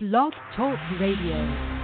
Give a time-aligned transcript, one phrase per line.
[0.00, 1.77] Blog Talk Radio.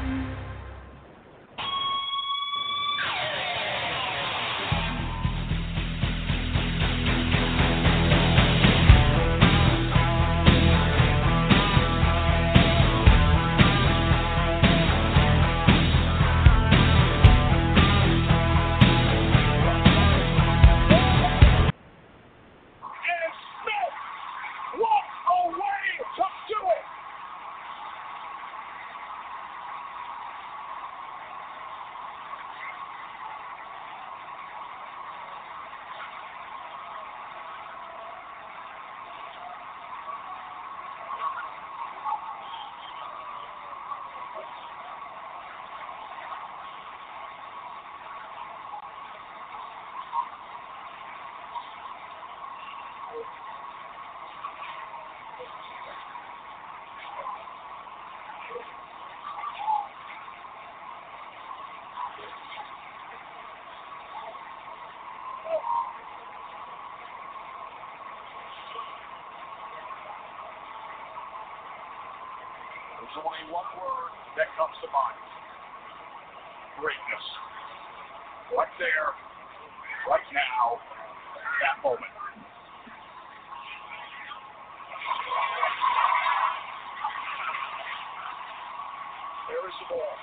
[89.91, 90.17] Ball.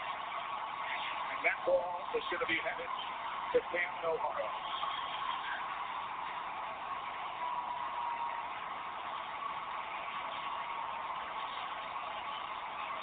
[1.32, 2.92] And that ball is going to be headed
[3.54, 4.48] to Canton, Ohio.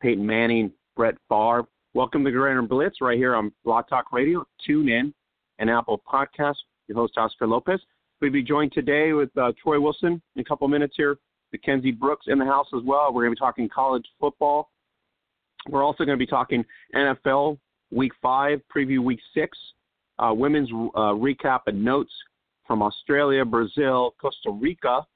[0.00, 1.64] Peyton Manning, Brett Favre.
[1.94, 4.46] Welcome to Gridiron and Blitz right here on Blog Talk Radio.
[4.64, 5.12] Tune in
[5.58, 6.54] and Apple Podcast.
[6.88, 7.80] Your host Oscar Lopez.
[8.20, 11.18] We'll be joined today with uh, Troy Wilson in a couple minutes here.
[11.54, 13.12] Mackenzie Brooks in the house as well.
[13.12, 14.70] We're going to be talking college football.
[15.68, 16.64] We're also going to be talking
[16.96, 17.58] NFL
[17.92, 19.56] Week Five, preview Week Six,
[20.18, 22.10] uh, women's uh, recap and notes
[22.66, 25.06] from Australia, Brazil, Costa Rica,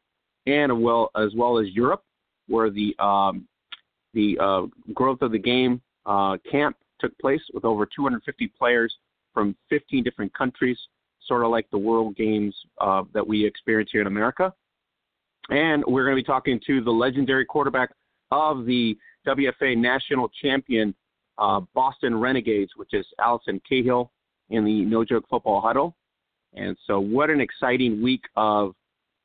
[0.46, 2.04] and well as well as Europe,
[2.46, 3.48] where the um,
[4.14, 4.62] the uh,
[4.94, 8.94] growth of the game uh, camp took place with over 250 players
[9.34, 10.78] from 15 different countries,
[11.26, 14.54] sort of like the World Games uh, that we experience here in America.
[15.50, 17.90] And we're going to be talking to the legendary quarterback
[18.30, 20.94] of the WFA national champion
[21.38, 24.10] uh, Boston Renegades, which is Allison Cahill
[24.50, 25.96] in the No Joke Football Huddle.
[26.54, 28.74] And so, what an exciting week of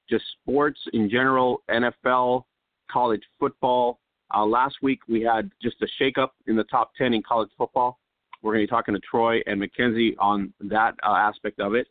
[0.09, 2.43] just sports in general, NFL,
[2.91, 3.99] college football.
[4.33, 7.99] Uh, last week we had just a shakeup in the top 10 in college football.
[8.41, 11.87] We're going to be talking to Troy and Mackenzie on that uh, aspect of it.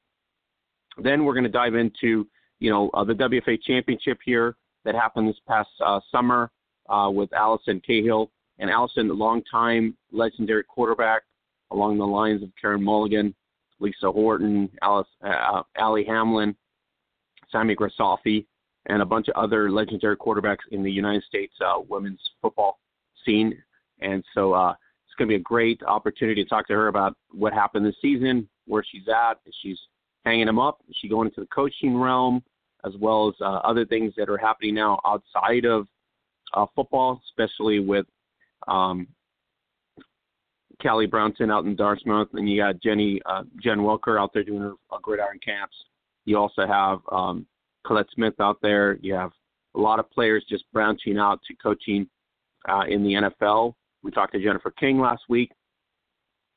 [1.02, 2.26] Then we're going to dive into,
[2.62, 4.54] you know, uh, the WFA championship here
[4.84, 6.48] that happened this past uh, summer
[6.88, 8.30] uh, with Allison Cahill.
[8.60, 11.22] And Allison, a longtime legendary quarterback
[11.72, 13.34] along the lines of Karen Mulligan,
[13.80, 16.54] Lisa Horton, Alice, uh, Allie Hamlin,
[17.50, 18.46] Sami Grisafi,
[18.86, 22.78] and a bunch of other legendary quarterbacks in the United States uh, women's football
[23.24, 23.60] scene.
[24.00, 27.16] And so uh, it's going to be a great opportunity to talk to her about
[27.32, 29.78] what happened this season, where she's at, if she's
[30.24, 32.42] hanging them up, is she going into the coaching realm,
[32.84, 35.86] as well as uh, other things that are happening now outside of
[36.54, 38.06] uh, football, especially with
[38.68, 39.06] um,
[40.82, 44.62] Callie Brownson out in Dartmouth, and you got Jenny uh, Jen Welter out there doing
[44.62, 45.76] a, a gridiron camps.
[46.24, 47.46] You also have um,
[47.86, 48.98] Colette Smith out there.
[49.00, 49.30] You have
[49.74, 52.08] a lot of players just branching out to coaching
[52.68, 53.74] uh, in the NFL.
[54.02, 55.52] We talked to Jennifer King last week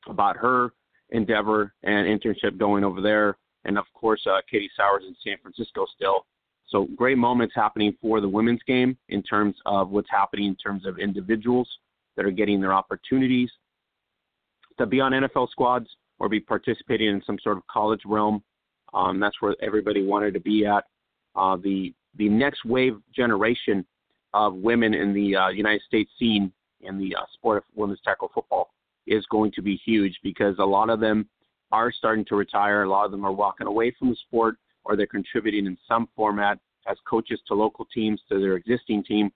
[0.07, 0.71] about her
[1.11, 5.85] endeavor and internship going over there, and of course uh, Katie Sowers in San Francisco
[5.95, 6.25] still.
[6.67, 10.85] So great moments happening for the women's game in terms of what's happening in terms
[10.85, 11.69] of individuals
[12.15, 13.51] that are getting their opportunities
[14.77, 15.87] to be on NFL squads
[16.19, 18.43] or be participating in some sort of college realm.
[18.93, 20.85] Um, that's where everybody wanted to be at.
[21.35, 23.85] Uh, the the next wave generation
[24.33, 26.51] of women in the uh, United States scene
[26.81, 28.69] in the uh, sport of women's tackle football
[29.05, 31.27] is going to be huge because a lot of them
[31.75, 32.83] are starting to retire.
[32.83, 34.55] A lot of them are walking away from the sport
[34.85, 36.57] or they're contributing in some format
[36.87, 39.31] as coaches to local teams, to their existing team,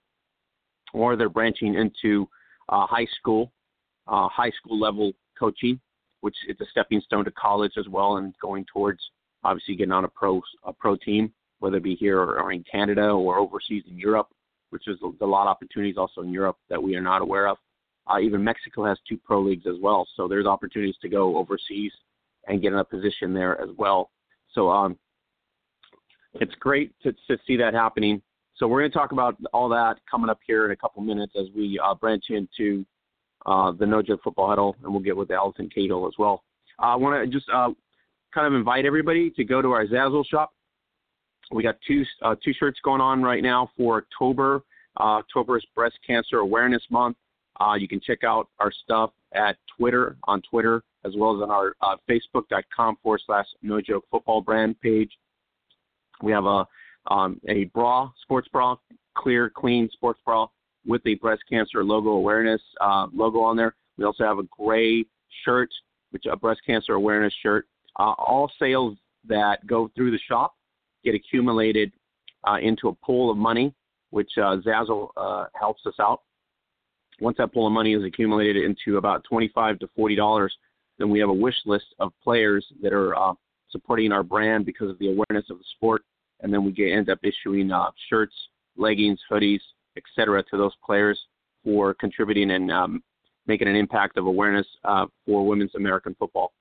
[0.93, 2.27] or they're branching into
[2.69, 3.51] uh, high school,
[4.07, 5.79] uh, high school level coaching,
[6.21, 8.99] which is a stepping stone to college as well, and going towards
[9.43, 12.63] obviously getting on a pro a pro team, whether it be here or, or in
[12.71, 14.27] Canada or overseas in Europe,
[14.69, 17.47] which is a, a lot of opportunities also in Europe that we are not aware
[17.47, 17.57] of.
[18.07, 21.91] Uh, even Mexico has two pro leagues as well, so there's opportunities to go overseas
[22.49, 24.09] and get in a position there as well.
[24.53, 24.97] So um,
[26.33, 28.21] it's great to, to see that happening.
[28.55, 31.33] So we're going to talk about all that coming up here in a couple minutes
[31.39, 32.85] as we uh, branch into
[33.45, 36.43] uh, the No Joke Football Huddle, and we'll get with Allison Cahill as well.
[36.77, 37.69] I want to just uh,
[38.33, 40.51] kind of invite everybody to go to our Zazzle shop.
[41.51, 44.63] We got two uh, two shirts going on right now for October.
[44.99, 47.17] Uh, October is Breast Cancer Awareness Month.
[47.59, 51.51] Uh, you can check out our stuff at Twitter on Twitter as well as on
[51.51, 55.11] our uh, Facebook.com forward slash No Joke Football brand page.
[56.21, 56.65] We have a
[57.07, 58.75] um, a bra, sports bra,
[59.17, 60.47] clear, clean sports bra
[60.85, 63.75] with a breast cancer logo awareness uh, logo on there.
[63.97, 65.05] We also have a gray
[65.43, 65.69] shirt,
[66.11, 67.67] which a breast cancer awareness shirt.
[67.97, 68.97] Uh, all sales
[69.27, 70.55] that go through the shop
[71.03, 71.91] get accumulated
[72.47, 73.73] uh, into a pool of money,
[74.11, 76.21] which uh, Zazzle uh, helps us out.
[77.21, 80.55] Once that pool of money is accumulated into about 25 to 40 dollars,
[80.99, 83.33] then we have a wish list of players that are uh,
[83.71, 86.03] supporting our brand because of the awareness of the sport,
[86.41, 88.35] and then we get, end up issuing uh, shirts,
[88.77, 89.61] leggings, hoodies,
[89.97, 90.43] etc.
[90.43, 91.19] to those players
[91.63, 93.03] for contributing and um,
[93.47, 96.51] making an impact of awareness uh, for women's American football.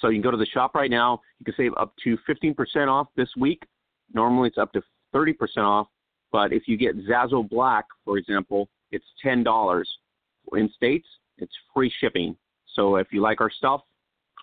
[0.00, 1.20] So you can go to the shop right now.
[1.38, 3.62] You can save up to 15% off this week.
[4.12, 4.82] Normally it's up to
[5.14, 5.88] 30% off,
[6.32, 9.84] but if you get Zazzle Black, for example, it's $10.
[10.52, 11.06] In states,
[11.38, 12.36] it's free shipping.
[12.74, 13.82] So if you like our stuff,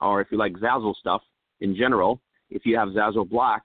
[0.02, 1.22] or if you like Zazzle stuff
[1.62, 3.64] in general, if you have Zazzle Black,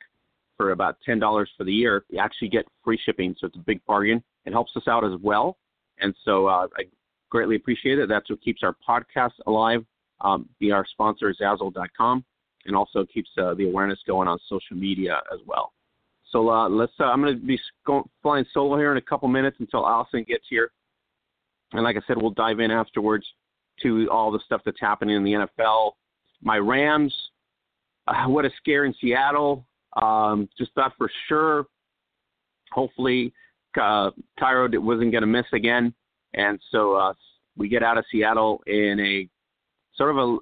[0.56, 3.34] for about ten dollars for the year, you actually get free shipping.
[3.38, 4.22] So it's a big bargain.
[4.44, 5.56] It helps us out as well,
[5.98, 6.84] and so uh, I
[7.30, 8.08] greatly appreciate it.
[8.08, 9.84] That's what keeps our podcast alive.
[10.20, 12.24] Um, be our sponsor Zazzle.com,
[12.66, 15.72] and also keeps uh, the awareness going on social media as well.
[16.30, 16.92] So uh, let's.
[17.00, 20.24] Uh, I'm going to be going, flying solo here in a couple minutes until Allison
[20.28, 20.70] gets here,
[21.72, 23.26] and like I said, we'll dive in afterwards
[23.82, 25.92] to all the stuff that's happening in the NFL.
[26.42, 27.14] My Rams,
[28.06, 29.64] uh, what a scare in Seattle.
[30.00, 31.66] Um, just thought for sure,
[32.72, 33.32] hopefully,
[33.80, 35.94] uh, Tyrod wasn't going to miss again,
[36.34, 37.12] and so uh,
[37.56, 39.28] we get out of Seattle in a
[39.96, 40.38] sort of a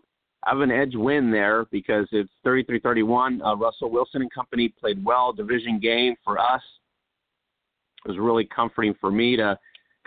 [0.47, 3.45] of an edge win there because it's 33-31.
[3.45, 5.35] Uh, Russell Wilson and company played well.
[5.35, 6.63] Division game for us.
[8.05, 9.59] It was really comforting for me to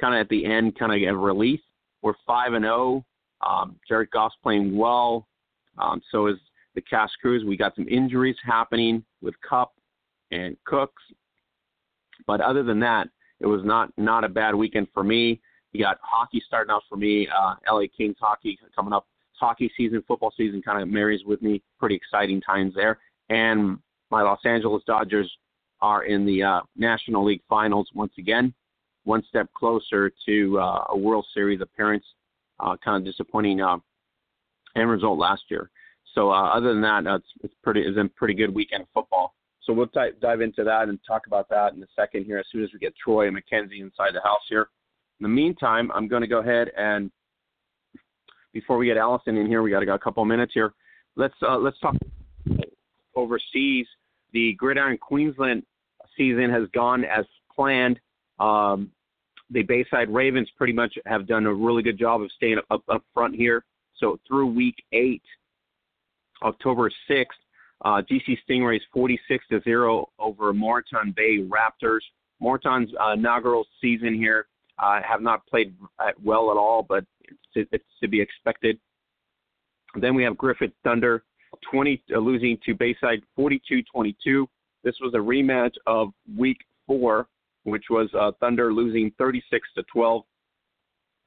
[0.01, 1.59] kind of at the end kind of get relief.
[2.01, 3.05] We're five and zero.
[3.45, 5.27] Um, Jared Goff's playing well.
[5.77, 6.37] Um, so is
[6.75, 7.43] the Cast Crews.
[7.45, 9.73] We got some injuries happening with Kupp
[10.31, 11.01] and Cooks,
[12.25, 13.09] but other than that,
[13.39, 15.41] it was not not a bad weekend for me.
[15.73, 17.27] You got hockey starting out for me.
[17.27, 19.07] Uh, LA Kings hockey coming up.
[19.39, 21.61] Hockey season, football season kind of marries with me.
[21.79, 22.99] Pretty exciting times there.
[23.29, 23.77] And
[24.09, 25.29] my Los Angeles Dodgers
[25.81, 28.53] are in the uh, National League Finals once again,
[29.03, 32.05] one step closer to uh, a World Series appearance.
[32.59, 33.77] Uh, kind of disappointing uh,
[34.75, 35.69] end result last year.
[36.13, 38.87] So uh, other than that, uh, it's, it's pretty it's a pretty good weekend of
[38.93, 39.33] football.
[39.63, 42.45] So we'll t- dive into that and talk about that in a second here as
[42.51, 44.67] soon as we get Troy and Mackenzie inside the house here.
[45.19, 47.11] In the meantime, I'm going to go ahead and
[48.53, 50.73] before we get Allison in here, we got got a couple minutes here.
[51.15, 51.95] Let's uh, let's talk
[53.15, 53.87] overseas.
[54.31, 55.63] The Gridiron Queensland
[56.17, 57.99] season has gone as planned.
[58.39, 58.91] Um,
[59.53, 63.03] the Bayside Ravens pretty much have done a really good job of staying up, up
[63.13, 63.63] front here.
[63.97, 65.21] So through week eight,
[66.41, 67.25] October 6th,
[67.85, 71.99] uh, GC Stingrays 46 to 0 over Moreton Bay Raptors.
[72.39, 74.47] Moreton's uh, inaugural season here
[74.79, 75.73] uh, have not played
[76.23, 77.05] well at all, but
[77.55, 78.79] it's, it's to be expected.
[79.99, 81.23] Then we have Griffith Thunder
[81.71, 84.45] 20 uh, losing to Bayside 42-22.
[84.83, 86.57] This was a rematch of Week
[86.87, 87.27] Four,
[87.63, 90.23] which was uh, Thunder losing 36 to 12,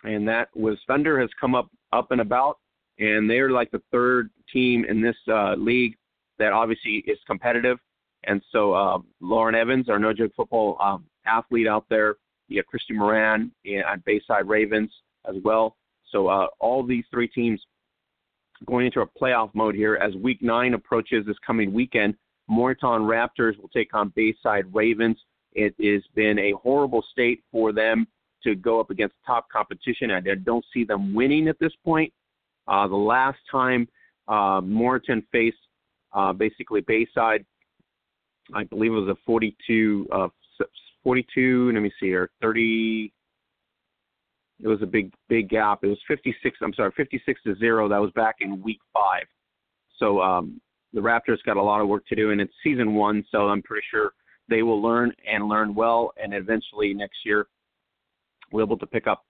[0.04, 2.58] and that was Thunder has come up up and about,
[2.98, 5.96] and they're like the third team in this uh, league
[6.38, 7.78] that obviously is competitive.
[8.24, 12.16] And so uh, Lauren Evans, our No Joke Football um, athlete out there,
[12.48, 14.90] you have Christy Moran at Bayside Ravens
[15.28, 15.76] as well.
[16.10, 17.60] So uh, all these three teams
[18.64, 22.14] going into a playoff mode here as Week Nine approaches this coming weekend.
[22.48, 25.16] Moreton Raptors will take on Bayside Ravens.
[25.56, 28.06] It has been a horrible state for them
[28.44, 30.10] to go up against top competition.
[30.10, 32.12] I don't see them winning at this point.
[32.68, 33.88] Uh, the last time
[34.28, 35.56] uh, Moreton faced
[36.12, 37.44] uh, basically Bayside,
[38.54, 40.28] I believe it was a 42, uh,
[41.02, 41.72] 42.
[41.72, 43.12] Let me see here, 30.
[44.62, 45.80] It was a big, big gap.
[45.82, 46.58] It was 56.
[46.62, 47.88] I'm sorry, 56 to zero.
[47.88, 49.26] That was back in week five.
[49.98, 50.60] So um,
[50.92, 53.24] the Raptors got a lot of work to do, and it's season one.
[53.30, 54.12] So I'm pretty sure
[54.48, 57.46] they will learn and learn well, and eventually next year
[58.52, 59.24] we're able to pick up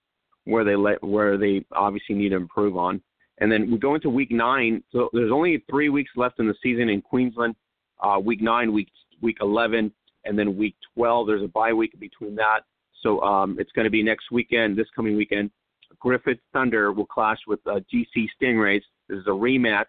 [0.45, 3.01] where they let where they obviously need to improve on.
[3.39, 4.83] And then we go into week nine.
[4.93, 7.55] So there's only three weeks left in the season in Queensland.
[8.03, 8.89] Uh, week nine, week
[9.23, 9.93] week 11,
[10.25, 11.27] and then week 12.
[11.27, 12.61] There's a bye week between that.
[13.03, 15.51] So um, it's going to be next weekend, this coming weekend.
[15.99, 18.83] Griffith Thunder will clash with uh, GC Stingrays.
[19.09, 19.87] This is a rematch,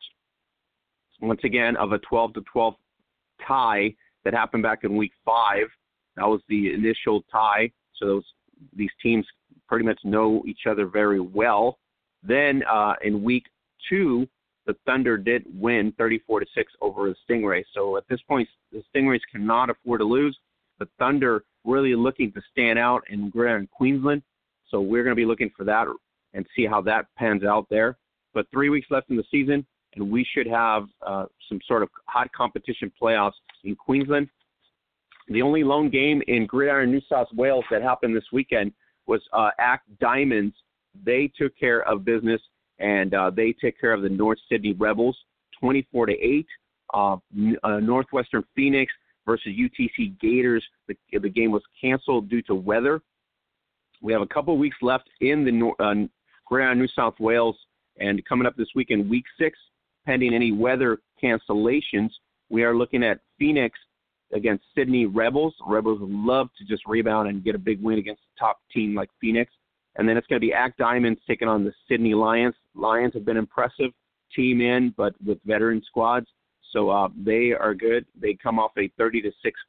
[1.22, 2.76] once again, of a 12 to 12
[3.46, 3.94] tie
[4.28, 5.68] that happened back in week five.
[6.18, 7.72] That was the initial tie.
[7.96, 8.24] So those
[8.76, 9.26] these teams
[9.70, 11.78] pretty much know each other very well.
[12.24, 13.46] Then uh, in week
[13.90, 14.28] two,
[14.66, 17.64] the Thunder did win 34 to six over the Stingrays.
[17.74, 20.38] So at this point, the Stingrays cannot afford to lose.
[20.80, 24.24] The Thunder really looking to stand out in Grand Queensland.
[24.70, 25.88] So we're going to be looking for that
[26.34, 27.96] and see how that pans out there.
[28.34, 29.66] But three weeks left in the season,
[29.98, 34.30] and we should have uh, some sort of hot competition playoffs in Queensland.
[35.30, 38.72] The only lone game in Gridiron New South Wales that happened this weekend
[39.08, 40.56] was uh, Act Diamonds.
[41.06, 42.42] They took care of business
[42.80, 45.18] and uh, they took care of the North Sydney Rebels,
[45.60, 46.48] 24 to eight.
[46.94, 47.18] Uh,
[47.64, 48.94] uh, Northwestern Phoenix
[49.26, 50.64] versus UTS Gators.
[50.88, 53.02] The, the game was canceled due to weather.
[54.02, 56.08] We have a couple of weeks left in the uh,
[56.46, 57.58] Grand New South Wales,
[58.00, 59.60] and coming up this weekend, week six,
[60.08, 62.10] pending any weather cancellations,
[62.50, 63.78] we are looking at Phoenix
[64.34, 65.54] against Sydney Rebels.
[65.68, 69.10] Rebels love to just rebound and get a big win against a top team like
[69.20, 69.52] Phoenix.
[69.98, 72.56] And then it's going to be Act Diamonds taking on the Sydney Lions.
[72.74, 73.92] Lions have been impressive
[74.34, 76.28] team in, but with veteran squads.
[76.72, 78.06] So uh, they are good.
[78.20, 79.60] They come off a 30 to six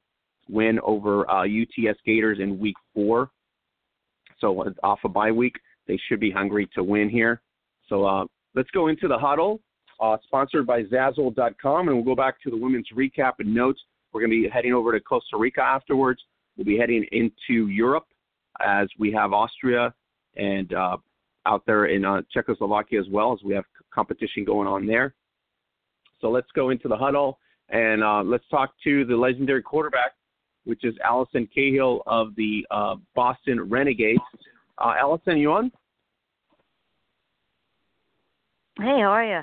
[0.49, 3.31] win over uh, UTS Gators in week four.
[4.41, 5.57] So uh, off a bye week,
[5.89, 7.41] they should be hungry to win here.
[7.89, 9.61] So uh, let's go into the huddle,
[10.01, 13.81] uh, sponsored by Zazzle.com, and we'll go back to the women's recap and notes.
[14.13, 16.21] We're going to be heading over to Costa Rica afterwards.
[16.57, 18.07] We'll be heading into Europe
[18.61, 19.95] as we have Austria
[20.37, 20.97] and uh,
[21.47, 25.15] out there in uh, Czechoslovakia as well as we have competition going on there.
[26.21, 27.39] So let's go into the huddle
[27.69, 30.13] and uh, let's talk to the legendary quarterback,
[30.65, 34.21] which is Allison Cahill of the uh, Boston Renegades.
[34.79, 35.71] Uh, Allison, you on?
[38.79, 39.41] Hey, how are you?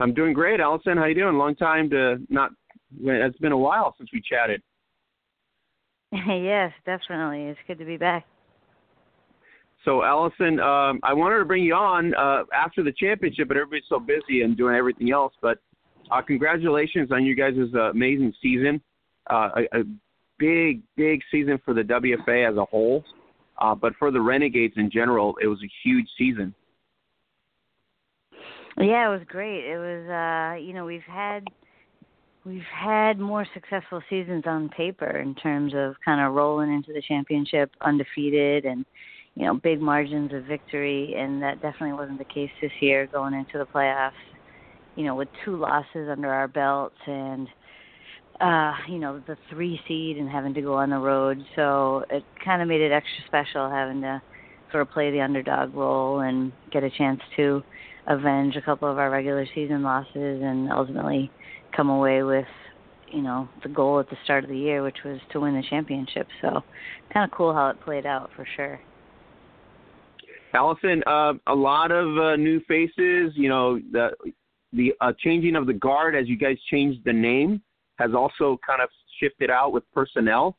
[0.00, 0.96] I'm doing great, Allison.
[0.96, 1.36] How you doing?
[1.36, 2.50] Long time to not.
[3.00, 4.62] It's been a while since we chatted.
[6.12, 7.44] yes, definitely.
[7.44, 8.26] It's good to be back.
[9.84, 13.84] So, Allison, um, I wanted to bring you on uh, after the championship, but everybody's
[13.88, 15.34] so busy and doing everything else.
[15.42, 15.58] But
[16.10, 18.80] uh, congratulations on you guys' uh, amazing season.
[19.28, 19.82] Uh, a, a
[20.38, 23.04] big, big season for the WFA as a whole.
[23.58, 26.54] Uh, but for the Renegades in general, it was a huge season.
[28.78, 29.64] Yeah, it was great.
[29.64, 31.44] It was, uh, you know, we've had
[32.44, 37.02] we've had more successful seasons on paper in terms of kind of rolling into the
[37.02, 38.84] championship undefeated and
[39.36, 43.34] you know, big margins of victory, and that definitely wasn't the case this year going
[43.34, 44.12] into the playoffs.
[44.96, 47.48] You know, with two losses under our belts and
[48.40, 51.38] uh, you know, the three seed and having to go on the road.
[51.56, 54.20] So it kind of made it extra special having to
[54.70, 57.62] sort of play the underdog role and get a chance to
[58.06, 61.30] avenge a couple of our regular season losses and ultimately
[61.74, 62.46] come away with
[63.10, 65.62] you know the goal at the start of the year which was to win the
[65.70, 66.62] championship so
[67.12, 68.80] kind of cool how it played out for sure
[70.54, 73.32] Allison, uh, a lot of uh, new faces.
[73.34, 74.10] You know, the
[74.72, 77.60] the uh, changing of the guard as you guys changed the name
[77.98, 78.88] has also kind of
[79.20, 80.56] shifted out with personnel.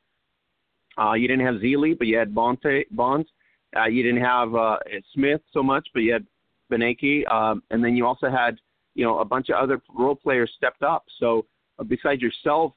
[0.98, 3.28] Uh, you didn't have Zelee, but you had Bonte, Bonds.
[3.76, 4.78] Uh, you didn't have uh,
[5.14, 6.26] Smith so much, but you had
[6.72, 8.58] Beinecke, um, and then you also had
[8.94, 11.06] you know a bunch of other role players stepped up.
[11.20, 11.46] So
[11.80, 12.74] uh, besides yourself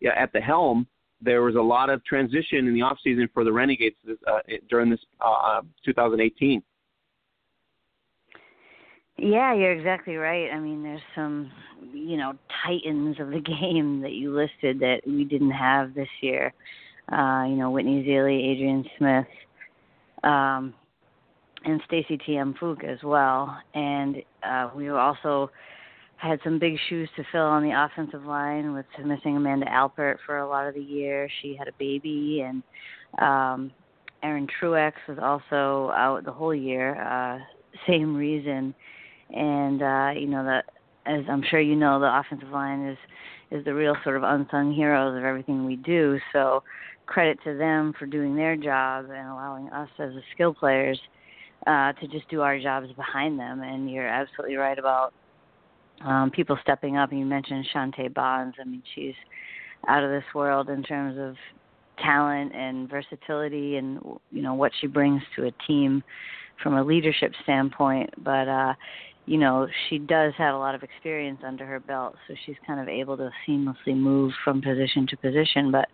[0.00, 0.86] yeah, at the helm,
[1.20, 4.40] there was a lot of transition in the off season for the Renegades this, uh,
[4.68, 6.62] during this uh, 2018.
[9.18, 10.50] Yeah, you're exactly right.
[10.50, 11.50] I mean, there's some,
[11.92, 12.34] you know,
[12.66, 16.52] titans of the game that you listed that we didn't have this year.
[17.12, 19.26] Uh, you know, Whitney Zelee, Adrian Smith,
[20.24, 20.72] um,
[21.64, 23.56] and Stacy Tiamphuk as well.
[23.74, 25.50] And uh, we also
[26.16, 30.38] had some big shoes to fill on the offensive line with missing Amanda Alpert for
[30.38, 31.28] a lot of the year.
[31.40, 32.62] She had a baby, and
[33.20, 33.72] um,
[34.22, 37.00] Erin Truex was also out the whole year.
[37.02, 37.38] Uh,
[37.88, 38.74] same reason,
[39.30, 40.62] and uh, you know
[41.06, 42.98] as I'm sure you know, the offensive line is
[43.50, 46.18] is the real sort of unsung heroes of everything we do.
[46.32, 46.62] So
[47.06, 50.98] credit to them for doing their job and allowing us as the skill players
[51.66, 53.62] uh, to just do our jobs behind them.
[53.62, 55.12] And you're absolutely right about
[56.04, 57.12] um, people stepping up.
[57.12, 58.56] You mentioned Shantae Bonds.
[58.60, 59.14] I mean, she's
[59.88, 61.36] out of this world in terms of
[61.98, 64.00] talent and versatility, and
[64.30, 66.02] you know what she brings to a team
[66.62, 68.10] from a leadership standpoint.
[68.22, 68.74] But uh,
[69.24, 72.80] you know, she does have a lot of experience under her belt, so she's kind
[72.80, 75.70] of able to seamlessly move from position to position.
[75.70, 75.88] But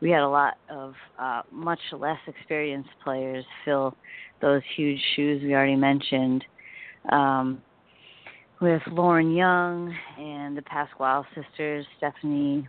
[0.00, 3.94] we had a lot of uh, much less experienced players fill
[4.40, 6.44] those huge shoes we already mentioned.
[7.12, 7.60] Um,
[8.60, 12.68] with Lauren Young and the Pasquale sisters, Stephanie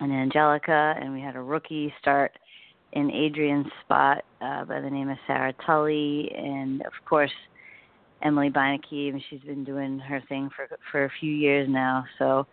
[0.00, 2.32] and Angelica, and we had a rookie start
[2.92, 7.30] in Adrian's spot uh, by the name of Sarah Tully, and of course
[8.24, 12.04] Emily Beinecke, and she's been doing her thing for for a few years now.
[12.18, 12.46] So,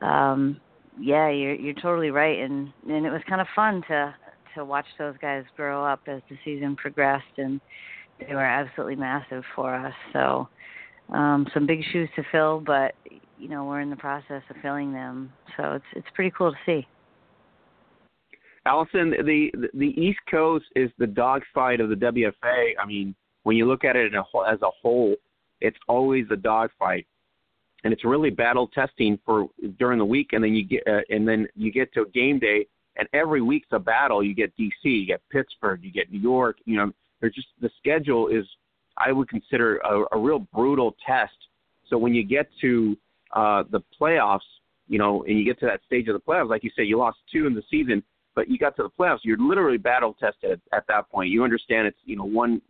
[0.00, 0.60] um,
[0.98, 4.14] yeah, you're you're totally right, and and it was kind of fun to
[4.54, 7.60] to watch those guys grow up as the season progressed, and
[8.26, 9.94] they were absolutely massive for us.
[10.12, 10.48] So,
[11.12, 12.94] um, some big shoes to fill, but
[13.38, 15.32] you know we're in the process of filling them.
[15.56, 16.86] So it's it's pretty cool to see.
[18.64, 22.72] Allison, the the East Coast is the dogfight of the WFA.
[22.80, 25.16] I mean, when you look at it a, as a whole,
[25.60, 27.06] it's always a dogfight,
[27.84, 29.46] and it's really battle testing for
[29.78, 32.66] during the week, and then you get uh, and then you get to game day,
[32.96, 34.22] and every week's a battle.
[34.22, 36.58] You get DC, you get Pittsburgh, you get New York.
[36.64, 38.44] You know, there's just the schedule is
[38.96, 41.36] I would consider a, a real brutal test.
[41.88, 42.96] So when you get to
[43.32, 44.40] uh, the playoffs,
[44.88, 46.98] you know, and you get to that stage of the playoffs, like you said, you
[46.98, 48.02] lost two in the season,
[48.34, 49.20] but you got to the playoffs.
[49.22, 51.30] You're literally battle tested at, at that point.
[51.30, 52.60] You understand it's you know one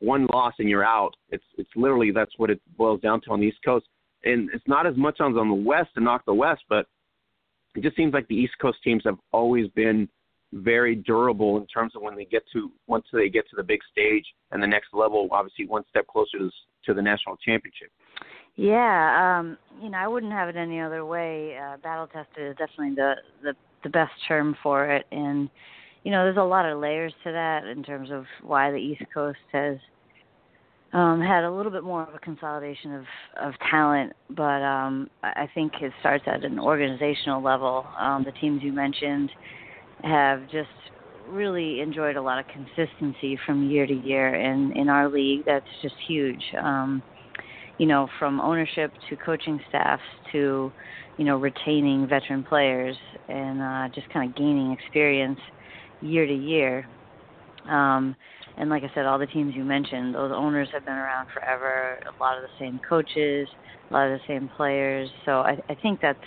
[0.00, 1.14] one loss and you're out.
[1.30, 3.86] It's it's literally that's what it boils down to on the East Coast,
[4.24, 6.86] and it's not as much on the West to knock the West, but
[7.74, 10.08] it just seems like the East Coast teams have always been
[10.52, 13.80] very durable in terms of when they get to once they get to the big
[13.92, 16.50] stage and the next level, obviously one step closer to,
[16.86, 17.90] to the national championship.
[18.56, 21.56] Yeah, um, you know, I wouldn't have it any other way.
[21.56, 25.48] Uh, battle tested is definitely the, the the best term for it, and
[26.08, 29.02] you know, there's a lot of layers to that in terms of why the East
[29.12, 29.76] Coast has
[30.94, 33.04] um, had a little bit more of a consolidation of
[33.42, 37.84] of talent, but um, I think it starts at an organizational level.
[38.00, 39.28] Um, the teams you mentioned
[40.02, 40.70] have just
[41.28, 45.66] really enjoyed a lot of consistency from year to year, and in our league, that's
[45.82, 46.42] just huge.
[46.58, 47.02] Um,
[47.76, 50.72] you know, from ownership to coaching staffs to,
[51.18, 52.96] you know, retaining veteran players
[53.28, 55.38] and uh, just kind of gaining experience
[56.00, 56.86] year to year.
[57.68, 58.14] Um,
[58.56, 61.98] and like I said, all the teams you mentioned, those owners have been around forever.
[62.06, 63.48] A lot of the same coaches,
[63.90, 65.08] a lot of the same players.
[65.24, 66.18] So I, I think that's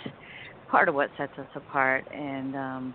[0.70, 2.04] part of what sets us apart.
[2.10, 2.94] And um,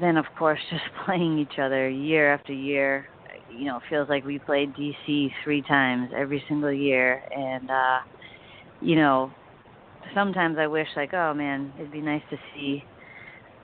[0.00, 3.06] then, of course, just playing each other year after year.
[3.50, 7.98] You know, feels like we played DC three times every single year, and uh,
[8.80, 9.30] you know,
[10.14, 12.82] sometimes I wish like, oh man, it'd be nice to see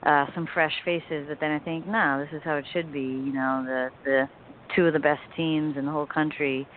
[0.05, 1.25] uh, some fresh faces.
[1.27, 3.01] But then I think, no, this is how it should be.
[3.01, 4.29] You know, the the
[4.75, 6.67] two of the best teams in the whole country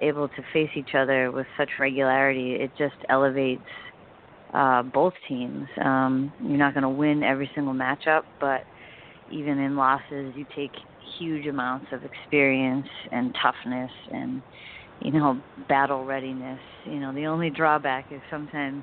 [0.00, 2.54] able to face each other with such regularity.
[2.54, 3.62] It just elevates
[4.52, 5.66] uh, both teams.
[5.82, 8.62] Um, you're not going to win every single matchup, but
[9.30, 10.72] even in losses, you take
[11.18, 14.42] huge amounts of experience and toughness and
[15.00, 16.60] you know battle readiness.
[16.84, 18.82] You know, the only drawback is sometimes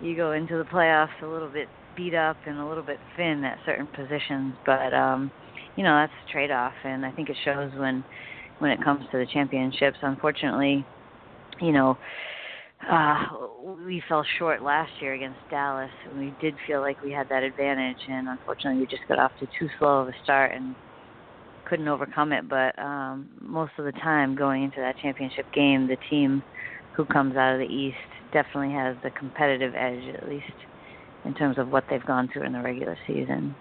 [0.00, 3.42] you go into the playoffs a little bit beat up and a little bit thin
[3.44, 5.30] at certain positions, but um,
[5.76, 8.04] you know that's a trade-off, and I think it shows when
[8.60, 9.98] when it comes to the championships.
[10.02, 10.86] Unfortunately,
[11.60, 11.98] you know,
[12.90, 13.24] uh,
[13.84, 17.42] we fell short last year against Dallas, and we did feel like we had that
[17.42, 20.76] advantage, and unfortunately, we just got off to too slow of a start, and
[21.68, 22.48] couldn't overcome it.
[22.48, 26.42] But um, most of the time, going into that championship game, the team
[26.96, 27.96] who comes out of the East
[28.32, 30.44] definitely has the competitive edge, at least
[31.24, 33.54] in terms of what they've gone through in the regular season.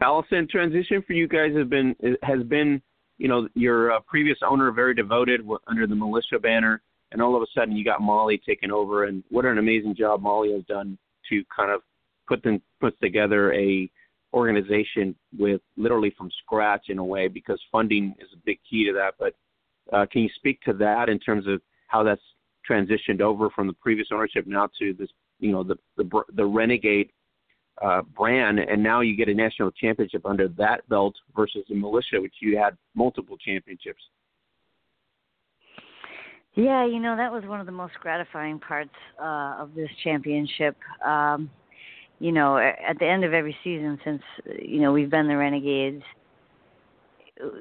[0.00, 2.80] Allison, transition for you guys has been has been,
[3.18, 7.42] you know, your uh, previous owner very devoted under the militia banner, and all of
[7.42, 10.96] a sudden you got Molly taking over, and what an amazing job Molly has done
[11.30, 11.82] to kind of
[12.28, 13.90] put them puts together a
[14.34, 18.92] organization with literally from scratch in a way because funding is a big key to
[18.92, 19.14] that.
[19.18, 19.34] But
[19.92, 22.20] uh, can you speak to that in terms of how that's
[22.68, 27.10] transitioned over from the previous ownership now to this, you know, the the, the Renegade
[27.82, 32.20] uh, brand, and now you get a national championship under that belt versus the militia,
[32.20, 34.02] which you had multiple championships.
[36.54, 38.90] Yeah, you know that was one of the most gratifying parts
[39.22, 40.76] uh, of this championship.
[41.06, 41.50] Um,
[42.18, 44.22] you know, at the end of every season, since
[44.60, 46.02] you know we've been the Renegades,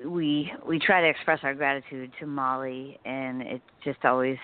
[0.03, 4.37] we we try to express our gratitude to Molly, and it just always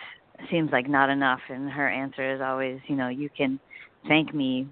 [0.50, 1.42] seems like not enough.
[1.50, 3.60] And her answer is always, you know, you can
[4.08, 4.68] thank me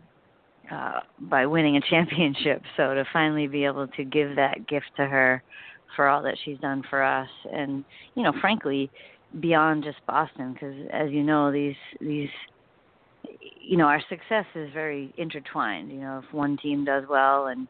[0.71, 2.61] uh, by winning a championship.
[2.77, 5.43] So to finally be able to give that gift to her
[5.95, 7.83] for all that she's done for us, and
[8.15, 8.89] you know, frankly,
[9.39, 12.29] beyond just Boston, because as you know, these these
[13.59, 15.91] you know our success is very intertwined.
[15.91, 17.67] You know, if one team does well, and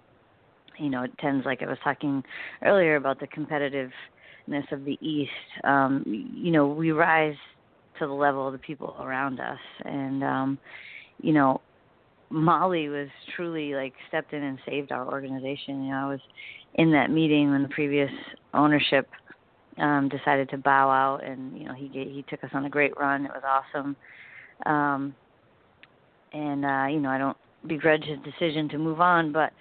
[0.77, 2.23] you know, it tends like I was talking
[2.63, 5.31] earlier about the competitiveness of the East.
[5.63, 7.35] Um, you know, we rise
[8.01, 10.59] to the level of the people around us, and um,
[11.21, 11.61] you know,
[12.31, 15.83] Molly was truly like stepped in and saved our organization.
[15.83, 16.19] You know, I was
[16.75, 18.11] in that meeting when the previous
[18.53, 19.07] ownership
[19.77, 22.97] um decided to bow out and you know he he took us on a great
[22.99, 23.25] run.
[23.25, 23.95] It was awesome.
[24.65, 25.15] Um
[26.33, 27.37] and uh you know I don't
[27.67, 29.53] begrudge his decision to move on but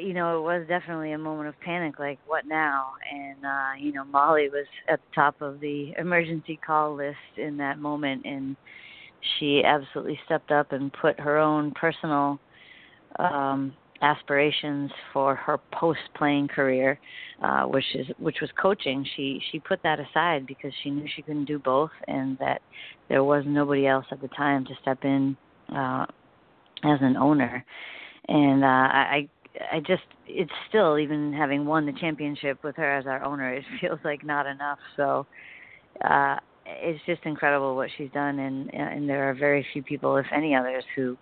[0.00, 2.92] you know it was definitely a moment of panic like what now?
[3.12, 7.56] And uh you know Molly was at the top of the emergency call list in
[7.58, 8.56] that moment and
[9.38, 12.38] she absolutely stepped up and put her own personal
[13.18, 16.98] um aspirations for her post playing career
[17.42, 19.06] uh which is which was coaching.
[19.16, 22.60] She she put that aside because she knew she couldn't do both and that
[23.08, 25.36] there was nobody else at the time to step in
[25.74, 26.06] uh
[26.84, 27.64] as an owner.
[28.28, 29.28] And uh i
[29.72, 33.64] i just it's still even having won the championship with her as our owner it
[33.80, 35.26] feels like not enough so
[36.04, 36.36] uh
[36.66, 40.54] it's just incredible what she's done and and there are very few people if any
[40.54, 41.16] others who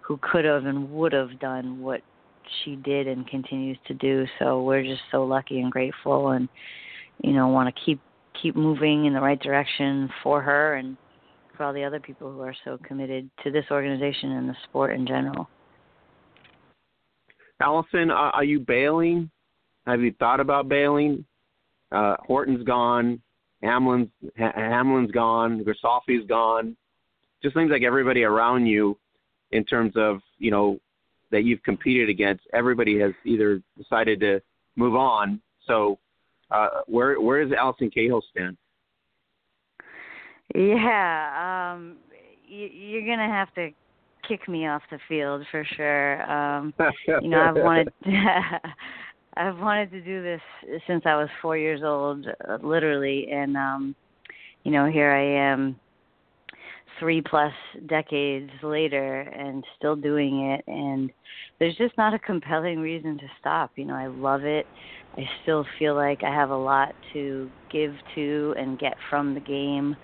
[0.00, 2.00] who could have and would have done what
[2.64, 4.26] she did and continues to do.
[4.38, 6.48] So we're just so lucky and grateful, and
[7.22, 8.00] you know want to keep
[8.40, 10.96] keep moving in the right direction for her and
[11.56, 14.94] for all the other people who are so committed to this organization and the sport
[14.94, 15.48] in general.
[17.60, 19.30] Allison, are you bailing?
[19.86, 21.24] Have you thought about bailing?
[21.90, 23.20] Uh, Horton's gone,
[23.62, 26.76] Hamlin's Hamlin's gone, Grisafi's gone.
[27.42, 28.98] Just seems like everybody around you,
[29.52, 30.78] in terms of you know
[31.30, 34.40] that you've competed against, everybody has either decided to
[34.76, 35.40] move on.
[35.66, 35.98] So,
[36.50, 38.56] uh, where where does Allison Cahill stand?
[40.54, 41.96] Yeah, um,
[42.46, 43.70] you, you're gonna have to
[44.28, 46.30] kick me off the field for sure.
[46.30, 46.74] Um,
[47.22, 47.88] you know, I've wanted
[49.36, 50.40] I've wanted to do this
[50.86, 53.94] since I was four years old, uh, literally, and um,
[54.64, 55.76] you know, here I am
[56.98, 57.52] three plus
[57.86, 61.12] decades later and still doing it and
[61.58, 63.70] there's just not a compelling reason to stop.
[63.76, 64.66] You know i love it.
[65.16, 69.40] I still feel like i have a lot to give to and get from the
[69.40, 69.96] game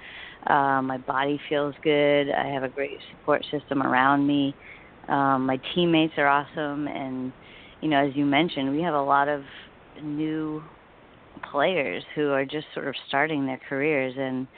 [0.48, 2.30] um my body feels good.
[2.30, 4.56] I have a great support system around me.
[5.08, 6.86] Um my teammates are awesome.
[6.88, 7.32] And
[7.80, 9.42] you know as you mentioned we have a lot of
[10.02, 10.62] new
[11.50, 14.14] players who are just sort of starting their careers.
[14.18, 14.48] And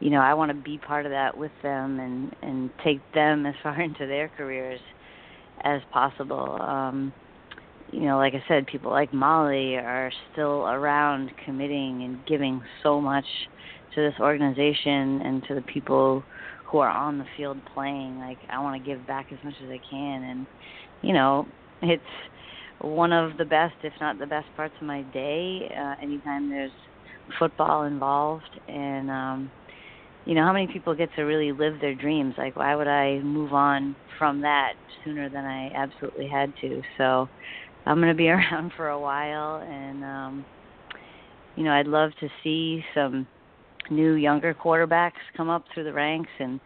[0.00, 3.46] you know, I want to be part of that with them and and take them
[3.46, 4.80] as far into their careers
[5.62, 6.58] as possible.
[6.60, 7.12] Um,
[7.92, 13.00] you know, like I said, people like Molly are still around committing and giving so
[13.00, 13.26] much
[13.94, 16.24] to this organization and to the people
[16.70, 18.18] who are on the field playing.
[18.18, 20.22] Like I want to give back as much as I can.
[20.24, 20.46] And
[21.02, 21.48] you know,
[21.82, 22.02] it's
[22.80, 26.72] one of the best, if not the best parts of my day, uh anytime there's
[27.38, 28.58] football involved.
[28.68, 29.52] And um
[30.24, 32.34] you know how many people get to really live their dreams?
[32.38, 36.82] Like why would i move on from that sooner than i absolutely had to?
[36.98, 37.28] So
[37.86, 39.62] i'm going to be around for a while.
[39.66, 40.46] And um
[41.56, 43.28] you know i'd love to see some
[43.90, 46.60] new younger quarterbacks come up through the ranks and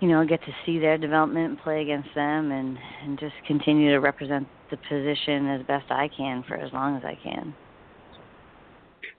[0.00, 3.90] you know, get to see their development and play against them and and just continue
[3.90, 7.54] to represent the position as best I can for as long as I can.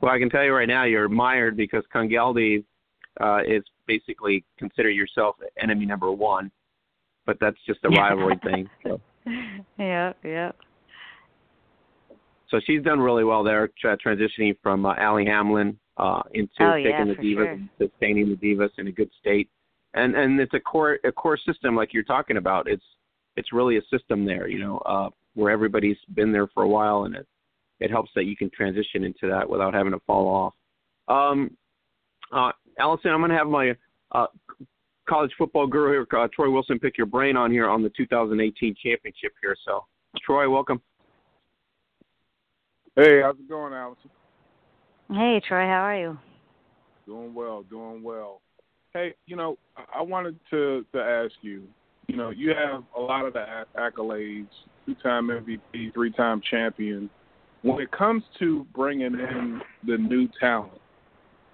[0.01, 2.63] Well, I can tell you right now, you're admired because Congelde
[3.19, 6.49] uh, is basically consider yourself enemy number one,
[7.27, 8.69] but that's just a rivalry thing.
[8.83, 8.99] So.
[9.77, 10.51] Yeah, yeah.
[12.49, 16.73] So she's done really well there, tra- transitioning from uh, Allie Hamlin uh, into oh,
[16.75, 17.51] taking yeah, the Divas sure.
[17.51, 19.49] and sustaining the Divas in a good state.
[19.93, 22.67] And and it's a core a core system like you're talking about.
[22.67, 22.83] It's
[23.35, 27.03] it's really a system there, you know, uh, where everybody's been there for a while,
[27.03, 27.27] and it
[27.79, 30.53] it helps that you can transition into that without having to fall off.
[31.07, 31.57] Um,
[32.31, 33.75] uh, Allison, I'm going to have my
[34.11, 34.27] uh,
[35.09, 38.75] college football guru here, uh, Troy Wilson, pick your brain on here on the 2018
[38.81, 39.55] championship here.
[39.65, 39.85] So,
[40.23, 40.81] Troy, welcome.
[42.95, 44.09] Hey, how's it going, Allison?
[45.13, 46.17] Hey, Troy, how are you?
[47.05, 48.39] Doing well, doing well.
[48.93, 51.67] Hey, you know, I- wanted to to ask you.
[52.07, 54.47] You know, you have a lot of the accolades,
[54.85, 57.09] two-time MVP, three-time champion.
[57.61, 60.79] When it comes to bringing in the new talent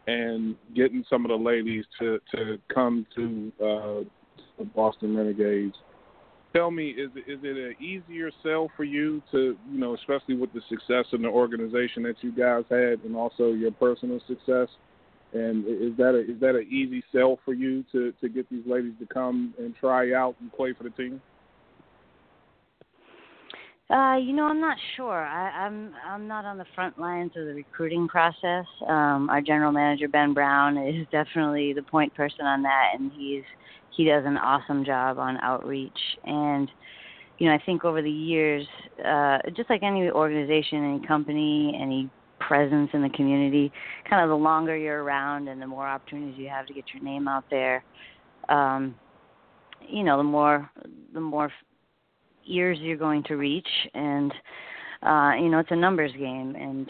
[0.06, 4.04] and getting some of the ladies to to come to uh,
[4.60, 5.76] the Boston Renegades,
[6.54, 10.52] tell me, is is it an easier sell for you to, you know, especially with
[10.54, 14.68] the success in the organization that you guys had, and also your personal success?
[15.34, 18.66] And is that a is that an easy sell for you to to get these
[18.66, 21.22] ladies to come and try out and play for the team?
[23.90, 25.26] Uh, you know, I'm not sure.
[25.26, 28.66] I, I'm I'm not on the front lines of the recruiting process.
[28.86, 33.44] Um, our general manager Ben Brown is definitely the point person on that, and he's
[33.98, 35.98] he does an awesome job on outreach.
[36.24, 36.70] And
[37.40, 38.66] you know, I think over the years,
[39.06, 43.72] uh, just like any organization, any company, any presence in the community,
[44.10, 47.04] kind of the longer you're around and the more opportunities you have to get your
[47.04, 47.84] name out there,
[48.50, 48.96] um,
[49.88, 50.70] you know, the more
[51.14, 51.52] the more
[52.48, 54.32] ears you're going to reach and
[55.04, 56.90] uh you know it's a numbers game and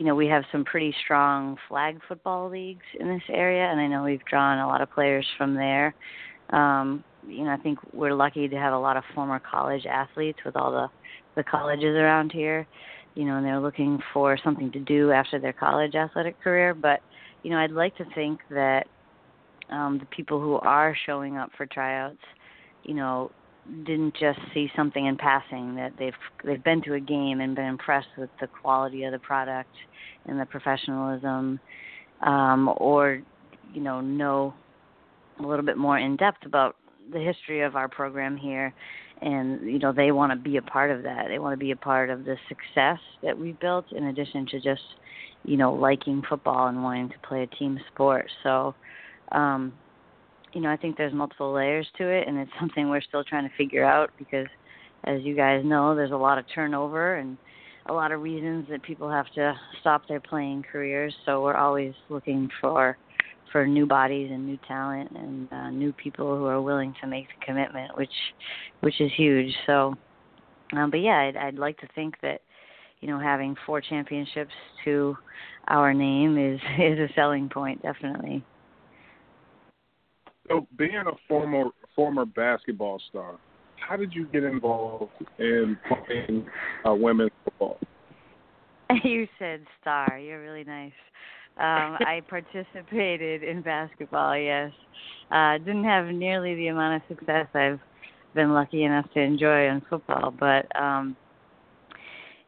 [0.00, 3.86] you know we have some pretty strong flag football leagues in this area and I
[3.86, 5.94] know we've drawn a lot of players from there.
[6.48, 10.38] Um you know I think we're lucky to have a lot of former college athletes
[10.42, 10.88] with all the
[11.36, 12.66] the colleges around here
[13.14, 16.72] you know and they're looking for something to do after their college athletic career.
[16.72, 17.00] But
[17.42, 18.86] you know I'd like to think that
[19.68, 22.24] um the people who are showing up for tryouts
[22.84, 23.30] you know
[23.84, 26.12] didn't just see something in passing that they've
[26.44, 29.70] they've been to a game and been impressed with the quality of the product
[30.26, 31.60] and the professionalism
[32.22, 33.22] um or
[33.72, 34.52] you know know
[35.38, 36.76] a little bit more in depth about
[37.12, 38.72] the history of our program here.
[39.22, 41.26] And you know they want to be a part of that.
[41.28, 44.60] They want to be a part of the success that we've built in addition to
[44.60, 44.80] just
[45.44, 48.26] you know liking football and wanting to play a team sport.
[48.42, 48.74] So
[49.32, 49.74] um
[50.52, 53.48] you know, I think there's multiple layers to it, and it's something we're still trying
[53.48, 54.46] to figure out because,
[55.04, 57.36] as you guys know, there's a lot of turnover and
[57.86, 61.14] a lot of reasons that people have to stop their playing careers.
[61.24, 62.96] So we're always looking for
[63.50, 67.26] for new bodies and new talent and uh, new people who are willing to make
[67.26, 68.12] the commitment, which
[68.80, 69.52] which is huge.
[69.66, 69.94] So,
[70.76, 72.42] um, but yeah, I'd, I'd like to think that
[73.00, 74.52] you know having four championships
[74.84, 75.16] to
[75.68, 78.44] our name is is a selling point, definitely.
[80.50, 83.36] So, being a former former basketball star,
[83.88, 86.44] how did you get involved in playing
[86.84, 87.78] uh, women's football?
[89.04, 90.18] You said star.
[90.18, 90.92] You're really nice.
[91.56, 94.36] Um, I participated in basketball.
[94.36, 94.72] Yes,
[95.30, 97.78] uh, didn't have nearly the amount of success I've
[98.34, 101.16] been lucky enough to enjoy in football, but um,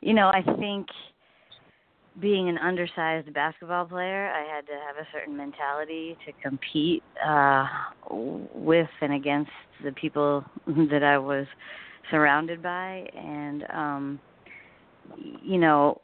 [0.00, 0.88] you know, I think
[2.20, 7.66] being an undersized basketball player, I had to have a certain mentality to compete uh,
[8.10, 9.50] with and against
[9.82, 11.46] the people that I was
[12.10, 14.20] surrounded by, and um,
[15.16, 16.00] you know,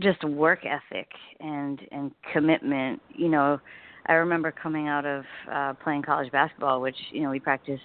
[0.00, 1.08] just work ethic
[1.40, 3.00] and and commitment.
[3.14, 3.60] You know,
[4.06, 7.82] I remember coming out of uh, playing college basketball, which you know we practiced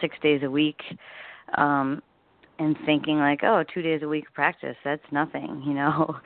[0.00, 0.80] six days a week.
[1.56, 2.02] Um,
[2.58, 6.16] and thinking like, oh, two days a week practice, that's nothing, you know,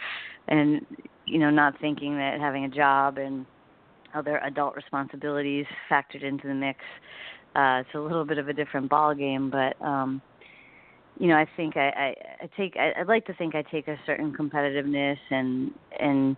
[0.49, 0.85] and
[1.27, 3.45] you know, not thinking that having a job and
[4.15, 6.79] other adult responsibilities factored into the mix.
[7.55, 10.23] Uh, it's a little bit of a different ball game, but um,
[11.19, 12.15] you know, I think I, I,
[12.45, 16.37] I take I, I'd like to think I take a certain competitiveness and and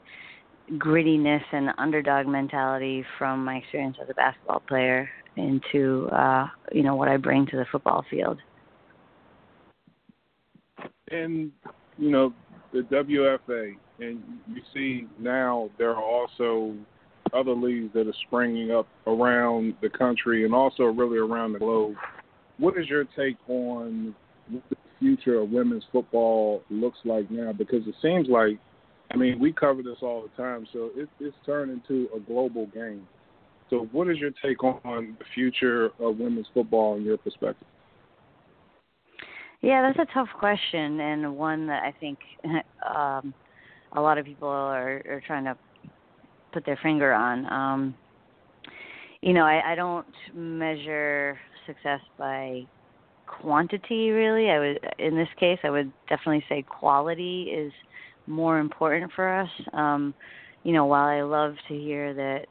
[0.72, 6.94] grittiness and underdog mentality from my experience as a basketball player into uh, you know
[6.94, 8.38] what I bring to the football field.
[11.10, 11.50] And
[11.98, 12.32] you know
[12.72, 16.74] the WFA, and you see now there are also
[17.32, 21.94] other leagues that are springing up around the country and also really around the globe.
[22.58, 24.14] What is your take on
[24.50, 27.52] what the future of women's football looks like now?
[27.52, 28.58] Because it seems like,
[29.12, 32.66] I mean, we cover this all the time, so it, it's turned into a global
[32.66, 33.06] game.
[33.70, 37.66] So, what is your take on the future of women's football in your perspective?
[39.62, 43.34] Yeah, that's a tough question and one that I think um,
[43.92, 45.56] a lot of people are, are trying to
[46.52, 47.52] put their finger on.
[47.52, 47.94] Um,
[49.20, 52.62] you know, I, I don't measure success by
[53.26, 54.50] quantity really.
[54.50, 57.72] I would in this case I would definitely say quality is
[58.26, 59.50] more important for us.
[59.72, 60.14] Um,
[60.64, 62.46] you know, while I love to hear that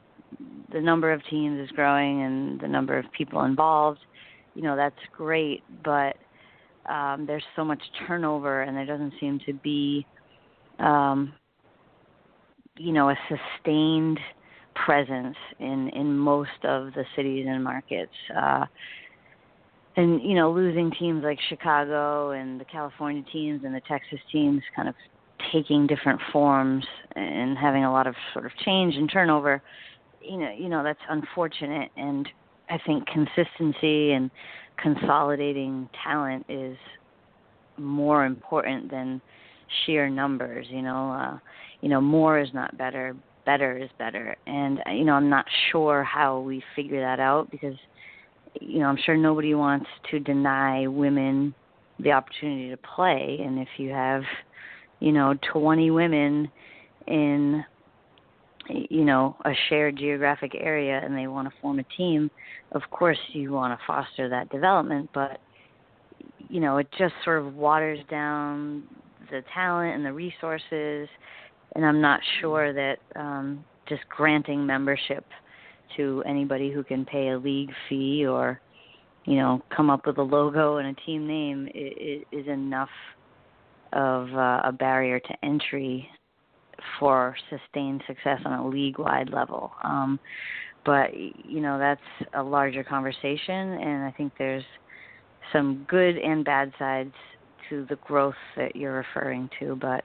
[0.72, 4.00] the number of teams is growing and the number of people involved,
[4.54, 6.16] you know, that's great, but
[6.88, 10.06] um, there's so much turnover and there doesn't seem to be
[10.78, 11.32] um,
[12.76, 14.18] you know a sustained
[14.86, 18.12] presence in in most of the cities and markets.
[18.36, 18.64] Uh
[19.96, 24.62] and you know losing teams like Chicago and the California teams and the Texas teams
[24.74, 24.94] kind of
[25.52, 26.84] taking different forms
[27.16, 29.62] and having a lot of sort of change and turnover
[30.22, 31.90] you know you know that's unfortunate.
[31.96, 32.28] And
[32.68, 34.30] I think consistency and
[34.82, 36.76] consolidating talent is
[37.78, 39.20] more important than
[39.86, 41.38] sheer numbers you know uh
[41.80, 43.14] you know more is not better
[43.46, 44.36] better is better.
[44.46, 47.74] And you know i'm not sure how we figure that out because
[48.60, 51.54] you know i'm sure nobody wants to deny women
[51.98, 53.38] the opportunity to play.
[53.44, 54.22] And if you have
[55.00, 56.50] you know 20 women
[57.06, 57.64] in
[58.90, 62.30] you know a shared geographic area and they want to form a team
[62.72, 65.40] of course you want to foster that development but
[66.48, 68.82] you know it just sort of waters down
[69.30, 71.08] the talent and the resources
[71.74, 75.24] and I'm not sure that um, just granting membership
[75.96, 78.60] to anybody who can pay a league fee or
[79.24, 82.88] you know come up with a logo and a team name is, enough
[83.92, 86.08] of uh, a barrier to entry
[86.98, 89.72] for sustained success on a league wide level.
[89.82, 90.18] Um,
[90.84, 92.00] but you know that's
[92.34, 94.64] a larger conversation, and I think there's
[95.52, 97.12] some good and bad sides
[97.68, 99.76] to the growth that you're referring to.
[99.76, 100.04] But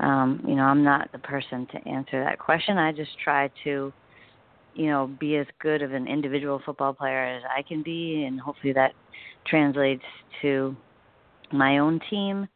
[0.00, 2.78] um, you know, I'm not the person to answer that question.
[2.78, 3.92] I just try to,
[4.74, 8.40] you know, be as good of an individual football player as I can be, and
[8.40, 8.92] hopefully that
[9.46, 10.04] translates
[10.42, 10.76] to
[11.52, 12.48] my own team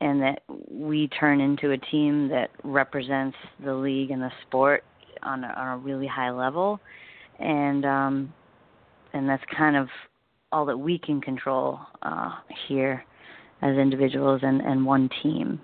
[0.00, 4.84] and that we turn into a team that represents the league and the sport
[5.22, 6.80] on a, on a really high level.
[7.38, 8.32] And um
[9.12, 9.88] and that's kind of
[10.52, 12.30] all that we can control uh
[12.68, 13.04] here
[13.62, 15.60] as individuals and and one team.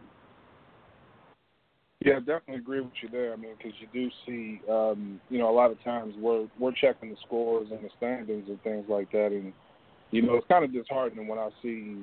[2.04, 3.32] Yeah, I definitely agree with you there.
[3.32, 6.72] I mean, because you do see, um, you know, a lot of times we're we're
[6.72, 9.54] checking the scores and the standings and things like that, and
[10.10, 11.96] you know, it's kind of disheartening when I see,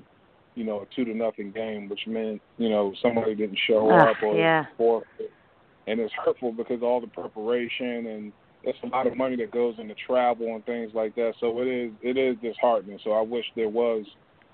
[0.62, 4.12] you know, a two to nothing game, which meant you know somebody didn't show uh,
[4.12, 4.66] up or yeah.
[4.78, 5.32] forfeit,
[5.88, 8.32] and it's hurtful because all the preparation and
[8.64, 11.34] there's a lot of money that goes into travel and things like that.
[11.40, 13.00] So it is it is disheartening.
[13.04, 14.06] So I wish there was,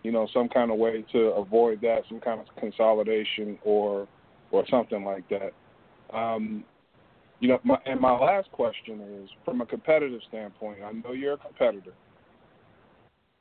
[0.03, 4.07] you know, some kind of way to avoid that, some kind of consolidation or
[4.51, 5.51] or something like that.
[6.17, 6.63] Um,
[7.41, 11.33] you know, my, and my last question is, from a competitive standpoint, I know you're
[11.33, 11.91] a competitor.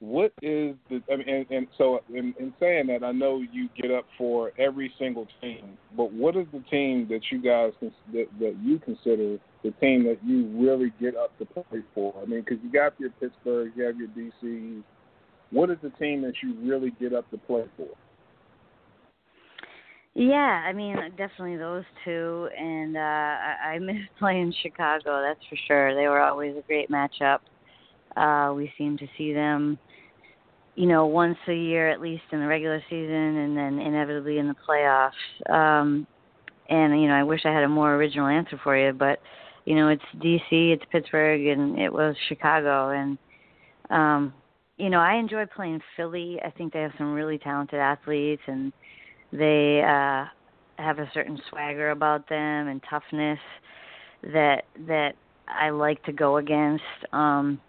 [0.00, 1.02] What is the?
[1.10, 4.52] I mean, and, and so in, in saying that, I know you get up for
[4.58, 9.38] every single team, but what is the team that you guys that, that you consider
[9.64, 12.14] the team that you really get up to play for?
[12.22, 14.82] I mean, because you got your Pittsburgh, you have your DC.
[15.50, 17.88] What is the team that you really get up to play for?
[20.18, 25.22] Yeah, I mean, definitely those two, and uh, I, miss playing Chicago.
[25.22, 25.94] That's for sure.
[25.94, 27.40] They were always a great matchup.
[28.16, 29.78] Uh, we seem to see them,
[30.76, 34.46] you know, once a year at least in the regular season, and then inevitably in
[34.46, 35.10] the playoffs.
[35.52, 36.06] Um,
[36.68, 39.20] and you know, I wish I had a more original answer for you, but
[39.64, 43.18] you know, it's DC, it's Pittsburgh, and it was Chicago, and
[43.90, 44.32] um,
[44.76, 46.38] you know, I enjoy playing Philly.
[46.44, 48.72] I think they have some really talented athletes and
[49.32, 50.26] they uh,
[50.82, 53.38] have a certain swagger about them and toughness
[54.22, 55.12] that that
[55.48, 56.84] I like to go against.
[57.12, 57.60] Um,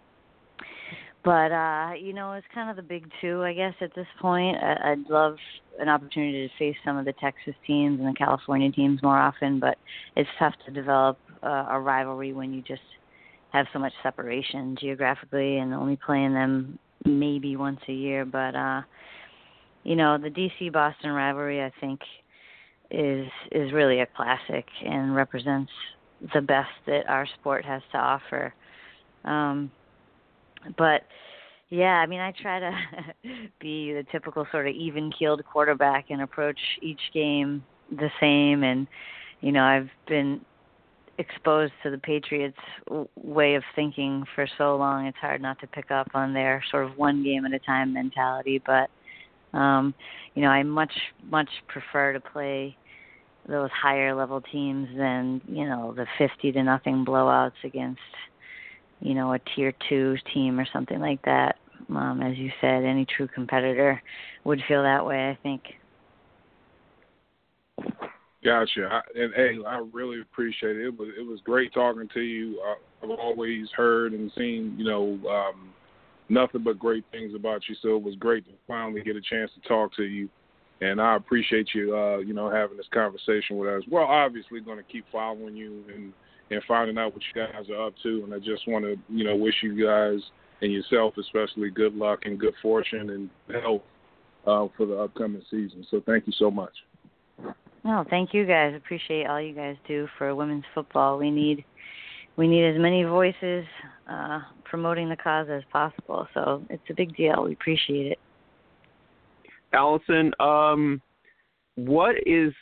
[1.28, 4.56] but uh, you know, it's kind of the big two, I guess, at this point.
[4.56, 5.36] I, I'd love
[5.78, 9.60] an opportunity to face some of the Texas teams and the California teams more often,
[9.60, 9.76] but
[10.16, 12.80] it's tough to develop uh, a rivalry when you just
[13.52, 18.24] have so much separation geographically and only playing them maybe once a year.
[18.24, 18.80] But uh,
[19.84, 22.00] you know, the DC Boston rivalry I think
[22.90, 25.72] is is really a classic and represents
[26.32, 28.54] the best that our sport has to offer.
[29.26, 29.70] Um,
[30.76, 31.02] but
[31.70, 32.72] yeah, I mean, I try to
[33.60, 38.62] be the typical sort of even-keeled quarterback and approach each game the same.
[38.62, 38.86] And
[39.40, 40.40] you know, I've been
[41.18, 42.56] exposed to the Patriots'
[43.16, 45.06] way of thinking for so long.
[45.06, 47.92] It's hard not to pick up on their sort of one game at a time
[47.92, 48.62] mentality.
[48.64, 48.88] But
[49.56, 49.94] um,
[50.34, 50.92] you know, I much
[51.30, 52.76] much prefer to play
[53.48, 58.00] those higher level teams than you know the fifty to nothing blowouts against
[59.00, 61.56] you know a tier two team or something like that.
[61.90, 64.02] Um, as you said, any true competitor
[64.44, 65.30] would feel that way.
[65.30, 65.62] I think.
[68.44, 68.88] Gotcha.
[68.90, 70.86] I, and hey, I really appreciate it.
[70.86, 72.60] It was it was great talking to you.
[72.60, 75.70] I, I've always heard and seen, you know, um,
[76.28, 77.74] nothing but great things about you.
[77.82, 80.28] So it was great to finally get a chance to talk to you.
[80.80, 83.82] And I appreciate you, uh, you know, having this conversation with us.
[83.90, 86.12] We're obviously going to keep following you and
[86.50, 88.22] and finding out what you guys are up to.
[88.24, 90.20] And I just want to, you know, wish you guys
[90.60, 93.30] and yourself especially good luck and good fortune and
[93.62, 93.82] health
[94.46, 95.86] uh, for the upcoming season.
[95.90, 96.72] So thank you so much.
[97.84, 98.74] No, thank you guys.
[98.76, 101.18] Appreciate all you guys do for women's football.
[101.18, 101.64] We need
[102.36, 103.64] we need as many voices
[104.08, 106.26] uh, promoting the cause as possible.
[106.34, 107.44] So it's a big deal.
[107.44, 108.18] We appreciate it.
[109.72, 111.00] Allison, um,
[111.74, 112.52] what is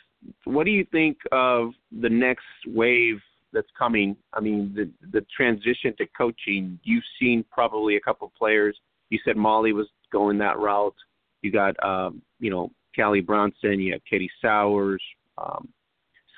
[0.45, 1.71] what do you think of
[2.01, 3.19] the next wave
[3.53, 4.15] that's coming?
[4.33, 6.79] I mean, the the transition to coaching.
[6.83, 8.77] You've seen probably a couple players.
[9.09, 10.95] You said Molly was going that route.
[11.41, 13.79] You got um, you know Callie Brownson.
[13.79, 15.01] You have Katie Sowers,
[15.37, 15.69] um,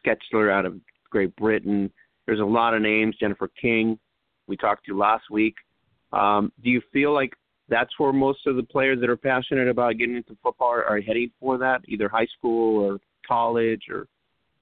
[0.05, 0.75] Schecter out of
[1.09, 1.91] Great Britain.
[2.25, 3.15] There's a lot of names.
[3.19, 3.97] Jennifer King,
[4.47, 5.55] we talked to last week.
[6.13, 7.33] Um, do you feel like
[7.69, 11.01] that's where most of the players that are passionate about getting into football are, are
[11.01, 14.07] heading for that, either high school or college or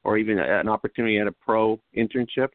[0.07, 2.47] or even an opportunity at a pro internship?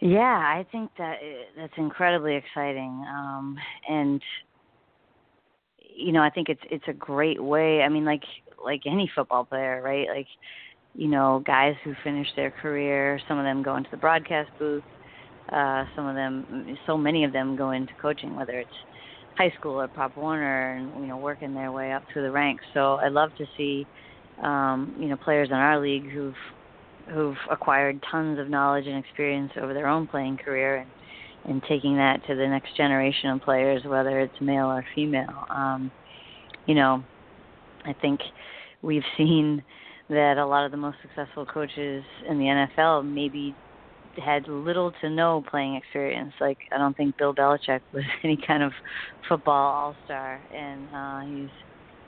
[0.00, 1.16] Yeah, I think that
[1.56, 3.58] that's incredibly exciting, um,
[3.88, 4.22] and
[5.94, 7.82] you know, I think it's it's a great way.
[7.82, 8.22] I mean, like
[8.64, 10.06] like any football player, right?
[10.08, 10.28] Like,
[10.94, 14.84] you know, guys who finish their career, some of them go into the broadcast booth,
[15.52, 18.70] uh, some of them, so many of them go into coaching, whether it's
[19.36, 22.64] high school or Pop Warner, and you know, working their way up through the ranks.
[22.74, 23.86] So I love to see,
[24.42, 26.34] um, you know, players in our league who've
[27.12, 30.90] who've acquired tons of knowledge and experience over their own playing career and
[31.44, 35.46] and taking that to the next generation of players, whether it's male or female.
[35.48, 35.90] Um,
[36.66, 37.02] you know,
[37.84, 38.20] I think
[38.82, 39.62] we've seen
[40.08, 43.54] that a lot of the most successful coaches in the NFL maybe
[44.22, 46.32] had little to no playing experience.
[46.40, 48.72] Like I don't think Bill Belichick was any kind of
[49.28, 51.50] football all star, and uh, he's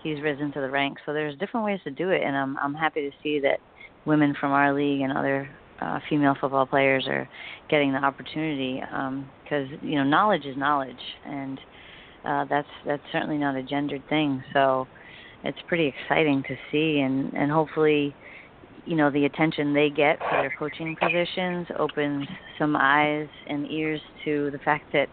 [0.02, 1.02] he's risen to the ranks.
[1.06, 3.60] So there's different ways to do it, and I'm I'm happy to see that
[4.04, 5.48] women from our league and other
[5.80, 7.28] uh, female football players are
[7.68, 11.60] getting the opportunity because um, you know knowledge is knowledge, and
[12.24, 14.42] uh, that's that's certainly not a gendered thing.
[14.52, 14.86] So
[15.44, 18.14] it's pretty exciting to see, and and hopefully,
[18.84, 22.26] you know, the attention they get for their coaching positions opens
[22.58, 25.08] some eyes and ears to the fact that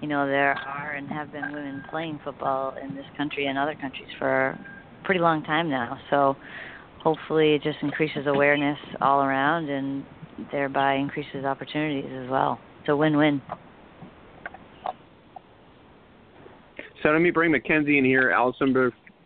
[0.00, 3.74] you know there are and have been women playing football in this country and other
[3.74, 4.58] countries for a
[5.04, 5.98] pretty long time now.
[6.10, 6.36] So
[7.02, 10.04] hopefully it just increases awareness all around and
[10.52, 12.58] thereby increases opportunities as well.
[12.80, 13.40] It's a win-win.
[17.02, 18.74] So let me bring Mackenzie in here, Allison,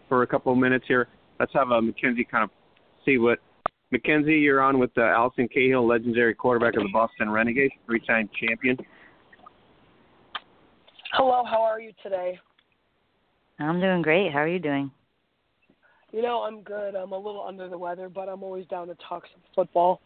[0.09, 1.09] for a couple of minutes here.
[1.39, 2.51] Let's have a Mackenzie kind of
[3.05, 3.39] see what
[3.91, 8.77] Mackenzie, you're on with uh, Allison Cahill, legendary quarterback of the Boston Renegades, three-time champion.
[11.13, 12.39] Hello, how are you today?
[13.59, 14.33] I'm doing great.
[14.33, 14.91] How are you doing?
[16.13, 16.95] You know, I'm good.
[16.95, 20.01] I'm a little under the weather, but I'm always down to talk some football.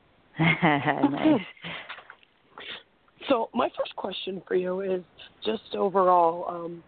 [0.40, 1.40] nice.
[3.28, 5.02] So, my first question for you is
[5.44, 6.82] just overall, um,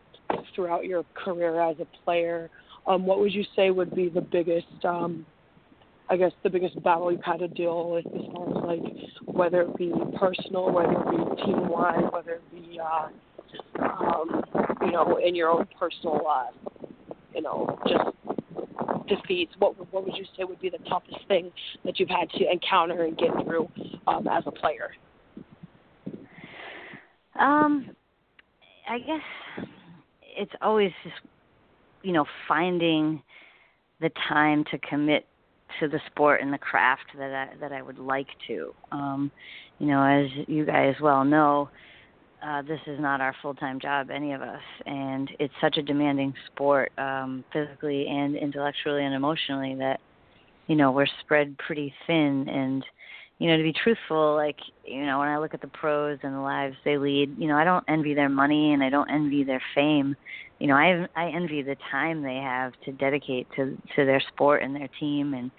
[0.54, 2.50] throughout your career as a player,
[2.86, 5.24] um, what would you say would be the biggest, um,
[6.08, 8.94] I guess, the biggest battle you've had to deal with as far as like
[9.26, 13.08] whether it be personal, whether it be team wide, whether it be, uh,
[13.78, 14.42] um,
[14.82, 16.46] you know, in your own personal, uh,
[17.34, 18.10] you know, just
[19.08, 21.50] defeats, what what would you say would be the toughest thing
[21.84, 23.68] that you've had to encounter and get through
[24.06, 24.90] um, as a player?
[27.38, 27.90] Um,
[28.88, 29.66] I guess
[30.36, 31.16] it's always just
[32.02, 33.22] you know finding
[34.00, 35.26] the time to commit
[35.78, 38.74] to the sport and the craft that I that I would like to.
[38.92, 39.30] Um,
[39.78, 41.70] you know, as you guys well know,
[42.42, 45.82] uh, this is not our full time job, any of us, and it's such a
[45.82, 50.00] demanding sport, um, physically and intellectually and emotionally that
[50.66, 52.48] you know we're spread pretty thin.
[52.48, 52.84] And
[53.40, 56.34] you know to be truthful like you know when i look at the pros and
[56.34, 59.42] the lives they lead you know i don't envy their money and i don't envy
[59.42, 60.14] their fame.
[60.60, 64.62] You know i i envy the time they have to dedicate to to their sport
[64.62, 65.50] and their team and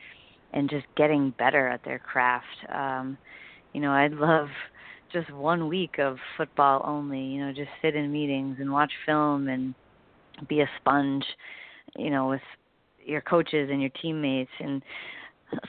[0.54, 2.46] and just getting better at their craft.
[2.72, 3.18] Um
[3.74, 4.48] you know i'd love
[5.14, 9.47] just one week of football only you know just sit in meetings and watch film
[9.47, 9.74] and
[10.47, 11.26] be a sponge
[11.97, 12.41] you know with
[13.05, 14.82] your coaches and your teammates and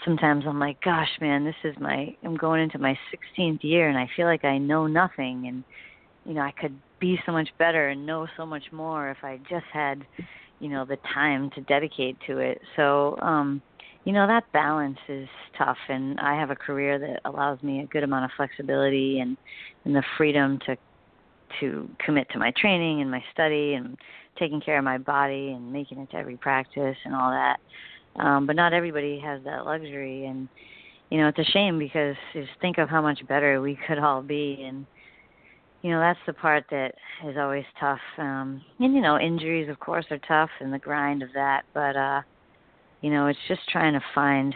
[0.04, 2.96] sometimes I'm like, gosh, man, this is my I'm going into my
[3.38, 5.64] 16th year and I feel like I know nothing and
[6.24, 9.38] you know, I could be so much better and know so much more if I
[9.50, 10.06] just had,
[10.60, 12.60] you know, the time to dedicate to it.
[12.76, 13.60] So, um,
[14.04, 17.86] you know, that balance is tough and I have a career that allows me a
[17.86, 19.36] good amount of flexibility and
[19.84, 20.76] and the freedom to
[21.60, 23.96] to commit to my training and my study and
[24.38, 27.58] taking care of my body and making it to every practice and all that.
[28.20, 30.48] Um but not everybody has that luxury and
[31.10, 34.22] you know it's a shame because just think of how much better we could all
[34.22, 34.64] be.
[34.66, 34.84] And
[35.82, 36.94] you know that's the part that
[37.24, 38.00] is always tough.
[38.18, 41.62] Um and you know injuries of course are tough and the grind of that.
[41.72, 42.22] But uh
[43.02, 44.54] you know it's just trying to find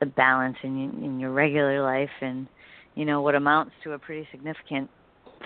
[0.00, 2.48] the balance in in your regular life and
[2.94, 4.90] you know what amounts to a pretty significant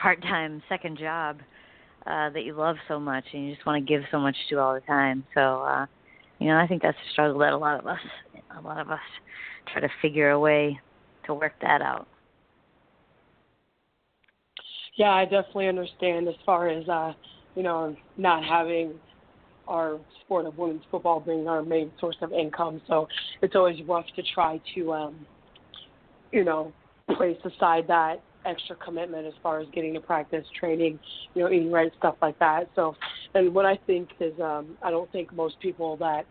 [0.00, 1.38] part-time second job
[2.06, 4.58] uh that you love so much and you just want to give so much to
[4.58, 5.86] all the time so uh
[6.38, 7.98] you know, I think that's a struggle that a lot of us,
[8.56, 9.00] a lot of us,
[9.72, 10.78] try to figure a way
[11.24, 12.06] to work that out.
[14.96, 17.12] Yeah, I definitely understand as far as uh,
[17.54, 18.94] you know, not having
[19.68, 22.80] our sport of women's football being our main source of income.
[22.86, 23.08] So
[23.42, 25.26] it's always rough to try to um
[26.32, 26.72] you know,
[27.16, 30.98] place aside that extra commitment as far as getting to practice, training,
[31.34, 32.68] you know, eating right, stuff like that.
[32.76, 32.94] So,
[33.34, 36.26] and what I think is, um, I don't think most people that,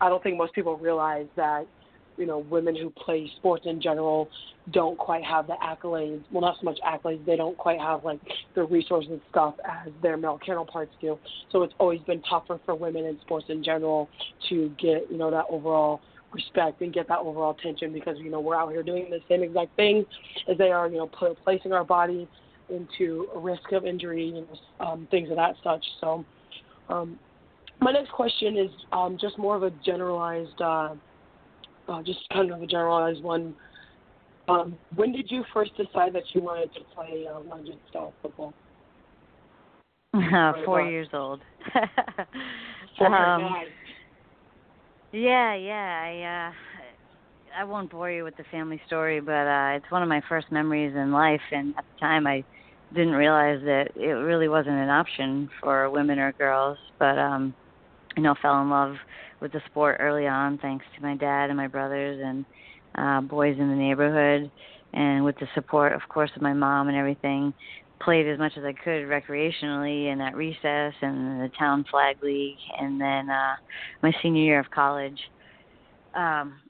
[0.00, 1.66] I don't think most people realize that,
[2.18, 4.28] you know, women who play sports in general
[4.72, 6.22] don't quite have the accolades.
[6.30, 7.24] Well, not so much accolades.
[7.24, 8.20] They don't quite have like
[8.54, 11.18] the resources and stuff as their male counterparts do.
[11.50, 14.08] So it's always been tougher for women in sports in general
[14.48, 16.00] to get, you know, that overall
[16.32, 19.42] respect and get that overall attention because you know we're out here doing the same
[19.42, 20.04] exact thing
[20.50, 20.88] as they are.
[20.88, 22.28] You know, put, placing our body
[22.70, 25.84] into a risk of injury, know, um, things of that such.
[26.00, 26.24] So,
[26.88, 27.18] um,
[27.80, 30.94] my next question is um, just more of a generalized, uh,
[31.88, 33.54] uh, just kind of a generalized one.
[34.48, 38.54] Um, when did you first decide that you wanted to play uh, London style football?
[40.14, 41.40] Uh, four years old.
[42.98, 43.42] Four um,
[45.12, 46.00] yeah, yeah.
[46.02, 50.08] I uh I won't bore you with the family story, but uh it's one of
[50.08, 52.44] my first memories in life and at the time I
[52.92, 57.54] didn't realize that it really wasn't an option for women or girls, but um
[58.16, 58.96] you know, fell in love
[59.40, 62.44] with the sport early on thanks to my dad and my brothers and
[62.96, 64.50] uh boys in the neighborhood.
[64.94, 67.52] And with the support of course of my mom and everything
[68.00, 72.56] played as much as I could recreationally and at recess and the town flag league.
[72.80, 73.56] And then uh
[74.02, 75.18] my senior year of college
[76.14, 76.60] um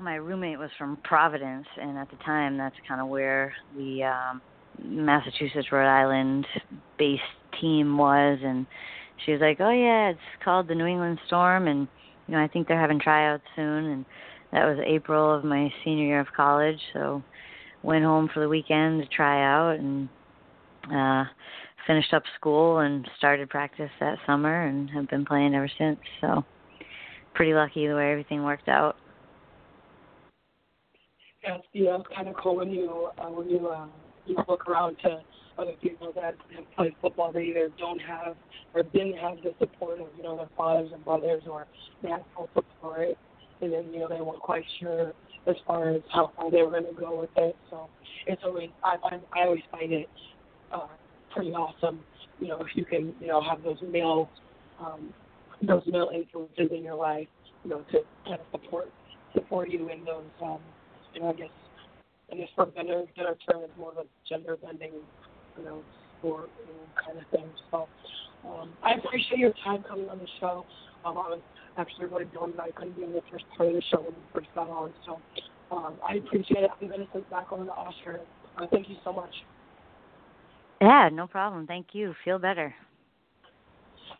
[0.00, 1.66] my roommate was from Providence.
[1.80, 4.42] And at the time that's kind of where the um
[4.82, 6.46] Massachusetts Rhode Island
[6.98, 7.22] based
[7.60, 8.38] team was.
[8.44, 8.66] And
[9.24, 11.66] she was like, "Oh yeah, it's called the New England Storm.
[11.66, 11.88] And
[12.28, 14.04] you know, I think they're having tryouts soon and
[14.52, 17.22] that was April of my senior year of college, so
[17.82, 20.08] went home for the weekend to try out and
[20.92, 21.24] uh
[21.86, 25.98] finished up school and started practice that summer and have been playing ever since.
[26.20, 26.44] So
[27.34, 28.96] pretty lucky the way everything worked out.
[31.42, 33.86] Yeah, you know, kind of cool when you uh, when you uh,
[34.26, 35.20] you look around to
[35.58, 36.34] other people that
[36.76, 38.36] played football they either don't have
[38.74, 41.66] or didn't have the support of you know their fathers and brothers or
[42.36, 43.16] full support
[43.60, 45.12] and then you know they weren't quite sure
[45.46, 47.56] as far as how far they were going to go with it.
[47.70, 47.88] So
[48.26, 50.08] it's always I find I always find it
[50.72, 50.88] uh,
[51.34, 52.00] pretty awesome.
[52.40, 54.30] You know, if you can, you know, have those male,
[54.80, 55.12] um,
[55.62, 57.26] those male influences in your life,
[57.64, 58.90] you know, to kind of support
[59.34, 60.58] support you in those, um,
[61.14, 61.48] you know, I guess,
[62.32, 64.92] I guess for better better term, it's more of a gender bending,
[65.58, 65.84] you know,
[66.18, 67.50] sport you know, kind of thing.
[67.70, 67.88] So,
[68.44, 70.66] um, I appreciate your time coming on the show.
[71.04, 71.40] Um, I was
[71.76, 74.14] actually really bummed that I couldn't be in the first part of the show when
[74.14, 74.92] we first got on.
[75.04, 75.20] So,
[75.70, 76.70] um, I appreciate it.
[76.80, 78.20] I'm going to send back on to Oscar.
[78.56, 79.34] Uh, thank you so much.
[80.80, 81.66] Yeah, no problem.
[81.66, 82.14] Thank you.
[82.24, 82.74] Feel better.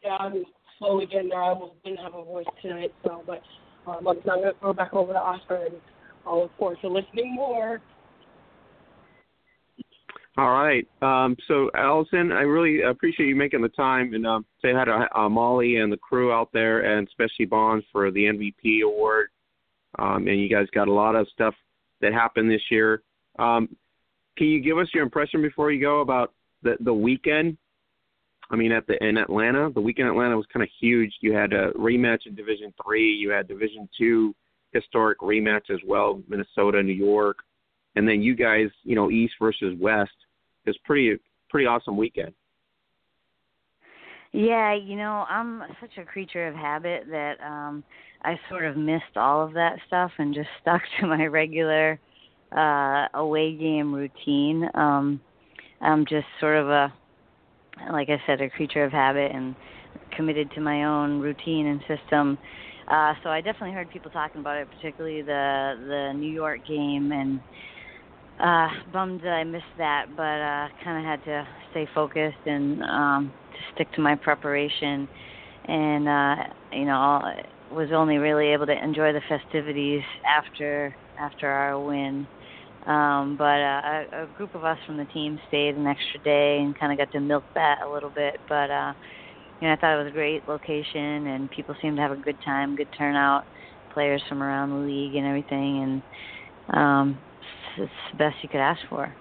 [0.05, 0.45] Yeah, I'm
[0.78, 1.43] slowly getting there.
[1.43, 3.43] I almost didn't have a voice tonight, so but
[3.86, 5.76] um, I'm going to go back over to Oscar and
[6.26, 7.80] I'll look forward to listening more.
[10.39, 10.86] All right.
[11.03, 15.09] Um, so, Allison, I really appreciate you making the time and um, say hi to
[15.18, 19.30] uh, Molly and the crew out there, and especially Bonds for the MVP award.
[19.99, 21.55] um, and you guys got a lot of stuff
[22.01, 23.03] that happened this year.
[23.41, 23.68] Um,
[24.36, 26.32] can you give us your impression before you go about
[26.62, 27.59] the the weekend?
[28.51, 31.12] I mean, at the in Atlanta, the weekend in Atlanta was kind of huge.
[31.20, 33.11] You had a rematch in Division Three.
[33.12, 34.34] You had Division Two
[34.72, 37.39] historic rematch as well, Minnesota, New York,
[37.97, 40.12] and then you guys, you know, East versus West.
[40.69, 41.16] It's pretty
[41.51, 42.33] pretty awesome weekend.
[44.33, 47.83] Yeah, you know, I'm such a creature of habit that um
[48.23, 51.99] I sort of missed all of that stuff and just stuck to my regular
[52.57, 54.69] uh away game routine.
[54.75, 55.21] Um
[55.81, 56.93] I'm just sort of a
[57.93, 59.55] like I said, a creature of habit and
[60.16, 62.39] committed to my own routine and system.
[62.89, 67.12] Uh so I definitely heard people talking about it, particularly the the New York game
[67.12, 67.41] and
[68.41, 72.82] uh bummed that I missed that, but uh kind of had to stay focused and
[72.82, 75.09] um to stick to my preparation.
[75.66, 76.36] And uh
[76.72, 77.20] you know
[77.70, 82.28] was only really able to enjoy the festivities after after our win.
[82.86, 86.59] Um but uh, a, a group of us from the team stayed an extra day
[86.61, 88.41] and kind of got to milk that a little bit.
[88.49, 88.95] But uh
[89.61, 92.16] you know I thought it was a great location and people seemed to have a
[92.16, 93.45] good time good turnout
[93.93, 96.03] players from around the league and everything.
[96.70, 97.22] And um
[97.81, 99.14] it's the best you could ask for.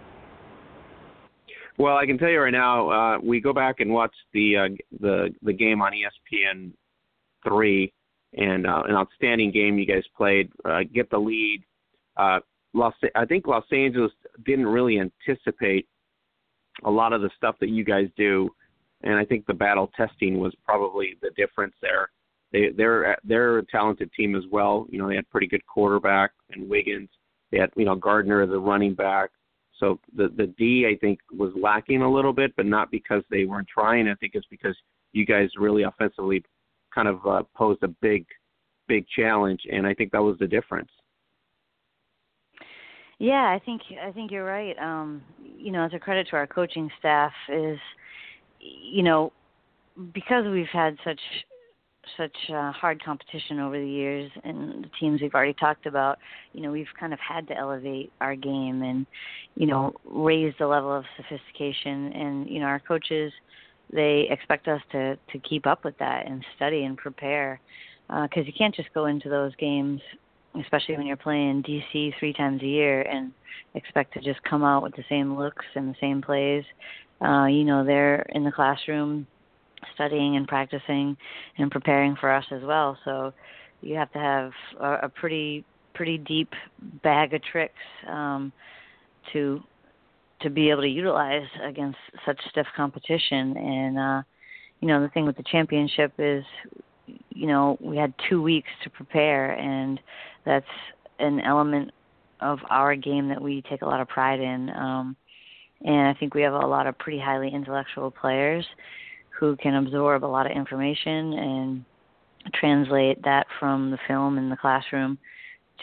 [1.77, 4.67] Well, I can tell you right now, uh, we go back and watch the uh,
[4.99, 6.71] the the game on ESPN
[7.47, 7.93] three,
[8.33, 10.49] and uh, an outstanding game you guys played.
[10.65, 11.63] Uh, get the lead.
[12.17, 12.39] Uh,
[12.73, 14.11] Los, I think Los Angeles
[14.45, 15.87] didn't really anticipate
[16.83, 18.49] a lot of the stuff that you guys do,
[19.01, 22.09] and I think the battle testing was probably the difference there.
[22.51, 24.87] They they're they're a talented team as well.
[24.89, 27.09] You know, they had pretty good quarterback and Wiggins
[27.51, 29.29] they had, you know, Gardner as a running back.
[29.79, 33.45] So the the D I think was lacking a little bit, but not because they
[33.45, 34.07] weren't trying.
[34.07, 34.75] I think it's because
[35.13, 36.43] you guys really offensively
[36.93, 38.25] kind of uh, posed a big
[38.87, 40.89] big challenge, and I think that was the difference.
[43.19, 44.77] Yeah, I think I think you're right.
[44.79, 45.21] Um,
[45.57, 47.79] you know, as a credit to our coaching staff is,
[48.59, 49.31] you know,
[50.13, 51.19] because we've had such
[52.17, 56.19] such uh, hard competition over the years and the teams we've already talked about
[56.53, 59.05] you know we've kind of had to elevate our game and
[59.55, 62.13] you know raise the level of sophistication.
[62.13, 63.31] And you know our coaches
[63.91, 67.59] they expect us to to keep up with that and study and prepare
[68.07, 70.01] because uh, you can't just go into those games
[70.61, 73.31] especially when you're playing DC three times a year and
[73.75, 76.63] expect to just come out with the same looks and the same plays.
[77.21, 79.27] Uh you know they're in the classroom
[79.93, 81.17] studying and practicing
[81.57, 82.97] and preparing for us as well.
[83.05, 83.33] So
[83.81, 86.53] you have to have a, a pretty pretty deep
[87.03, 87.73] bag of tricks
[88.07, 88.51] um,
[89.33, 89.61] to
[90.41, 93.57] to be able to utilize against such stiff competition.
[93.57, 94.21] And uh,
[94.79, 96.43] you know the thing with the championship is,
[97.29, 99.99] you know, we had two weeks to prepare, and
[100.45, 100.65] that's
[101.19, 101.91] an element
[102.39, 104.69] of our game that we take a lot of pride in.
[104.69, 105.15] Um,
[105.83, 108.65] and I think we have a lot of pretty highly intellectual players
[109.39, 111.85] who can absorb a lot of information and
[112.53, 115.17] translate that from the film in the classroom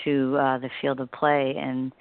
[0.04, 1.54] to uh, the field of play.
[1.56, 1.92] And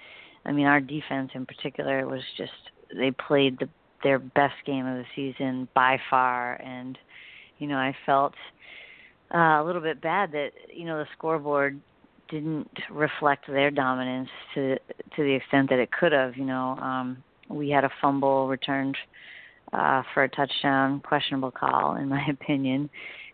[0.46, 2.52] I mean, our defense in particular was just
[2.98, 3.70] they played the,
[4.04, 6.56] their best game of the season by far.
[6.56, 6.98] And
[7.60, 8.34] you know, I felt
[9.34, 11.80] uh, a little bit bad that you know the scoreboard
[12.30, 16.36] didn't reflect their dominance to to the extent that it could have.
[16.36, 18.98] You know, um, we had a fumble returned
[19.74, 22.90] uh, for a touchdown, questionable call in my opinion,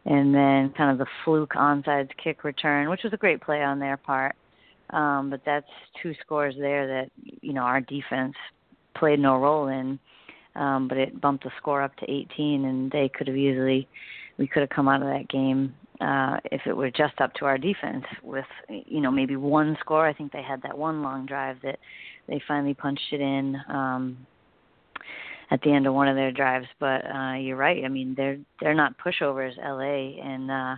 [0.06, 3.80] and then kind of the fluke onside kick return, which was a great play on
[3.80, 4.36] their part.
[4.92, 5.68] Um, but that's
[6.02, 7.12] two scores there that
[7.42, 8.34] you know our defense
[8.96, 10.00] played no role in,
[10.56, 13.88] um, but it bumped the score up to 18, and they could have easily
[14.38, 17.46] we could have come out of that game uh, if it were just up to
[17.46, 20.08] our defense with you know maybe one score.
[20.08, 21.78] I think they had that one long drive that
[22.28, 23.58] they finally punched it in.
[23.68, 24.26] Um,
[25.52, 26.68] at the end of one of their drives.
[26.80, 27.84] But uh, you're right.
[27.84, 30.76] I mean, they're they're not pushovers, LA, and uh,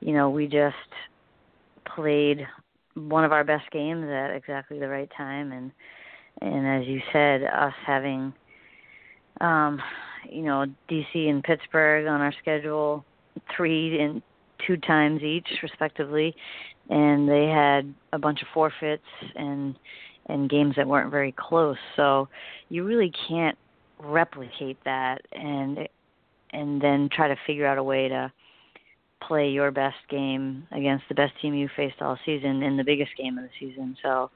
[0.00, 0.76] you know we just
[1.94, 2.46] played
[2.94, 5.70] one of our best games at exactly the right time, and
[6.40, 8.32] and as you said, us having
[9.40, 9.80] um,
[10.30, 13.04] you know DC and Pittsburgh on our schedule,
[13.56, 14.22] three and
[14.66, 16.34] two times each respectively,
[16.88, 19.02] and they had a bunch of forfeits
[19.34, 19.76] and
[20.26, 21.76] and games that weren't very close.
[21.96, 22.28] So
[22.68, 23.58] you really can't
[24.02, 25.88] replicate that and
[26.52, 28.30] and then try to figure out a way to
[29.26, 33.10] play your best game against the best team you faced all season in the biggest
[33.16, 33.96] game of the season.
[34.02, 34.30] So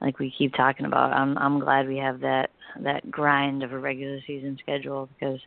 [0.00, 2.50] like we keep talking about, I'm I'm glad we have that
[2.80, 5.38] that grind of a regular season schedule because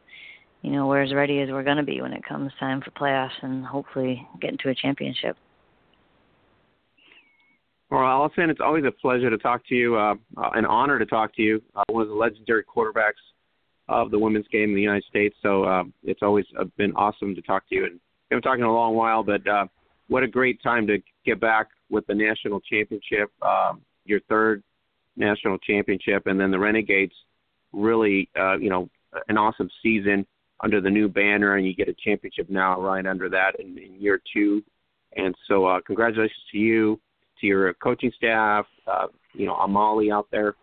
[0.61, 2.91] you know we're as ready as we're going to be when it comes time for
[2.91, 5.36] playoffs and hopefully get into a championship.
[7.91, 9.95] Well, Allison, it's always a pleasure to talk to you.
[9.95, 10.16] Uh,
[10.55, 11.61] an honor to talk to you.
[11.76, 13.22] Uh, one of the legendary quarterbacks
[13.88, 15.36] of the women's game in the United States.
[15.41, 17.86] So uh, it's always uh, been awesome to talk to you.
[17.86, 17.99] And we
[18.31, 19.65] haven't talked in a long while, but uh,
[20.07, 24.63] what a great time to get back with the national championship, um, your third
[25.15, 27.13] national championship, and then the Renegades.
[27.73, 28.89] Really, uh, you know,
[29.27, 30.25] an awesome season
[30.63, 33.99] under the new banner, and you get a championship now right under that in, in
[33.99, 34.63] year two.
[35.17, 36.99] And so, uh, congratulations to you,
[37.41, 40.55] to your coaching staff, uh, you know, Amali out there,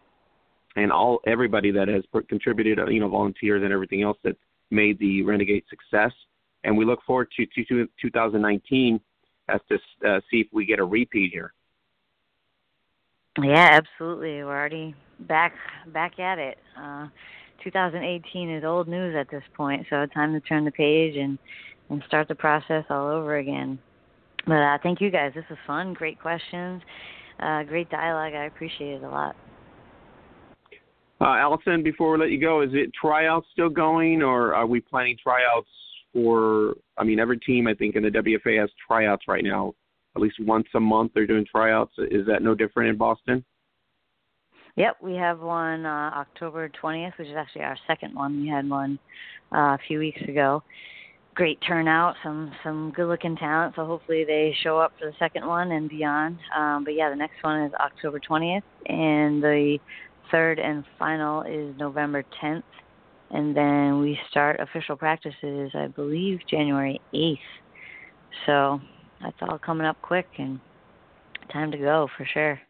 [0.76, 4.36] and all everybody that has contributed, uh, you know, volunteers and everything else that
[4.70, 6.12] made the Renegade success.
[6.64, 9.00] And we look forward to, to 2019
[9.48, 9.74] as to
[10.08, 11.52] uh, see if we get a repeat here.
[13.40, 14.42] Yeah, absolutely.
[14.42, 15.54] We're already back
[15.92, 16.58] back at it.
[16.78, 17.08] Uh,
[17.64, 21.38] 2018 is old news at this point, so time to turn the page and
[21.88, 23.78] and start the process all over again.
[24.46, 25.32] But uh, thank you guys.
[25.34, 25.94] This was fun.
[25.94, 26.82] Great questions.
[27.40, 28.34] Uh, great dialogue.
[28.34, 29.36] I appreciate it a lot.
[31.22, 34.80] Uh, Allison, before we let you go, is it tryouts still going, or are we
[34.80, 35.68] planning tryouts
[36.12, 36.74] for?
[36.98, 39.72] I mean, every team I think in the WFA has tryouts right now.
[40.16, 41.92] At least once a month, they're doing tryouts.
[42.10, 43.44] Is that no different in Boston?
[44.74, 48.42] Yep, we have one uh, October 20th, which is actually our second one.
[48.42, 48.98] We had one
[49.54, 50.64] uh, a few weeks ago.
[51.36, 53.74] Great turnout, some some good-looking talent.
[53.76, 56.38] So hopefully they show up for the second one and beyond.
[56.56, 59.78] Um, but yeah, the next one is October 20th, and the
[60.32, 62.62] third and final is November 10th,
[63.30, 67.38] and then we start official practices, I believe, January 8th.
[68.46, 68.80] So
[69.22, 70.58] that's all coming up quick and
[71.52, 72.60] time to go for sure.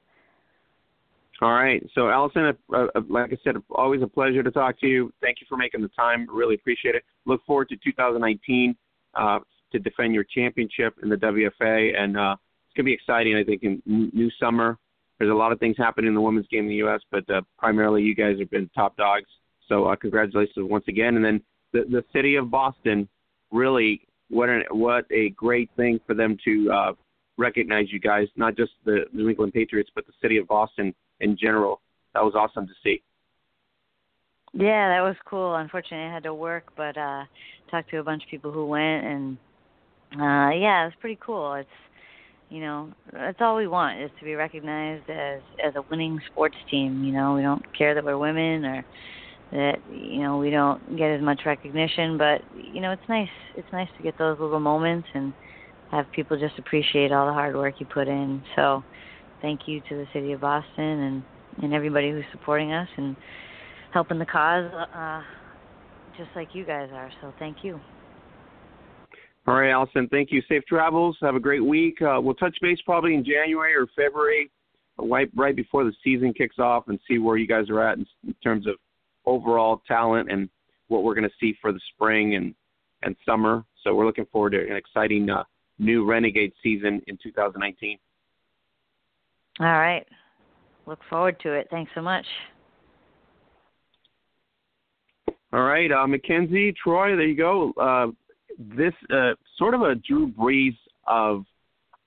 [1.41, 1.85] All right.
[1.95, 5.13] So, Allison, uh, like I said, always a pleasure to talk to you.
[5.21, 6.27] Thank you for making the time.
[6.31, 7.03] Really appreciate it.
[7.25, 8.77] Look forward to 2019
[9.15, 9.39] uh,
[9.73, 12.37] to defend your championship in the WFA, and uh,
[12.67, 13.37] it's going to be exciting.
[13.37, 14.79] I think in new summer,
[15.23, 17.43] there's a lot of things happening in the women's game in the U.S., but uh,
[17.57, 19.29] primarily you guys have been top dogs.
[19.69, 21.15] So, uh, congratulations once again.
[21.15, 21.41] And then
[21.73, 23.09] the the city of Boston,
[23.53, 24.01] really,
[24.31, 26.93] what a what a great thing for them to uh,
[27.39, 31.39] recognize you guys, not just the New England Patriots, but the city of Boston in
[31.41, 31.81] general.
[32.15, 33.01] That was awesome to see.
[34.53, 35.55] Yeah, that was cool.
[35.55, 37.27] Unfortunately, I had to work, but uh
[37.71, 39.39] talked to a bunch of people who went, and
[40.15, 41.55] uh yeah, it was pretty cool.
[41.55, 41.69] It's
[42.53, 46.57] you know that's all we want is to be recognized as as a winning sports
[46.71, 47.03] team.
[47.03, 48.87] You know, we don't care that we're women or
[49.53, 53.29] that you know we don't get as much recognition, but you know it's nice.
[53.55, 55.33] It's nice to get those little moments and
[55.91, 58.45] have people just appreciate all the hard work you put in.
[58.55, 58.85] So
[59.41, 61.25] thank you to the city of Boston and
[61.63, 63.17] and everybody who's supporting us and
[63.93, 65.23] helping the cause, uh,
[66.17, 67.11] just like you guys are.
[67.23, 67.81] So thank you.
[69.47, 70.09] All right, Allison.
[70.09, 70.41] Thank you.
[70.49, 71.17] Safe travels.
[71.21, 72.01] Have a great week.
[72.01, 74.51] Uh, we'll touch base probably in January or February,
[74.99, 78.07] right right before the season kicks off, and see where you guys are at in,
[78.27, 78.77] in terms of
[79.27, 80.49] overall talent and
[80.89, 82.55] what we're going to see for the spring and
[83.03, 83.65] and summer.
[83.83, 85.43] So we're looking forward to an exciting uh,
[85.81, 87.99] new Renegade season in 2019.
[89.59, 90.07] All right.
[90.87, 91.67] Look forward to it.
[91.71, 92.27] Thanks so much.
[95.53, 97.73] All right, uh, Mackenzie, Troy, there you go.
[97.79, 98.07] Uh,
[98.59, 100.77] this uh, sort of a Drew Brees
[101.07, 101.45] of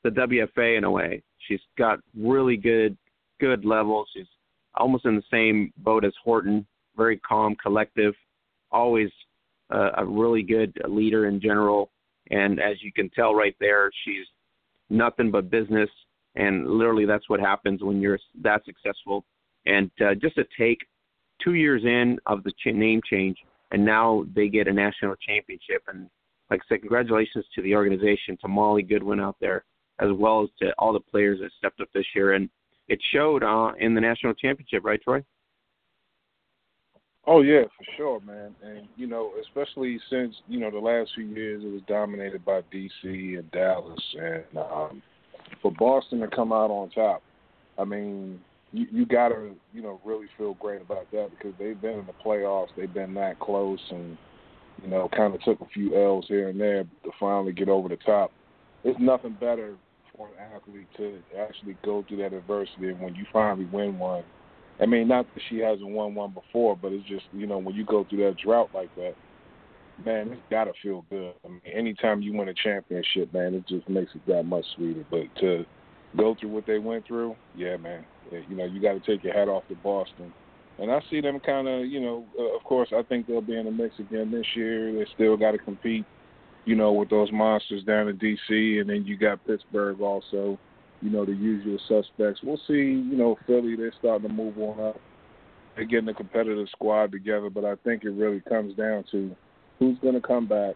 [0.03, 1.21] the WFA in a way.
[1.47, 2.97] She's got really good,
[3.39, 4.07] good levels.
[4.15, 4.27] She's
[4.75, 6.65] almost in the same boat as Horton.
[6.97, 8.13] Very calm, collective,
[8.71, 9.09] always
[9.73, 11.91] uh, a really good leader in general.
[12.31, 14.25] And as you can tell right there, she's
[14.89, 15.89] nothing but business
[16.35, 19.25] and literally that's what happens when you're that successful.
[19.65, 20.79] And uh, just to take
[21.43, 23.37] two years in of the ch- name change,
[23.71, 25.83] and now they get a national championship.
[25.87, 26.09] And
[26.49, 29.63] like I said, congratulations to the organization, to Molly Goodwin out there,
[29.99, 32.33] as well as to all the players that stepped up this year.
[32.33, 32.49] And
[32.87, 35.23] it showed uh, in the national championship, right, Troy?
[37.27, 38.55] Oh yeah, for sure, man.
[38.63, 42.61] And you know, especially since you know the last few years, it was dominated by
[42.71, 45.01] DC and Dallas, and um,
[45.61, 47.23] for Boston to come out on top,
[47.79, 48.39] I mean,
[48.71, 52.05] you, you got to you know really feel great about that because they've been in
[52.05, 54.17] the playoffs, they've been that close, and
[54.83, 57.89] you know kind of took a few L's here and there to finally get over
[57.89, 58.31] the top.
[58.83, 59.75] It's nothing better
[60.15, 64.23] for an athlete to actually go through that adversity, and when you finally win one.
[64.79, 67.75] I mean, not that she hasn't won one before, but it's just you know when
[67.75, 69.15] you go through that drought like that,
[70.03, 71.33] man, it's gotta feel good.
[71.45, 75.05] I mean, anytime you win a championship, man, it just makes it that much sweeter.
[75.09, 75.65] But to
[76.17, 79.33] go through what they went through, yeah, man, you know, you got to take your
[79.33, 80.33] hat off to Boston.
[80.79, 83.57] And I see them kind of, you know, uh, of course, I think they'll be
[83.57, 84.91] in the mix again this year.
[84.93, 86.05] They still got to compete,
[86.65, 88.79] you know, with those monsters down in D.C.
[88.79, 90.57] And then you got Pittsburgh also.
[91.01, 92.41] you know, the usual suspects.
[92.43, 92.73] We'll see.
[92.73, 94.99] You know, Philly they're starting to move on up.
[95.75, 99.35] They're getting a competitive squad together, but I think it really comes down to
[99.77, 100.75] who's going to come back,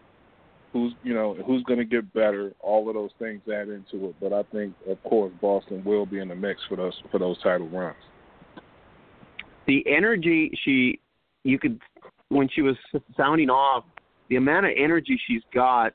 [0.72, 2.52] who's you know who's going to get better.
[2.60, 4.16] All of those things add into it.
[4.20, 7.40] But I think, of course, Boston will be in the mix for those for those
[7.42, 7.96] title runs.
[9.70, 10.98] The energy she,
[11.44, 11.78] you could,
[12.28, 12.74] when she was
[13.16, 13.84] sounding off,
[14.28, 15.92] the amount of energy she's got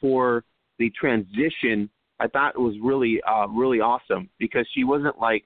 [0.00, 0.44] for
[0.78, 5.44] the transition, I thought was really, uh, really awesome because she wasn't like,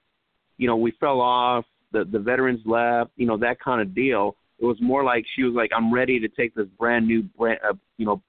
[0.59, 4.37] you know, we fell off, the the veterans left, you know, that kind of deal.
[4.61, 7.59] It was more like she was like, I'm ready to take this brand new, brand,
[7.69, 8.23] uh, you know,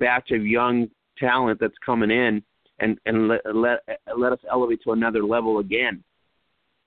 [0.00, 2.42] batch of young talent that's coming in
[2.80, 3.78] and and let let
[4.18, 6.02] let us elevate to another level again.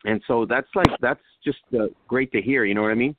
[0.04, 2.66] And so that's like that's just uh, great to hear.
[2.66, 3.16] You know what I mean?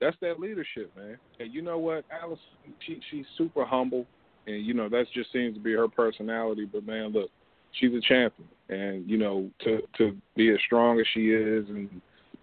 [0.00, 1.18] That's that leadership, man.
[1.40, 2.38] And you know what, Alice?
[2.86, 4.06] She she's super humble,
[4.46, 6.66] and you know that just seems to be her personality.
[6.70, 7.30] But man, look,
[7.72, 11.88] she's a champion, and you know to to be as strong as she is, and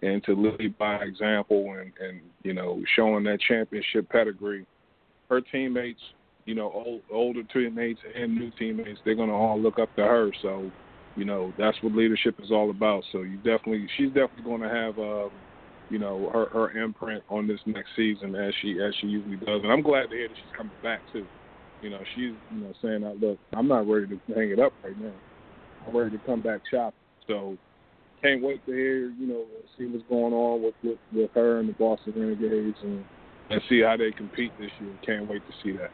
[0.02, 4.66] and to lead by example, and and you know showing that championship pedigree
[5.32, 6.00] her teammates,
[6.44, 10.02] you know, old, older teammates and new teammates, they're going to all look up to
[10.02, 10.30] her.
[10.42, 10.70] So,
[11.16, 13.04] you know, that's what leadership is all about.
[13.12, 15.28] So you definitely, she's definitely going to have, uh,
[15.90, 19.60] you know, her her imprint on this next season as she as she usually does.
[19.62, 21.26] And I'm glad to hear that she's coming back too.
[21.82, 24.98] You know, she's you know saying look, I'm not ready to hang it up right
[24.98, 25.12] now.
[25.86, 26.94] I'm ready to come back shopping.
[27.26, 27.56] So
[28.22, 29.44] can't wait to hear, you know,
[29.76, 33.04] see what's going on with with, with her and the Boston Renegades and
[33.50, 34.92] and see how they compete this year.
[35.04, 35.90] Can't wait to see that.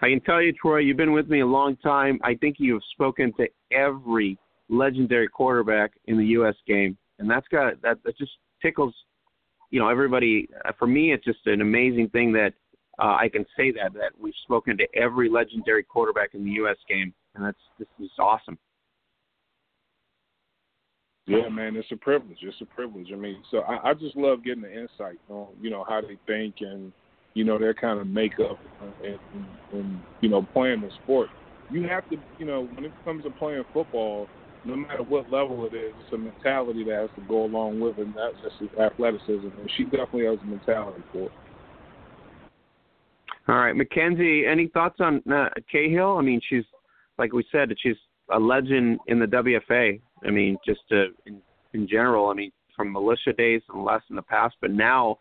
[0.00, 2.20] I can tell you, Troy, you've been with me a long time.
[2.22, 4.38] I think you've spoken to every
[4.68, 6.54] legendary quarterback in the U.S.
[6.66, 7.98] game, and that's got that.
[8.04, 8.32] That just
[8.62, 8.94] tickles,
[9.70, 10.48] you know, everybody.
[10.64, 12.52] Uh, for me, it's just an amazing thing that
[13.00, 16.76] uh, I can say that that we've spoken to every legendary quarterback in the U.S.
[16.88, 18.58] game, and that's this is awesome.
[21.26, 22.38] Yeah, man, it's a privilege.
[22.40, 23.08] It's a privilege.
[23.12, 26.18] I mean, so I, I just love getting the insight on you know how they
[26.26, 26.92] think and
[27.38, 28.58] you know their kind of makeup
[29.04, 29.16] and,
[29.72, 31.28] and, you know playing the sport.
[31.70, 34.26] You have to, you know, when it comes to playing football,
[34.64, 37.96] no matter what level it is, it's a mentality that has to go along with
[37.98, 39.46] it, that's just athleticism.
[39.46, 41.32] And she definitely has a mentality for it.
[43.46, 46.16] All right, Mackenzie, any thoughts on uh, Cahill?
[46.16, 46.64] I mean, she's
[47.18, 47.96] like we said, she's
[48.32, 50.00] a legend in the WFA.
[50.26, 51.40] I mean, just to, in,
[51.72, 52.30] in general.
[52.30, 55.18] I mean, from militia days and less in the past, but now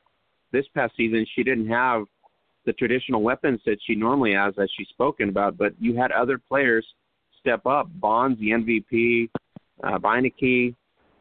[0.52, 2.06] this past season she didn't have
[2.66, 5.58] the traditional weapons that she normally has, as she's spoken about.
[5.58, 6.86] But you had other players
[7.40, 7.88] step up.
[7.96, 9.30] Bonds, the MVP,
[9.84, 10.76] uh, Beinecke,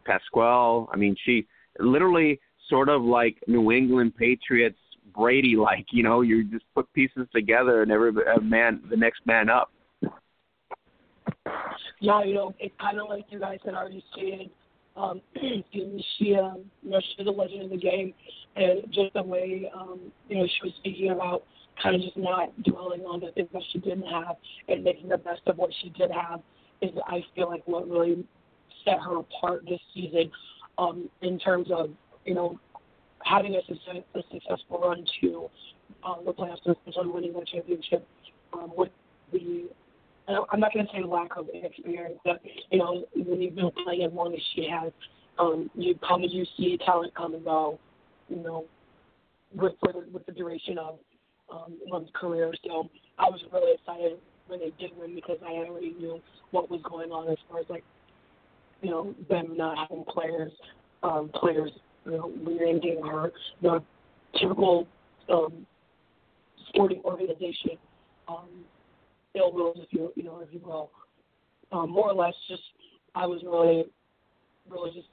[0.05, 0.87] Pasquale.
[0.93, 1.47] I mean, she
[1.79, 4.79] literally sort of like New England Patriots
[5.15, 5.87] Brady like.
[5.93, 9.71] You know, you just put pieces together and every uh, man, the next man up.
[12.01, 14.51] Yeah, you know, it's kind of like you guys had already stated.
[14.97, 18.15] Um, she, um, you know, she's a legend in the game,
[18.57, 21.45] and just the way, um, you know, she was speaking about
[21.83, 24.37] kind of just not dwelling on the things that she didn't have
[24.69, 26.41] and making the best of what she did have
[26.81, 28.25] is, I feel like, what really
[28.85, 30.31] set her apart this season,
[30.79, 31.91] um, in terms of,
[32.25, 32.59] you know,
[33.25, 35.51] having a, success, a successful run to
[36.05, 38.07] um, the playoffs and essentially winning the championship
[38.53, 38.91] um, with
[39.33, 39.65] the
[40.29, 44.03] I'm not going to say lack of experience, but you know, when you've been playing
[44.03, 44.93] as long as she has,
[45.39, 47.79] um, you probably you see talent come and go,
[48.29, 48.65] you know,
[49.55, 50.99] with with, with the duration of
[51.53, 52.53] um, one's career.
[52.65, 54.19] So I was really excited
[54.49, 56.21] when they did win because I already knew
[56.51, 57.85] what was going on as far as like,
[58.83, 60.53] you know, them not having players,
[61.03, 61.71] um, players,
[62.05, 63.83] you know, rebranding or the
[64.39, 64.87] typical
[65.29, 65.67] um,
[66.69, 67.79] sporting organization.
[68.29, 68.49] Um,
[69.37, 70.91] ill wills, if you you know, if you will.
[71.73, 72.63] Um, more or less, just
[73.15, 73.85] I was really,
[74.69, 75.09] really just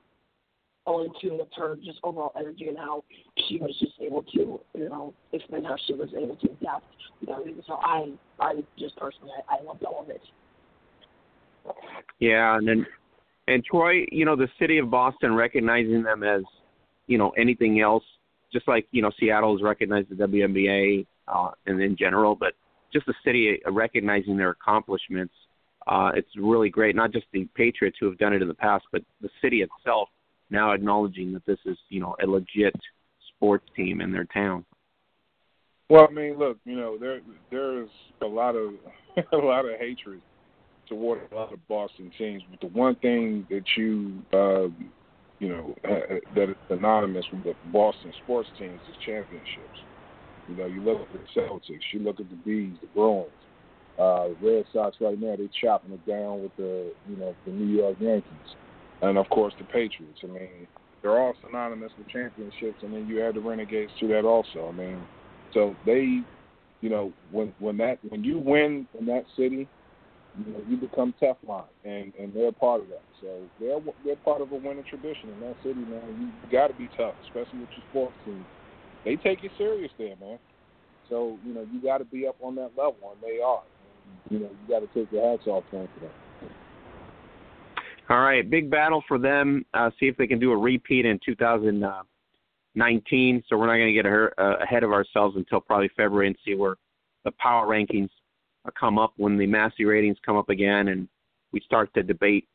[0.86, 3.04] all in tune with her just overall energy and how
[3.48, 6.86] she was just able to, you know, explain how she was able to adapt.
[7.22, 10.22] You know, so I, I just personally, I, I loved all of it.
[12.20, 12.86] Yeah, and then,
[13.48, 16.44] and Troy, you know, the city of Boston recognizing them as,
[17.08, 18.04] you know, anything else,
[18.52, 22.54] just like you know, Seattle has recognized the WNBA uh, and in general, but
[22.94, 25.34] just the city recognizing their accomplishments.
[25.88, 26.96] Uh, it's really great.
[26.96, 30.10] Not just the Patriots who have done it in the past, but the city itself
[30.50, 32.76] now acknowledging that this is, you know, a legit
[33.36, 34.64] sports team in their town.
[35.90, 37.20] Well, I mean, look, you know, there
[37.52, 37.90] there's
[38.22, 38.74] a lot of
[39.34, 40.22] a lot of hatred
[40.88, 44.70] toward a lot of Boston teams, but the one thing that you uh,
[45.40, 49.80] you know that is synonymous with Boston sports teams is championships.
[50.48, 53.30] You know, you look at the Celtics, you look at the Bees, the Bruins.
[53.98, 57.76] Uh, Red Sox right now they're chopping it down with the you know the New
[57.76, 58.56] York Yankees,
[59.04, 60.20] and of course the Patriots.
[60.24, 60.68] I mean,
[61.02, 64.68] they're all synonymous with championships, and then you add the Renegades to that also.
[64.68, 65.00] I mean,
[65.54, 66.22] so they,
[66.82, 69.68] you know, when when that when you win in that city,
[70.40, 73.04] you know, you become Teflon, and and they're part of that.
[73.22, 76.02] So they're they're part of a winning tradition in that city, man.
[76.20, 78.44] You, you got to be tough, especially with your sports team.
[79.06, 80.38] They take it serious there, man.
[81.10, 83.64] So you know you got to be up on that level, and they are.
[84.30, 85.88] You know you got to take your hats off to them.
[88.10, 89.66] All right, big battle for them.
[89.74, 93.44] Uh, see if they can do a repeat in 2019.
[93.48, 94.30] So we're not going to get uh,
[94.62, 96.76] ahead of ourselves until probably February and see where
[97.24, 98.10] the power rankings
[98.66, 101.08] uh, come up when the Massey ratings come up again, and
[101.54, 102.46] we start to debate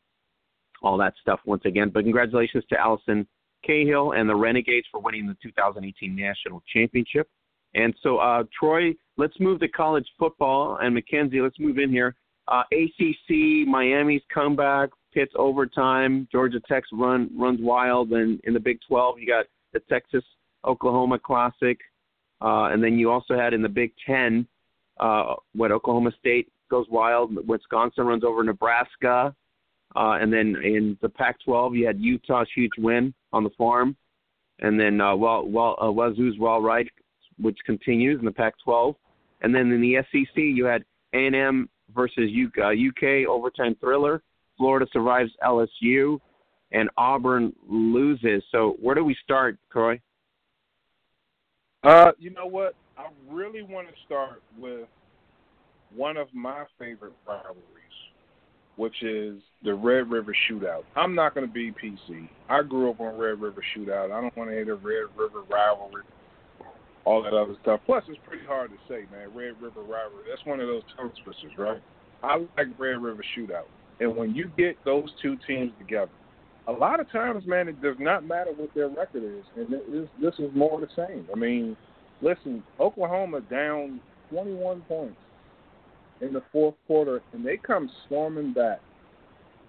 [0.81, 1.89] all that stuff once again.
[1.89, 3.27] But congratulations to Allison
[3.65, 7.27] Cahill and the Renegades for winning the 2018 national championship.
[7.75, 12.15] And so, uh, Troy, let's move to college football, and Mackenzie, let's move in here.
[12.47, 18.79] Uh, ACC, Miami's comeback, Pitt's overtime, Georgia Tech's run runs wild, and in the Big
[18.87, 20.23] 12, you got the Texas
[20.65, 21.77] Oklahoma Classic,
[22.41, 24.47] uh, and then you also had in the Big 10,
[24.99, 29.35] uh, what Oklahoma State goes wild, Wisconsin runs over Nebraska,
[29.95, 33.95] uh, and then in the Pac-12, you had Utah's huge win on the farm,
[34.59, 36.87] and then uh, well, well, uh, Wazoo's Well Right,
[37.39, 38.95] which continues in the Pac-12,
[39.41, 40.83] and then in the SEC, you had
[41.13, 44.21] A&M versus UK, uh, UK overtime thriller.
[44.57, 46.19] Florida survives LSU,
[46.71, 48.43] and Auburn loses.
[48.51, 49.99] So where do we start, Troy?
[51.83, 52.75] Uh, you know what?
[52.97, 54.87] I really want to start with
[55.95, 57.78] one of my favorite rivalries
[58.79, 60.83] which is the Red River Shootout.
[60.95, 62.29] I'm not going to be PC.
[62.47, 64.05] I grew up on Red River Shootout.
[64.05, 66.03] I don't want to hear the Red River rivalry,
[67.03, 67.81] all that other stuff.
[67.85, 69.35] Plus, it's pretty hard to say, man.
[69.35, 70.23] Red River rivalry.
[70.29, 71.81] That's one of those tongue twisters, right?
[72.23, 73.67] I like Red River Shootout.
[73.99, 76.11] And when you get those two teams together,
[76.69, 80.07] a lot of times, man, it does not matter what their record is, and this
[80.21, 81.27] this is more the same.
[81.33, 81.75] I mean,
[82.21, 83.99] listen, Oklahoma down
[84.29, 85.17] 21 points
[86.21, 88.79] in the fourth quarter, and they come storming back.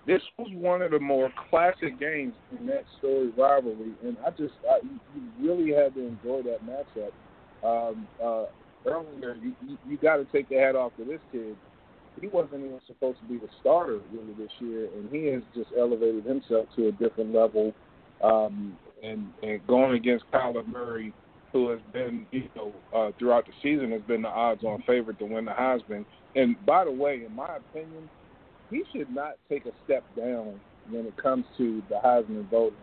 [0.07, 4.55] This was one of the more classic games in that story rivalry, and I just
[4.69, 4.99] I, you
[5.41, 7.13] really had to enjoy that matchup.
[7.63, 8.47] Um, uh,
[8.87, 11.57] earlier, you, you, you got to take the hat off to this kid.
[12.21, 15.71] He wasn't even supposed to be the starter really this year, and he has just
[15.79, 17.73] elevated himself to a different level.
[18.23, 21.15] Um, and, and going against Kyler Murray,
[21.53, 25.25] who has been, you know, uh, throughout the season has been the odds-on favorite to
[25.25, 26.05] win the Heisman.
[26.37, 28.09] And by the way, in my opinion,
[28.71, 30.61] he should not take a step down
[30.91, 32.77] when it comes to the Heisman voting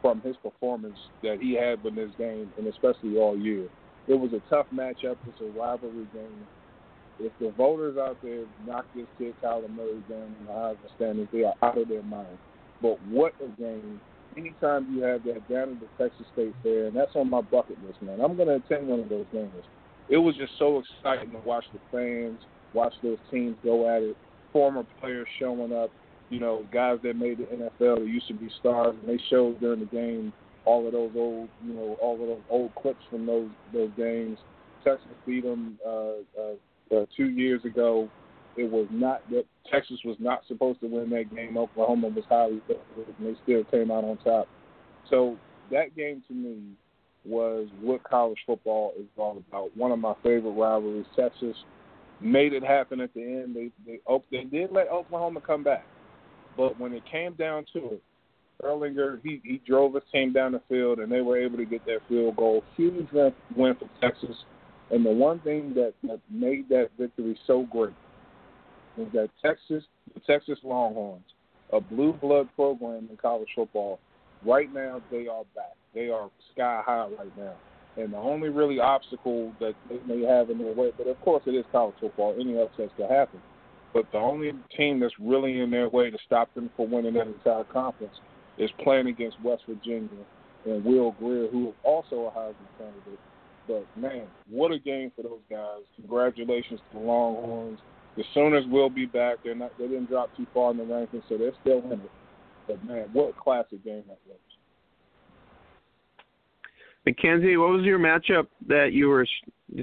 [0.00, 3.68] from his performance that he had in this game, and especially all year.
[4.08, 5.16] It was a tough matchup.
[5.28, 6.46] It's a rivalry game.
[7.20, 11.28] If the voters out there knock this kid Kyler Murray down in the Heisman standings,
[11.32, 12.38] they are out of their mind.
[12.80, 14.00] But what a game!
[14.36, 17.76] Anytime you have that down at the Texas State Fair, and that's on my bucket
[17.86, 18.20] list, man.
[18.20, 19.52] I'm going to attend one of those games.
[20.08, 22.40] It was just so exciting to watch the fans
[22.74, 24.16] watch those teams go at it.
[24.52, 25.90] Former players showing up,
[26.30, 29.60] you know, guys that made the NFL that used to be stars, and they showed
[29.60, 30.32] during the game
[30.64, 34.38] all of those old, you know, all of those old clips from those those games.
[34.84, 35.90] Texas beat them uh,
[36.38, 38.08] uh, uh, two years ago.
[38.56, 41.56] It was not that Texas was not supposed to win that game.
[41.56, 44.46] Oklahoma was highly favored, and they still came out on top.
[45.08, 45.36] So
[45.70, 46.58] that game to me
[47.24, 49.76] was what college football is all about.
[49.76, 51.06] One of my favorite rivalries.
[51.16, 51.56] Texas
[52.22, 53.56] made it happen at the end.
[53.56, 54.00] They they
[54.30, 55.84] they did let Oklahoma come back,
[56.56, 58.02] but when it came down to it,
[58.62, 61.84] Ehlinger he he drove his team down the field and they were able to get
[61.86, 62.62] that field goal.
[62.76, 63.34] Huge win
[63.74, 64.36] for Texas.
[64.90, 67.94] And the one thing that, that made that victory so great
[68.98, 71.24] was that Texas, the Texas Longhorns,
[71.72, 73.98] a blue blood program in college football,
[74.44, 75.72] right now they are back.
[75.94, 77.54] They are sky high right now
[77.96, 81.42] and the only really obstacle that they may have in their way, but of course
[81.46, 83.40] it is college football, any upsets could happen.
[83.92, 87.26] But the only team that's really in their way to stop them from winning that
[87.26, 88.14] entire conference
[88.56, 90.08] is playing against West Virginia
[90.64, 93.20] and Will Grier, who is also a Heisman candidate.
[93.68, 95.82] But man, what a game for those guys!
[95.96, 97.78] Congratulations to the Longhorns.
[98.16, 99.36] The Sooners will be back.
[99.44, 99.72] They're not.
[99.78, 102.10] They didn't drop too far in the rankings, so they're still in it.
[102.66, 104.38] But man, what a classic game that was!
[107.04, 109.26] Mackenzie, what was your matchup that you were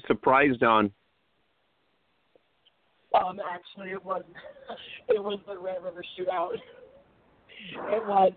[0.07, 0.91] surprised on?
[3.13, 4.23] Um, actually, it was
[5.09, 6.51] it was the Red River Shootout.
[7.89, 8.31] It was.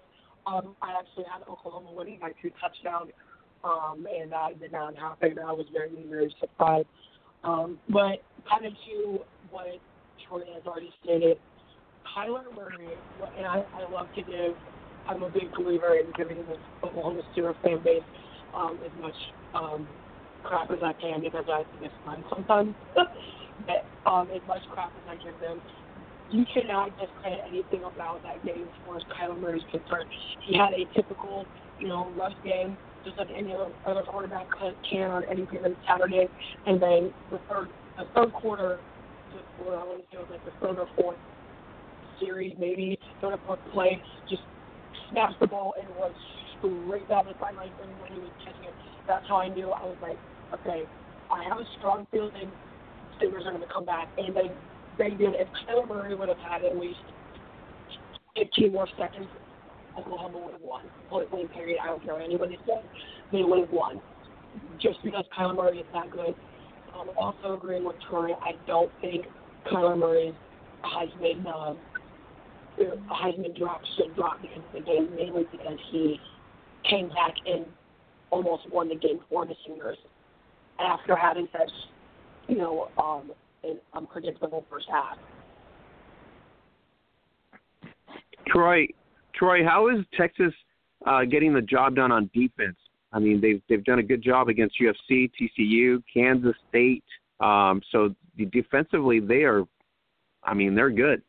[0.48, 3.12] Um, I actually had Oklahoma winning by two touchdowns,
[3.62, 5.38] um, and I did not it.
[5.38, 6.88] I was very very surprised.
[7.44, 8.18] Um, but
[8.50, 9.20] kind of to
[9.52, 9.78] what
[10.26, 11.38] Troy has already stated.
[12.16, 12.88] Kyler Murray,
[13.36, 14.56] and I, I love to give,
[15.08, 18.02] I'm a big believer in giving the Oklahoma Steelers fan base
[18.54, 19.16] um, as much
[19.54, 19.88] um,
[20.42, 22.74] crap as I can because I think it's fun sometimes.
[23.66, 25.60] but um, as much crap as I give them,
[26.28, 30.08] you cannot discredit anything about that game as far as Kyler Murray is concerned.
[30.46, 31.46] He had a typical,
[31.78, 34.46] you know, rush game, just like any other quarterback
[34.88, 36.28] can on any given Saturday.
[36.66, 38.80] And then the third, the third quarter,
[39.56, 41.18] what I want to say was like the third or fourth
[42.18, 44.42] series, maybe third or fourth play, just
[45.10, 46.14] snaps the ball and was
[46.62, 48.74] straight down the sideline when he was catching it.
[49.06, 50.18] That's how I knew I was like,
[50.54, 50.84] okay,
[51.30, 52.52] I have a strong feeling
[53.20, 54.08] Steelers are going to come back.
[54.16, 54.50] And they
[54.98, 55.34] they did.
[55.34, 57.00] If Kyler Murray would have had at least
[58.36, 59.28] 15 more seconds,
[59.98, 60.82] Oklahoma would have won.
[61.08, 61.78] Point blank period.
[61.82, 62.84] I don't care what anybody says.
[63.30, 64.00] They would have won.
[64.80, 66.34] Just because Kyler Murray is that good.
[66.94, 69.26] Um, also agreeing with Troy, I don't think
[69.66, 70.34] Kyler Murray's
[70.84, 71.74] Heisman uh,
[73.10, 76.20] Heisman drop should drop because the game mainly because he
[76.92, 77.64] came back and
[78.30, 79.96] almost won the game for the Sooners
[80.78, 81.70] after having such,
[82.48, 83.32] you know, um,
[83.64, 85.16] an unpredictable first half.
[88.46, 88.86] Troy,
[89.34, 90.52] Troy, how is Texas
[91.06, 92.76] uh, getting the job done on defense?
[93.12, 97.04] I mean, they've they've done a good job against USC, TCU, Kansas State.
[97.40, 98.14] Um, so
[98.52, 99.64] defensively, they are,
[100.44, 101.22] I mean, they're good.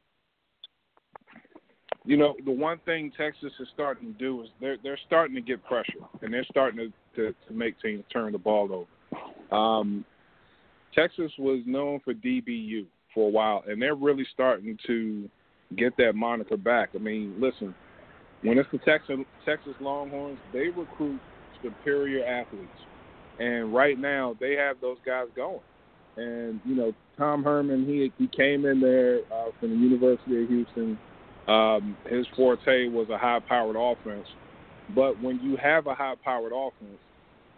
[2.05, 5.41] You know, the one thing Texas is starting to do is they're they're starting to
[5.41, 8.87] get pressure, and they're starting to to, to make teams turn the ball
[9.51, 9.55] over.
[9.55, 10.03] Um,
[10.93, 15.29] Texas was known for DBU for a while, and they're really starting to
[15.77, 16.89] get that moniker back.
[16.93, 17.73] I mean, listen,
[18.41, 21.19] when it's the Texas Texas Longhorns, they recruit
[21.63, 22.67] superior athletes,
[23.39, 25.61] and right now they have those guys going.
[26.17, 30.49] And you know, Tom Herman, he he came in there uh, from the University of
[30.49, 30.97] Houston.
[31.47, 34.27] Um, his forte was a high-powered offense,
[34.95, 36.99] but when you have a high-powered offense,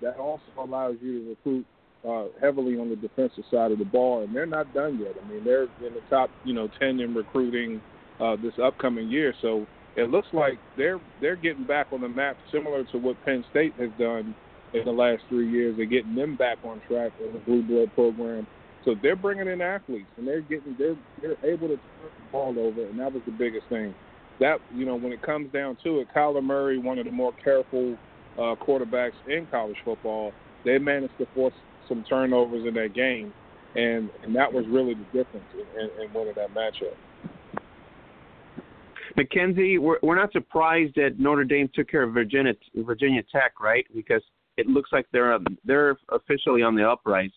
[0.02, 1.66] that also allows you to recruit
[2.08, 5.14] uh, heavily on the defensive side of the ball, and they're not done yet.
[5.24, 7.82] I mean, they're in the top, you know, ten in recruiting
[8.20, 9.34] uh, this upcoming year.
[9.42, 9.66] So
[9.96, 13.74] it looks like they're they're getting back on the map, similar to what Penn State
[13.80, 14.36] has done
[14.74, 15.78] in the last three years.
[15.78, 18.46] They're getting them back on track in the blue blood program.
[18.86, 22.60] So they're bringing in athletes, and they're getting they're they're able to turn the ball
[22.60, 23.94] over, and that was the biggest thing.
[24.40, 27.34] That you know, when it comes down to it, Kyler Murray, one of the more
[27.44, 27.98] careful
[28.38, 30.32] uh, quarterbacks in college football,
[30.64, 31.54] they managed to force
[31.90, 33.34] some turnovers in that game,
[33.76, 36.94] and and that was really the difference in, in winning that matchup.
[39.18, 43.86] Mackenzie, we're, we're not surprised that Notre Dame took care of Virginia Virginia Tech, right?
[43.96, 44.22] Because
[44.58, 47.32] it looks like they're um, they're officially on the uprise.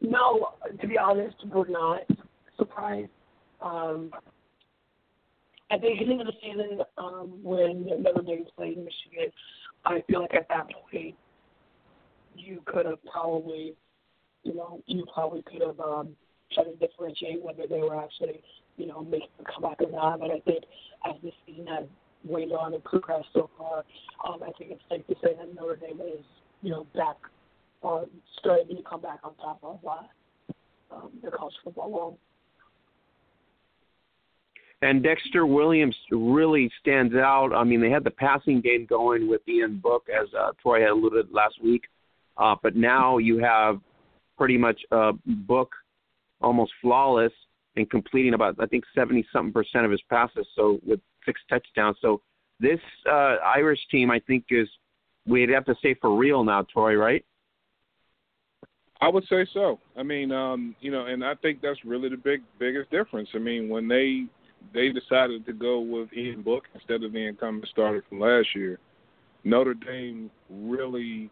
[0.00, 0.48] No,
[0.80, 2.02] to be honest, we're not
[2.56, 3.10] surprised.
[3.60, 4.10] Um,
[5.70, 9.32] at the beginning of the season, um, when Notre Dame played Michigan,
[9.84, 11.14] I feel like at that point
[12.36, 13.74] you could have probably,
[14.42, 16.16] you know, you probably could have um,
[16.52, 18.42] tried to differentiate whether they were actually,
[18.76, 20.20] you know, making a comeback or not.
[20.20, 20.64] But I think
[21.06, 21.84] as the season has
[22.24, 23.84] waned on and progressed so far,
[24.26, 26.24] um, I think it's safe to say that Notre Dame is,
[26.62, 27.16] you know, back
[27.84, 28.06] on
[28.38, 32.18] starting to come back on top of uh, um, the college football world.
[34.82, 37.54] And Dexter Williams really stands out.
[37.54, 40.90] I mean, they had the passing game going with Ian Book, as uh, Troy had
[40.90, 41.84] alluded last week.
[42.36, 43.80] Uh, but now you have
[44.36, 45.72] pretty much a book
[46.40, 47.32] almost flawless
[47.76, 50.46] and completing about I think seventy something percent of his passes.
[50.54, 51.96] So with six touchdowns.
[52.02, 52.20] So
[52.60, 52.80] this
[53.10, 54.68] uh, Irish team I think is
[55.26, 57.24] we'd have to say for real now, Troy, right?
[59.00, 59.78] I would say so.
[59.96, 63.28] I mean, um, you know, and I think that's really the big biggest difference.
[63.34, 64.24] I mean, when they
[64.72, 68.78] they decided to go with Ian Book instead of the incumbent starter from last year,
[69.44, 71.30] Notre Dame really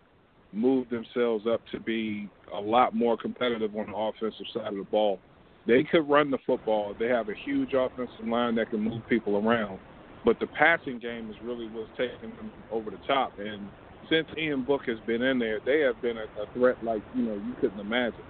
[0.52, 4.86] moved themselves up to be a lot more competitive on the offensive side of the
[4.90, 5.18] ball.
[5.66, 6.94] They could run the football.
[6.98, 9.78] They have a huge offensive line that can move people around.
[10.24, 13.32] But the passing game is really what's taking them over the top.
[13.38, 13.68] And
[14.08, 17.22] since Ian Book has been in there, they have been a, a threat like, you
[17.22, 18.24] know, you couldn't imagine.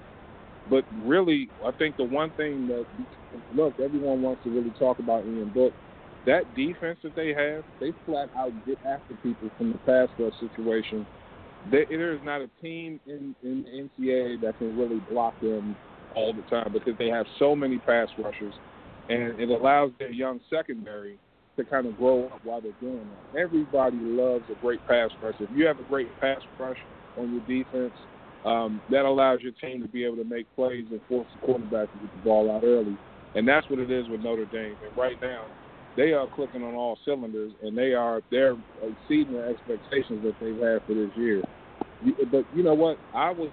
[0.70, 2.86] But really, I think the one thing that,
[3.54, 5.72] look, everyone wants to really talk about Ian Book.
[6.24, 10.34] That defense that they have, they flat out get after people from the pass rush
[10.38, 11.04] situation
[11.70, 15.76] there, there is not a team in, in the NCAA that can really block them
[16.14, 18.54] all the time because they have so many pass rushers,
[19.08, 21.18] and it allows their young secondary
[21.56, 23.38] to kind of grow up while they're doing that.
[23.38, 25.34] Everybody loves a great pass rush.
[25.38, 26.78] If you have a great pass rush
[27.16, 27.94] on your defense,
[28.44, 31.92] um, that allows your team to be able to make plays and force the quarterback
[31.92, 32.98] to get the ball out early.
[33.34, 34.76] And that's what it is with Notre Dame.
[34.84, 35.44] And right now,
[35.96, 40.60] they are clicking on all cylinders, and they are they're exceeding the expectations that they've
[40.60, 41.42] had for this year.
[42.30, 42.98] But you know what?
[43.12, 43.52] I was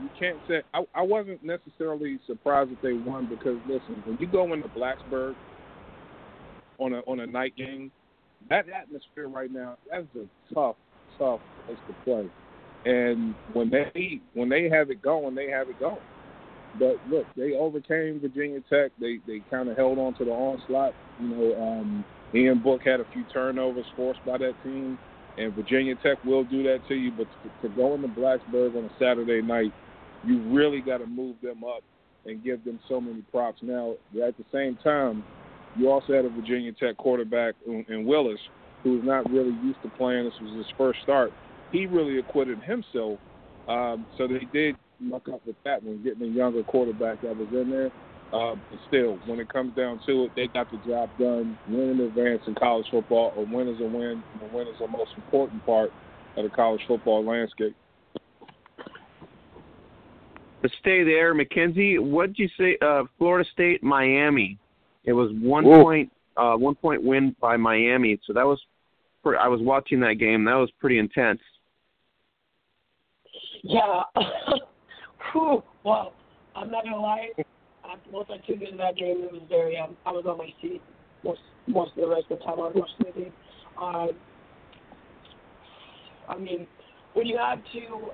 [0.00, 4.26] you can't say I, I wasn't necessarily surprised that they won because listen, when you
[4.26, 5.36] go into Blacksburg
[6.78, 7.90] on a on a night game,
[8.48, 10.76] that atmosphere right now that's a tough
[11.18, 12.30] tough place to play.
[12.84, 15.98] And when they when they have it going, they have it going.
[16.78, 18.92] But look, they overcame Virginia Tech.
[19.00, 20.94] They they kind of held on to the onslaught.
[21.20, 24.98] You know, um, Ian Book had a few turnovers forced by that team,
[25.36, 27.10] and Virginia Tech will do that to you.
[27.10, 29.72] But to, to go into Blacksburg on a Saturday night,
[30.24, 31.82] you really got to move them up
[32.26, 33.58] and give them so many props.
[33.62, 35.24] Now, at the same time,
[35.76, 38.40] you also had a Virginia Tech quarterback in Willis
[38.82, 40.24] who's not really used to playing.
[40.24, 41.32] This was his first start.
[41.72, 43.18] He really acquitted himself.
[43.68, 47.48] Um, so they did muck up with that one, getting a younger quarterback that was
[47.52, 47.90] in there.
[48.32, 51.58] Uh, but still, when it comes down to it, they got the job done.
[51.68, 53.32] Win in advance in college football.
[53.36, 54.22] A win is a win.
[54.42, 55.90] A win is the most important part
[56.36, 57.74] of the college football landscape.
[60.62, 61.98] To stay there, Mackenzie.
[61.98, 62.76] what did you say?
[62.82, 64.58] Uh, Florida State, Miami.
[65.08, 65.82] It was one Whoa.
[65.82, 68.20] point, uh, one point win by Miami.
[68.26, 68.60] So that was,
[69.24, 70.44] I was watching that game.
[70.44, 71.40] That was pretty intense.
[73.62, 74.02] Yeah.
[75.32, 75.62] Whew.
[75.82, 76.12] Well,
[76.54, 77.30] I'm not gonna lie.
[78.12, 79.78] Once I tuned into that game, it was very.
[79.78, 80.82] Um, I was on my seat
[81.24, 83.32] most most of the rest of the time I was watching the game.
[83.80, 84.08] Uh,
[86.28, 86.66] I mean,
[87.14, 88.10] when you have two,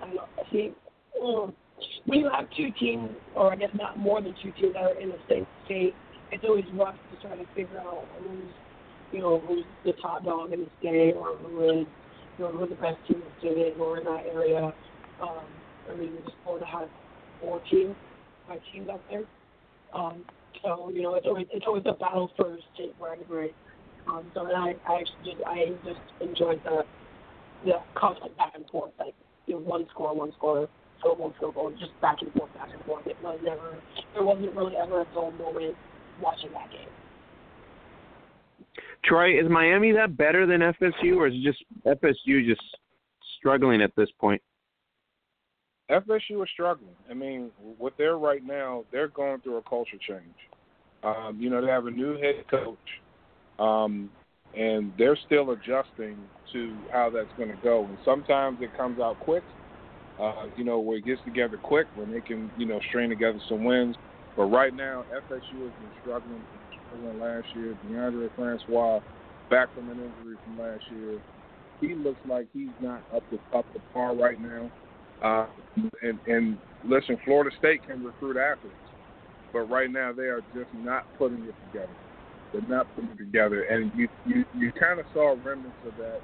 [0.00, 0.72] I don't know, see,
[1.22, 1.52] mm,
[2.06, 5.00] when you have two teams, or I guess not more than two teams that are
[5.00, 5.94] in the same state,
[6.30, 8.52] it's always rough to try to figure out who's,
[9.12, 11.86] you know, who's the top dog in the state, or who is,
[12.38, 14.72] you know, who's the best team in the state, or in that area.
[15.20, 15.46] Um,
[15.90, 16.88] I mean, just Florida has
[17.40, 17.96] four teams,
[18.46, 19.24] five teams out there.
[19.94, 20.24] Um,
[20.62, 23.26] so you know, it's always it's always a battle for state bragging
[24.06, 26.84] Um, so I I actually just I just enjoyed the
[27.64, 29.14] the constant back and forth, like
[29.46, 30.68] you know, one score, one score,
[31.02, 33.06] field goal, field goal, just back and forth, back and forth.
[33.06, 33.78] It was never
[34.14, 35.74] there wasn't really ever a dull moment
[36.22, 36.88] watching that game.
[39.04, 42.60] Troy, is Miami that better than FSU, or is it just FSU just
[43.38, 44.42] struggling at this point?
[45.90, 46.94] FSU is struggling.
[47.10, 50.34] I mean, what they're right now, they're going through a culture change.
[51.02, 52.76] Um, you know, they have a new head coach,
[53.58, 54.10] um,
[54.56, 56.18] and they're still adjusting
[56.52, 57.84] to how that's going to go.
[57.84, 59.44] And sometimes it comes out quick,
[60.18, 63.38] uh, you know, where it gets together quick, when they can, you know, string together
[63.48, 63.96] some wins.
[64.36, 66.44] But right now, FSU has been struggling,
[66.86, 67.76] struggling last year.
[67.84, 69.00] Deondre Francois,
[69.50, 71.18] back from an injury from last year,
[71.80, 74.70] he looks like he's not up to up to par right now.
[75.22, 75.46] Uh,
[76.02, 78.76] and, and listen, Florida State can recruit athletes,
[79.52, 81.94] but right now they are just not putting it together.
[82.52, 86.20] They're not putting it together, and you you, you kind of saw remnants of that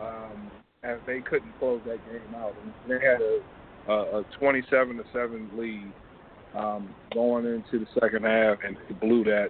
[0.00, 0.50] um,
[0.82, 2.54] as they couldn't close that game out.
[2.62, 3.40] And they had a,
[3.88, 5.92] a, a 27 to seven lead
[6.54, 9.48] um, going into the second half, and blew that.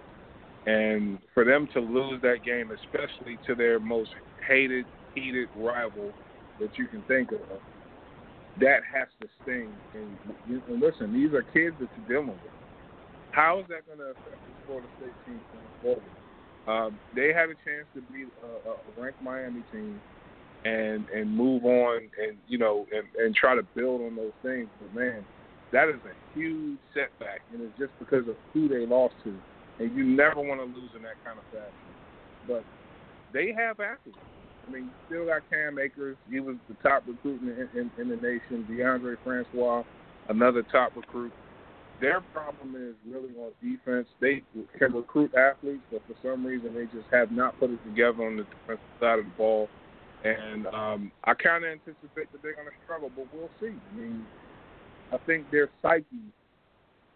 [0.65, 4.11] And for them to lose that game, especially to their most
[4.47, 6.11] hated, heated rival
[6.59, 7.41] that you can think of,
[8.61, 9.69] that has to sting.
[9.93, 12.53] And, and listen, these are kids that you're dealing with.
[13.31, 16.09] How is that going to affect the Florida State team going forward?
[16.65, 19.99] Um, they had a chance to beat a, a ranked Miami team
[20.65, 24.67] and and move on and you know and, and try to build on those things.
[24.79, 25.25] But man,
[25.71, 29.33] that is a huge setback, and it's just because of who they lost to.
[29.79, 31.73] And you never want to lose in that kind of fashion.
[32.47, 32.63] But
[33.33, 34.17] they have athletes.
[34.67, 36.15] I mean, still got Cam Akers.
[36.29, 38.65] He was the top recruit in, in, in the nation.
[38.69, 39.83] Deondre Francois,
[40.29, 41.33] another top recruit.
[41.99, 44.07] Their problem is really on defense.
[44.19, 44.43] They
[44.77, 48.37] can recruit athletes, but for some reason they just have not put it together on
[48.37, 49.69] the defensive side of the ball.
[50.23, 53.75] And um, I kind of anticipate that they're going to struggle, but we'll see.
[53.75, 54.25] I mean,
[55.11, 56.05] I think their psyche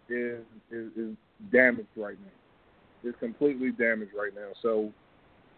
[0.10, 1.16] is, is is
[1.52, 3.10] damaged right now.
[3.10, 4.50] It's completely damaged right now.
[4.62, 4.92] So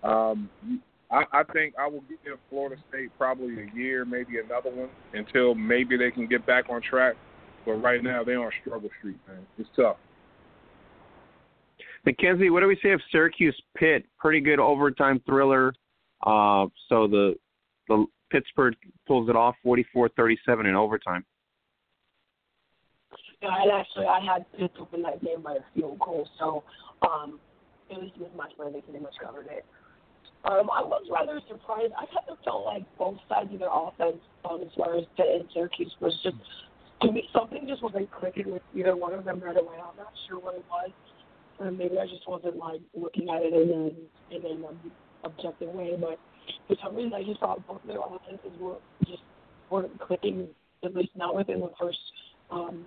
[0.07, 0.49] um,
[1.11, 5.55] I, I think I will give Florida State probably a year, maybe another one, until
[5.55, 7.15] maybe they can get back on track.
[7.65, 9.39] But right now they're on struggle street, man.
[9.57, 9.97] It's tough.
[12.05, 14.05] Mackenzie, what do we say of Syracuse Pitt?
[14.17, 15.73] Pretty good overtime thriller.
[16.25, 17.35] Uh, so the
[17.87, 18.75] the Pittsburgh
[19.07, 20.37] pulls it off 44-37
[20.67, 21.25] in overtime.
[23.41, 26.63] Yeah, and actually I had Pitt to win that game by a field goal, so
[27.07, 27.39] um,
[27.91, 29.65] at least with my plan they pretty much covered it.
[30.45, 31.91] Um, I was rather surprised.
[31.97, 35.27] I kind of felt like both sides of their offense, um, as far as Pitt
[35.27, 36.37] and Syracuse, was just
[37.01, 39.75] to me something just wasn't clicking with either one of them right away.
[39.75, 40.91] I'm not sure what it was.
[41.59, 43.95] Um, maybe I just wasn't like looking at it in an
[44.31, 44.91] in an um,
[45.23, 46.19] objective way, but
[46.67, 49.21] for some reason I just thought both their offenses were just
[49.69, 50.47] weren't clicking,
[50.83, 51.99] at least not within the first
[52.51, 52.85] um,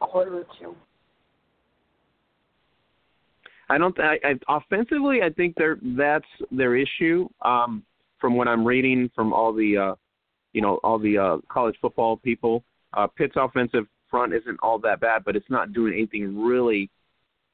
[0.00, 0.74] quarter or two.
[3.70, 3.98] I don't.
[4.00, 7.28] I, I offensively, I think they're that's their issue.
[7.42, 7.82] Um,
[8.20, 9.94] from what I'm reading from all the, uh,
[10.52, 12.64] you know, all the uh, college football people,
[12.94, 16.90] uh, Pitt's offensive front isn't all that bad, but it's not doing anything really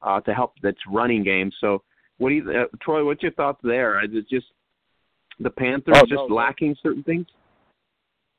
[0.01, 1.51] uh, to help its running game.
[1.59, 1.83] So,
[2.17, 3.05] what do you, uh, Troy?
[3.05, 4.03] What's your thoughts there?
[4.03, 4.47] Is it just
[5.39, 6.35] the Panthers Oh, just no, no.
[6.35, 7.25] lacking certain things?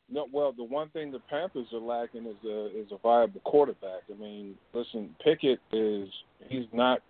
[0.08, 4.02] No, well, the one thing the Panthers are lacking is a is a viable quarterback.
[4.10, 6.08] I mean, listen, Pickett is
[6.48, 7.00] he's not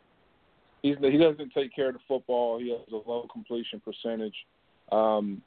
[0.83, 2.59] he's he doesn't take care of the football.
[2.59, 4.35] He has a low completion percentage,
[4.93, 5.43] um,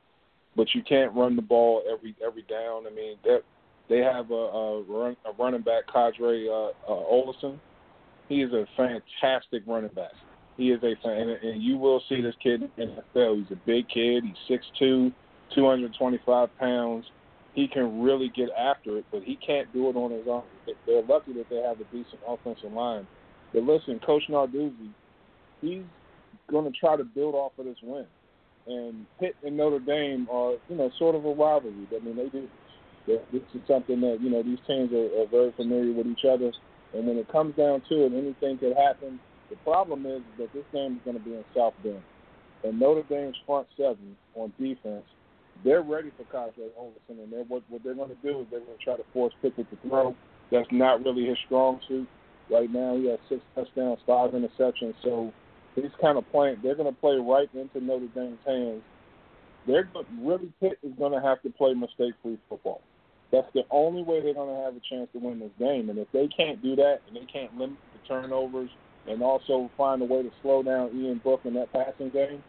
[0.56, 2.86] but you can't run the ball every every down.
[2.86, 3.42] I mean, that
[3.90, 7.60] they have a, a, run, a running back, Kadre uh, uh, Olison.
[8.30, 10.12] He is a fantastic running back.
[10.60, 13.38] He is a and, and you will see this kid in the NFL.
[13.38, 14.24] He's a big kid.
[14.24, 15.12] He's six two,
[15.56, 17.06] two hundred twenty five pounds
[17.54, 20.44] he can really get after it, but he can't do it on his own.
[20.86, 23.08] They're lucky that they have a decent offensive line.
[23.54, 24.92] But listen, Coach Narduzzi,
[25.62, 25.84] he's
[26.50, 28.06] going to try to build off of this win.
[28.68, 31.88] And Pitt and Notre Dame are, you know, sort of a rivalry.
[31.94, 32.48] I mean, they do.
[33.08, 36.52] This is something that you know these teams are, are very familiar with each other.
[36.94, 39.20] And when it comes down to it, anything could happen.
[39.50, 42.02] The problem is that this game is going to be in South Bend,
[42.64, 45.06] and Notre Dame's front seven on defense
[45.64, 48.62] they're ready for Qadree Ollison, and they're, what, what they're going to do is they're
[48.62, 50.16] going to try to force Pickett to throw.
[50.52, 52.08] That's not really his strong suit.
[52.50, 54.96] Right now, he has six touchdowns, five interceptions.
[55.04, 55.32] So
[55.76, 56.58] he's kind of playing.
[56.64, 58.82] They're going to play right into Notre Dame's hands.
[59.68, 59.88] They're
[60.22, 62.82] really Pitt is going to have to play mistake-free football.
[63.32, 65.90] That's the only way they're going to have a chance to win this game.
[65.90, 68.70] And if they can't do that, and they can't limit the turnovers,
[69.08, 72.44] and also find a way to slow down Ian Book in that passing game,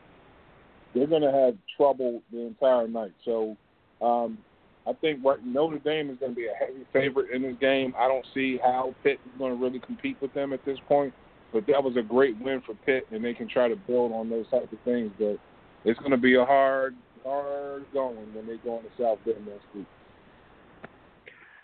[0.94, 3.12] they're going to have trouble the entire night.
[3.24, 3.56] So
[4.02, 4.39] um,
[4.86, 7.94] I think Notre Dame is going to be a heavy favorite in this game.
[7.98, 11.14] I don't see how Pitt is going to really compete with them at this point.
[11.52, 14.31] But that was a great win for Pitt, and they can try to build on
[14.31, 15.10] those types of things.
[15.18, 15.39] But
[15.85, 16.94] it's going to be a hard,
[17.24, 19.86] hard going when they go into South Bend next week.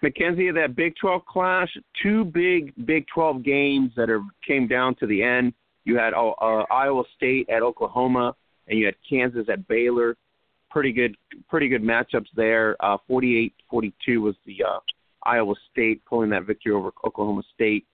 [0.07, 1.69] Mackenzie, that Big 12 clash,
[2.01, 5.53] two big Big 12 games that are came down to the end.
[5.85, 8.37] You had uh, uh, Iowa State at Oklahoma,
[8.69, 10.16] and you had Kansas at Baylor.
[10.70, 11.16] Pretty good,
[11.49, 12.77] pretty good matchups there.
[12.78, 13.51] Uh, 48-42
[14.19, 14.78] was the uh,
[15.24, 17.85] Iowa State pulling that victory over Oklahoma State,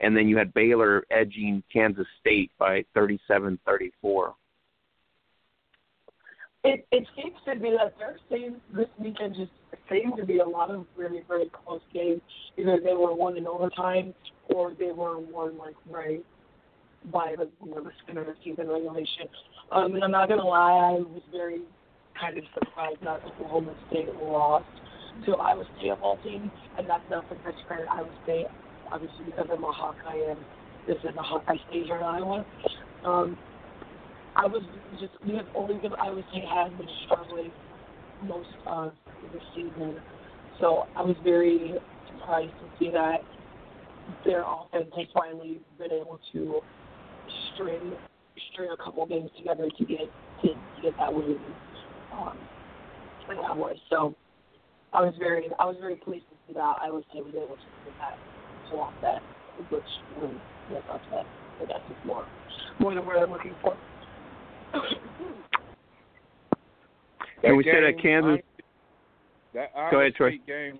[0.00, 4.34] and then you had Baylor edging Kansas State by 37-34.
[6.64, 9.50] It it seems to be that there seems this weekend just
[9.90, 12.20] seemed to be a lot of really very close games.
[12.56, 14.14] Either they were won in overtime
[14.48, 16.24] or they were won like right
[17.12, 19.26] by the you know the skin of the in regulation.
[19.72, 21.62] Um, and I'm not gonna lie, I was very
[22.20, 24.66] kind of surprised that Oklahoma State lost
[25.26, 28.46] to Iowa State of all teams, and that's not to discredit Iowa State,
[28.92, 30.38] obviously because I'm a Hawkeye and
[30.86, 32.46] this is a Hawkeye State here in Iowa.
[33.04, 33.36] Um,
[34.36, 34.62] I was
[34.98, 37.52] just because only because Iowa State has been struggling
[38.20, 40.00] most of the season,
[40.60, 41.74] so I was very
[42.08, 43.18] surprised to see that
[44.24, 46.60] their offense has finally been able to
[47.54, 47.92] string
[48.52, 50.10] string a couple games together to get
[50.42, 51.38] to, to get that win.
[52.12, 52.38] Um,
[53.28, 53.38] and
[53.90, 54.14] so.
[54.92, 56.76] I was very I was very pleased to see that
[57.10, 58.18] State was able to get that
[58.68, 59.22] pull off that,
[59.70, 59.84] which
[60.14, 60.34] was
[60.88, 61.26] upset.
[61.58, 62.26] But that's just more
[62.78, 63.76] more than what I'm looking for.
[67.44, 68.38] And we said game, that Kansas.
[69.54, 70.30] That Iowa Go ahead, Troy.
[70.30, 70.78] State game.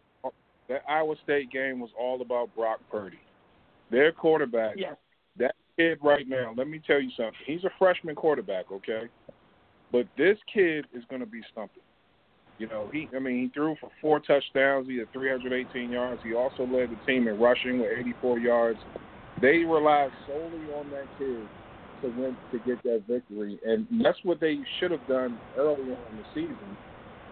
[0.69, 3.19] That Iowa State game was all about Brock Purdy.
[3.91, 4.95] Their quarterback, yes.
[5.39, 7.35] that kid right now, let me tell you something.
[7.47, 9.03] He's a freshman quarterback, okay?
[9.91, 11.83] But this kid is going to be something.
[12.59, 14.89] You know, he I mean, he threw for four touchdowns.
[14.89, 16.23] He had 318 yards.
[16.25, 18.79] He also led the team in rushing with 84 yards.
[19.41, 21.49] They relied solely on that kid
[22.03, 26.13] to win to get that victory, and that's what they should have done early on
[26.13, 26.77] in the season.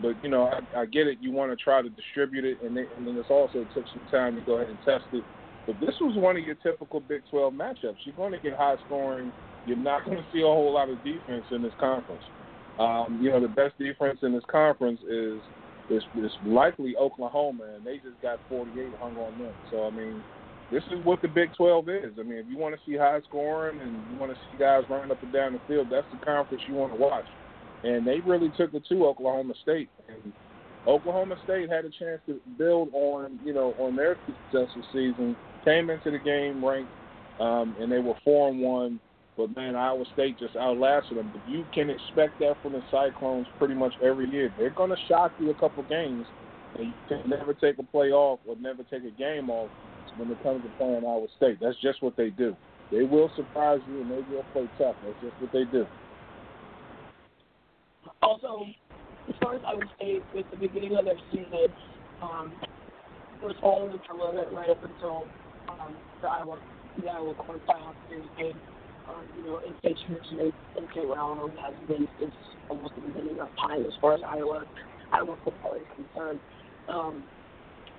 [0.00, 1.18] But you know, I, I get it.
[1.20, 4.06] You want to try to distribute it, and, they, and then it's also took some
[4.10, 5.24] time to go ahead and test it.
[5.66, 7.96] But this was one of your typical Big 12 matchups.
[8.04, 9.32] You're going to get high scoring.
[9.64, 12.22] You're not going to see a whole lot of defense in this conference.
[12.78, 15.42] Um, you know, the best defense in this conference is
[15.90, 19.54] is, is likely Oklahoma, and they just got 48 hung on them.
[19.68, 20.24] So I mean,
[20.70, 22.12] this is what the Big 12 is.
[22.18, 24.84] I mean, if you want to see high scoring and you want to see guys
[24.88, 27.26] running up and down the field, that's the conference you want to watch.
[27.82, 29.88] and they really took it to Oklahoma State.
[30.08, 30.32] And
[30.86, 35.36] Oklahoma State had a chance to build on, you know, on their successful season.
[35.64, 36.90] Came into the game ranked,
[37.38, 39.00] um, and they were four and one.
[39.36, 41.30] But man, Iowa State just outlasted them.
[41.32, 44.52] But you can expect that from the Cyclones pretty much every year.
[44.58, 46.26] They're going to shock you a couple games,
[46.76, 49.70] and you can never take a play off or never take a game off
[50.16, 51.58] when it comes to playing Iowa State.
[51.60, 52.56] That's just what they do.
[52.90, 54.96] They will surprise you, and they will play tough.
[55.02, 55.86] That's just what they do.
[58.22, 58.66] Also,
[59.28, 61.68] as far as I would say, with the beginning of their season,
[62.20, 62.52] um,
[63.40, 65.28] it was all in the tournament right up until
[65.68, 66.58] um, the Iowa
[67.00, 68.60] the Iowa quarterfinal series game.
[69.08, 72.34] Um, you know, in state tournament and state round has been since
[72.68, 74.64] almost the beginning of time as far as Iowa
[75.12, 76.40] Iowa football is concerned.
[76.88, 77.24] Um,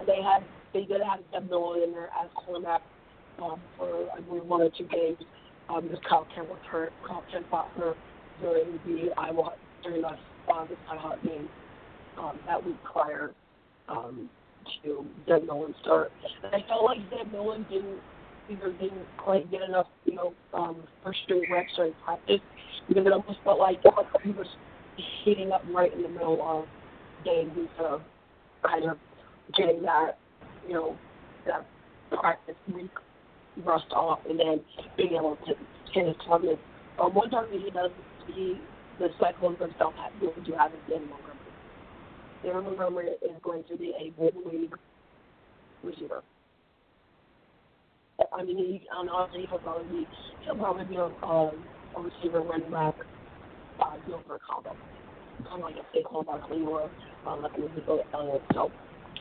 [0.05, 2.81] they had they did have in there as quarterback
[3.41, 5.17] um, for I believe one or two games.
[5.69, 7.95] Um, because Kyle Kempt returned, Kyle Kempt fought for
[8.41, 9.53] during the Iowa
[9.83, 11.47] during the uh, this Iowa game
[12.17, 13.33] um, that week prior
[13.87, 14.29] um,
[14.83, 16.11] to Zeb Noland's start.
[16.43, 17.99] And I felt like Zeb Noland didn't
[18.49, 22.41] either didn't quite get enough, you know, um, first straight reps during practice
[22.87, 23.77] because it almost felt like
[24.23, 24.47] he was
[25.23, 26.65] heating up right in the middle of
[27.23, 28.01] games instead of
[28.63, 28.97] kind of
[29.57, 30.17] getting that,
[30.67, 30.97] you know,
[31.45, 31.67] that
[32.11, 32.91] practice week
[33.63, 34.61] rust off and then
[34.97, 35.53] being able to
[35.93, 36.59] hit his target.
[36.99, 37.91] Um, one target he does,
[38.27, 38.61] he
[38.99, 41.51] the Cyclones themselves have, really do have is Dan Montgomery.
[42.43, 44.75] Dan Montgomery is going to be a big league
[45.83, 46.23] receiver.
[48.31, 50.09] I mean, he, and honestly, he'll probably be,
[50.45, 51.63] he'll probably be a, um,
[51.95, 52.93] a receiver running back,
[53.79, 54.77] uh, deal for a combo.
[55.49, 56.91] Kind of like a Saquon Barkley or
[57.25, 58.43] um, like an Ezekiel Elliott.
[58.53, 58.71] So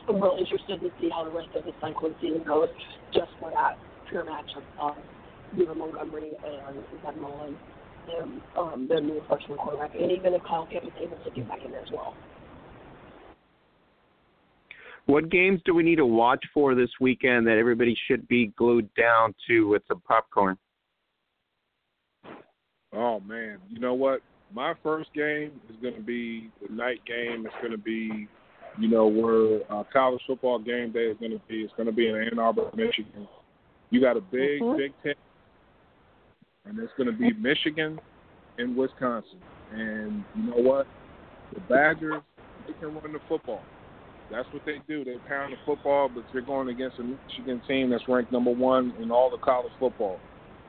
[0.07, 2.69] I'm real interested to see how the rest of the Cyclone season goes
[3.13, 3.77] just for that
[4.09, 4.95] pure matchup of
[5.55, 6.75] Beaver Montgomery and
[7.05, 7.57] Zeb Noland,
[8.19, 11.47] and um, their new freshman quarterback, and even if Kyle Kempt is able to get
[11.47, 12.15] back in there as well.
[15.05, 18.89] What games do we need to watch for this weekend that everybody should be glued
[18.95, 20.57] down to with some popcorn?
[22.93, 24.21] Oh man, you know what?
[24.53, 27.45] My first game is going to be the night game.
[27.45, 28.27] It's going to be,
[28.79, 31.61] you know, where uh, college football game day is going to be.
[31.61, 33.27] It's going to be in Ann Arbor, Michigan.
[33.89, 34.77] You got a big Mhm.
[34.77, 35.15] Big Ten,
[36.65, 37.99] and it's going to be Michigan
[38.57, 39.39] and Wisconsin.
[39.73, 40.87] And you know what?
[41.53, 42.21] The Badgers,
[42.67, 43.61] they can run the football.
[44.29, 45.03] That's what they do.
[45.03, 48.93] They pound the football, but they're going against a Michigan team that's ranked number one
[49.01, 50.19] in all the college football.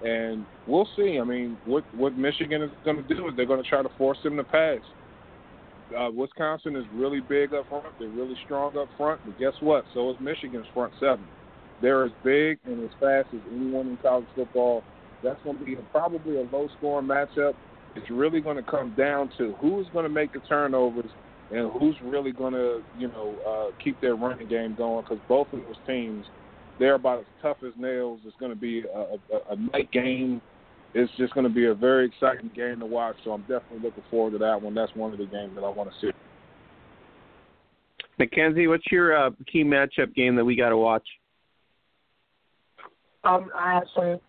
[0.04, 1.20] And we'll see.
[1.20, 3.88] I mean, what what Michigan is going to do is they're going to try to
[3.96, 4.80] force them to pass.
[5.94, 7.86] Uh, Wisconsin is really big up front.
[7.98, 9.20] They're really strong up front.
[9.24, 9.85] But guess what?
[9.94, 11.24] So is Michigan's front seven.
[11.81, 14.82] They're as big and as fast as anyone in college football.
[15.23, 17.55] That's going to be a, probably a low scoring matchup.
[17.94, 21.10] It's really going to come down to who's going to make the turnovers
[21.51, 25.05] and who's really going to, you know, uh, keep their running game going.
[25.05, 26.24] Because both of those teams,
[26.78, 28.20] they're about as tough as nails.
[28.24, 30.40] It's going to be a, a, a night game.
[30.94, 33.16] It's just going to be a very exciting game to watch.
[33.24, 34.74] So I'm definitely looking forward to that one.
[34.74, 36.12] That's one of the games that I want to see.
[38.19, 41.06] Mackenzie, what's your uh, key matchup game that we got to watch?
[43.24, 44.20] Um, I actually,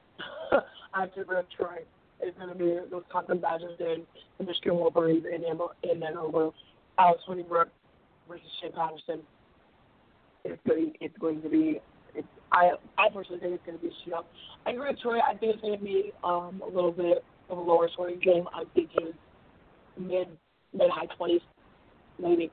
[0.94, 1.80] I have to go to Troy.
[2.22, 4.06] It's going to be the Wisconsin Badgers and
[4.38, 6.52] the Michigan Wolverines in Ann in Ann Arbor.
[6.98, 7.68] Alex Hornibrook
[8.30, 9.22] versus Shea Patterson.
[10.46, 11.82] It's going, it's going to be.
[12.16, 14.26] It's, I I personally think it's going to be a shootout.
[14.66, 15.20] I agree with Troy.
[15.20, 18.46] I think it's going to be um, a little bit of a lower scoring game.
[18.54, 19.14] I'm thinking
[19.98, 20.28] mid
[20.74, 21.42] mid high twenties,
[22.20, 22.52] maybe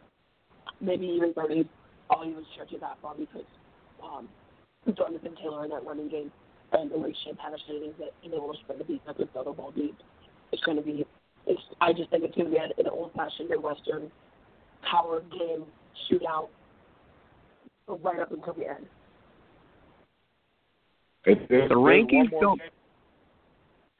[0.81, 1.67] maybe even thirties.
[2.11, 3.47] I'll even stretch it that far because
[4.03, 4.29] um,
[4.97, 6.33] Jonathan Taylor in that running game
[6.73, 9.53] and the way Shea Patterson is that being able to spread the defense throw the
[9.53, 9.97] ball deep.
[10.53, 11.07] It's going to be.
[11.47, 11.61] It's.
[11.81, 14.11] I just think it's going to be an old-fashioned Midwestern
[14.89, 15.65] power game
[16.11, 16.49] shootout
[18.03, 18.87] right up until the end.
[21.25, 22.61] If there's, The rankings don't-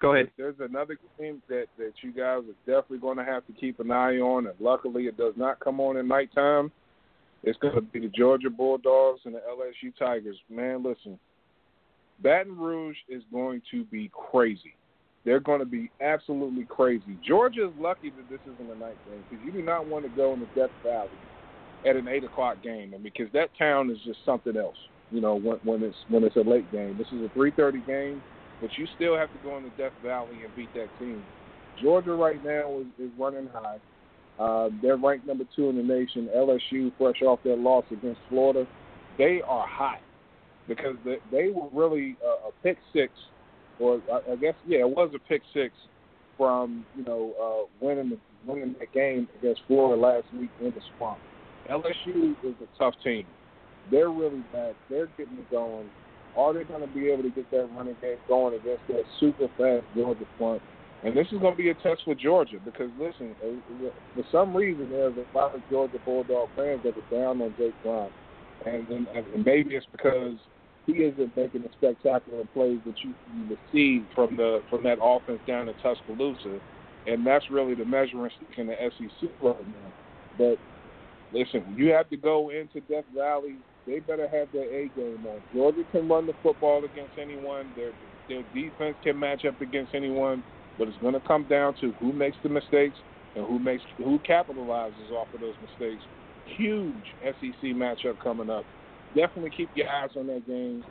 [0.01, 0.31] Go ahead.
[0.39, 3.91] There's another game that that you guys are definitely going to have to keep an
[3.91, 6.73] eye on, and luckily it does not come on at nighttime.
[7.43, 10.37] It's going to be the Georgia Bulldogs and the LSU Tigers.
[10.49, 11.19] Man, listen,
[12.23, 14.75] Baton Rouge is going to be crazy.
[15.25, 17.19] They're going to be absolutely crazy.
[17.27, 20.11] Georgia is lucky that this isn't a night game because you do not want to
[20.11, 21.11] go in the Death Valley
[21.87, 24.77] at an eight o'clock game, and because that town is just something else.
[25.11, 26.97] You know, when, when it's when it's a late game.
[26.97, 28.23] This is a three thirty game,
[28.61, 31.23] but you still have to go in the Death Valley and beat that team.
[31.83, 33.79] Georgia right now is, is running high.
[34.39, 36.29] Uh, they're ranked number two in the nation.
[36.35, 38.67] LSU, fresh off their loss against Florida,
[39.19, 40.01] they are hot
[40.67, 43.13] because they, they were really uh, a pick six,
[43.79, 45.75] or I, I guess yeah, it was a pick six
[46.39, 48.19] from you know uh, winning the,
[48.51, 51.19] winning that game against Florida last week in the swamp.
[51.71, 53.27] LSU is a tough team.
[53.91, 54.75] They're really bad.
[54.89, 55.89] They're getting it going.
[56.37, 59.49] Are they going to be able to get that running game going against that super
[59.59, 60.63] fast Georgia front?
[61.03, 63.35] And this is going to be a test for Georgia because, listen,
[64.15, 67.73] for some reason, there's a lot of Georgia Bulldog fans that are down on Jake
[67.83, 68.11] Fromm.
[68.67, 70.37] And, and, and maybe it's because
[70.87, 75.41] he isn't making the spectacular plays that you, you receive from the from that offense
[75.47, 76.61] down in Tuscaloosa,
[77.07, 79.93] and that's really the measuring stick in the SEC right now.
[80.37, 80.59] But
[81.33, 83.57] listen, you have to go into Death Valley.
[83.87, 85.43] They better have their A game on.
[85.53, 87.73] Georgia can run the football against anyone.
[87.75, 87.93] Their
[88.29, 90.45] their defense can match up against anyone,
[90.79, 92.97] but it's going to come down to who makes the mistakes
[93.35, 96.03] and who makes who capitalizes off of those mistakes.
[96.57, 98.65] Huge SEC matchup coming up.
[99.15, 100.85] Definitely keep your eyes on that game.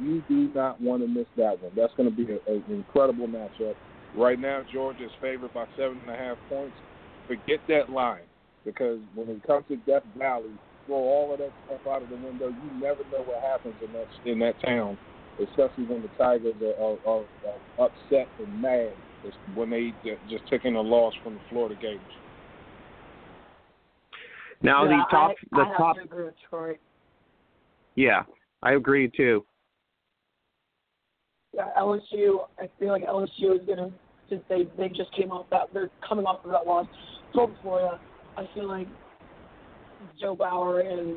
[0.00, 1.72] You do not want to miss that one.
[1.76, 3.74] That's going to be an incredible matchup.
[4.14, 6.76] Right now, Georgia is favored by seven and a half points.
[7.26, 8.22] Forget that line
[8.64, 10.50] because when it comes to Death Valley,
[10.86, 12.48] throw all of that stuff out of the window.
[12.48, 14.98] You never know what happens in that in that town,
[15.40, 17.24] especially when the Tigers are, are, are,
[17.78, 18.92] are upset and mad
[19.24, 19.92] it's when they
[20.28, 22.00] just taking a loss from the Florida Gators.
[24.62, 25.96] Now yeah, the top, I, the I top.
[25.96, 26.78] Have to agree with Troy.
[27.94, 28.22] Yeah,
[28.62, 29.44] I agree too.
[31.54, 32.46] Yeah, LSU.
[32.58, 33.90] I feel like LSU is gonna
[34.28, 36.86] since they they just came off that they're coming off of that loss
[37.34, 38.00] from Florida.
[38.36, 38.88] I feel like
[40.20, 41.16] Joe Burrow and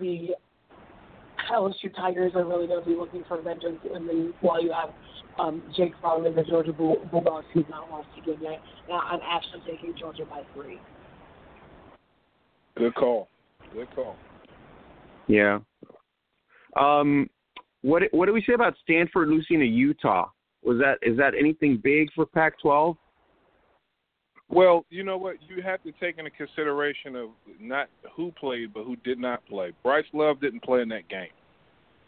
[0.00, 0.30] the
[1.50, 3.78] LSU Tigers are really going to be looking for vengeance.
[3.94, 4.90] And then while you have
[5.38, 9.00] um, Jake Fromm and the Georgia Bull- Bulldogs, who's not lost a game yet, now
[9.00, 10.78] I'm actually taking Georgia by three.
[12.76, 13.28] Good call.
[13.72, 14.16] Good call.
[15.26, 15.58] Yeah.
[16.78, 17.28] Um,
[17.82, 20.28] what what do we say about Stanford losing to Utah?
[20.62, 22.96] Was that is that anything big for Pac-12?
[24.50, 25.36] Well, you know what?
[25.46, 27.30] You have to take into consideration of
[27.60, 29.72] not who played, but who did not play.
[29.82, 31.28] Bryce Love didn't play in that game,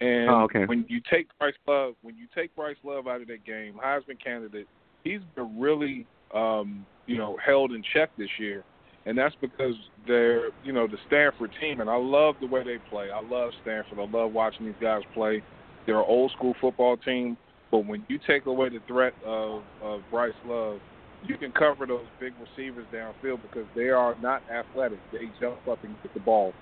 [0.01, 0.65] and Oh, okay.
[0.65, 4.23] when you take Bryce Love, when you take Bryce Love out of that game, Heisman
[4.23, 4.67] candidate,
[5.05, 8.65] he's been really, um, you know, held in check this year,
[9.05, 9.75] and that's because
[10.07, 13.11] they're, you know, the Stanford team, and I love the way they play.
[13.11, 13.99] I love Stanford.
[13.99, 15.43] I love watching these guys play.
[15.85, 17.37] They're an old school football team,
[17.71, 20.81] but when you take away the threat of, of Bryce Love
[21.23, 24.99] you can cover those big receivers downfield because they are not athletic.
[25.13, 26.53] They jump up and get the ball.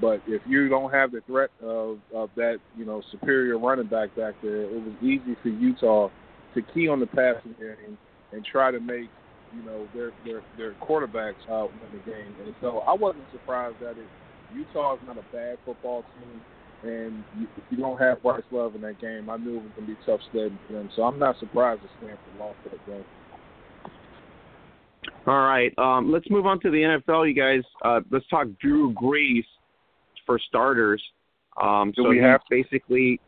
[0.00, 4.14] But if you don't have the threat of, of that, you know, superior running back
[4.16, 6.08] back there, it was easy for Utah
[6.54, 7.98] to key on the passing game
[8.32, 9.08] and try to make,
[9.54, 12.34] you know, their their their quarterbacks uh, win the game.
[12.44, 14.06] And so I wasn't surprised that it.
[14.54, 18.74] Utah is not a bad football team, and you, if you don't have Bryce Love
[18.74, 20.90] in that game, I knew it was going to be tough sledding for them.
[20.96, 23.04] So I'm not surprised that Stanford lost that game.
[25.26, 25.72] All right.
[25.78, 27.62] Um, let's move on to the NFL, you guys.
[27.84, 29.44] Uh, let's talk Drew Brees
[30.24, 31.02] for starters.
[31.60, 33.20] Um, Do so we have basically,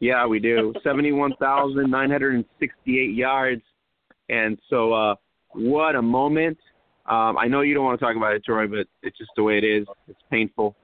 [0.00, 0.72] yeah, we do.
[0.84, 3.62] Seventy-one thousand nine hundred and sixty-eight yards,
[4.28, 5.14] and so uh,
[5.52, 6.58] what a moment.
[7.06, 9.42] Um, I know you don't want to talk about it, Troy, but it's just the
[9.42, 9.86] way it is.
[10.06, 10.76] It's painful.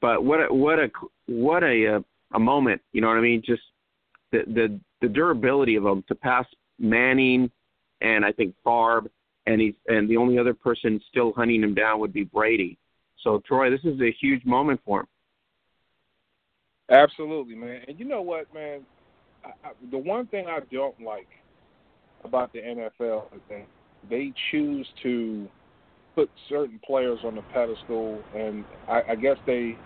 [0.00, 0.88] But what a what a
[1.26, 2.00] what a uh,
[2.34, 2.80] a moment.
[2.92, 3.42] You know what I mean?
[3.44, 3.62] Just
[4.32, 6.46] the the the durability of him to pass
[6.78, 7.50] Manning
[8.00, 9.02] and I think Favre
[9.48, 12.78] and he's and the only other person still hunting him down would be Brady.
[13.22, 15.06] So Troy, this is a huge moment for him.
[16.90, 17.82] Absolutely, man.
[17.88, 18.80] And you know what, man?
[19.44, 21.28] I, I, the one thing I don't like
[22.24, 23.66] about the NFL is that
[24.10, 25.48] they choose to
[26.14, 29.76] put certain players on the pedestal, and I, I guess they,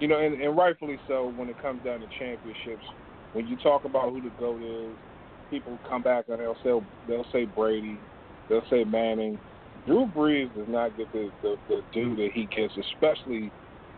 [0.00, 2.84] you know, and, and rightfully so when it comes down to championships.
[3.32, 4.92] When you talk about who the goat is,
[5.50, 7.96] people come back and they'll say they'll say Brady,
[8.50, 9.38] they'll say Manning.
[9.86, 13.52] Drew Brees does not get the the, the due that he gets, especially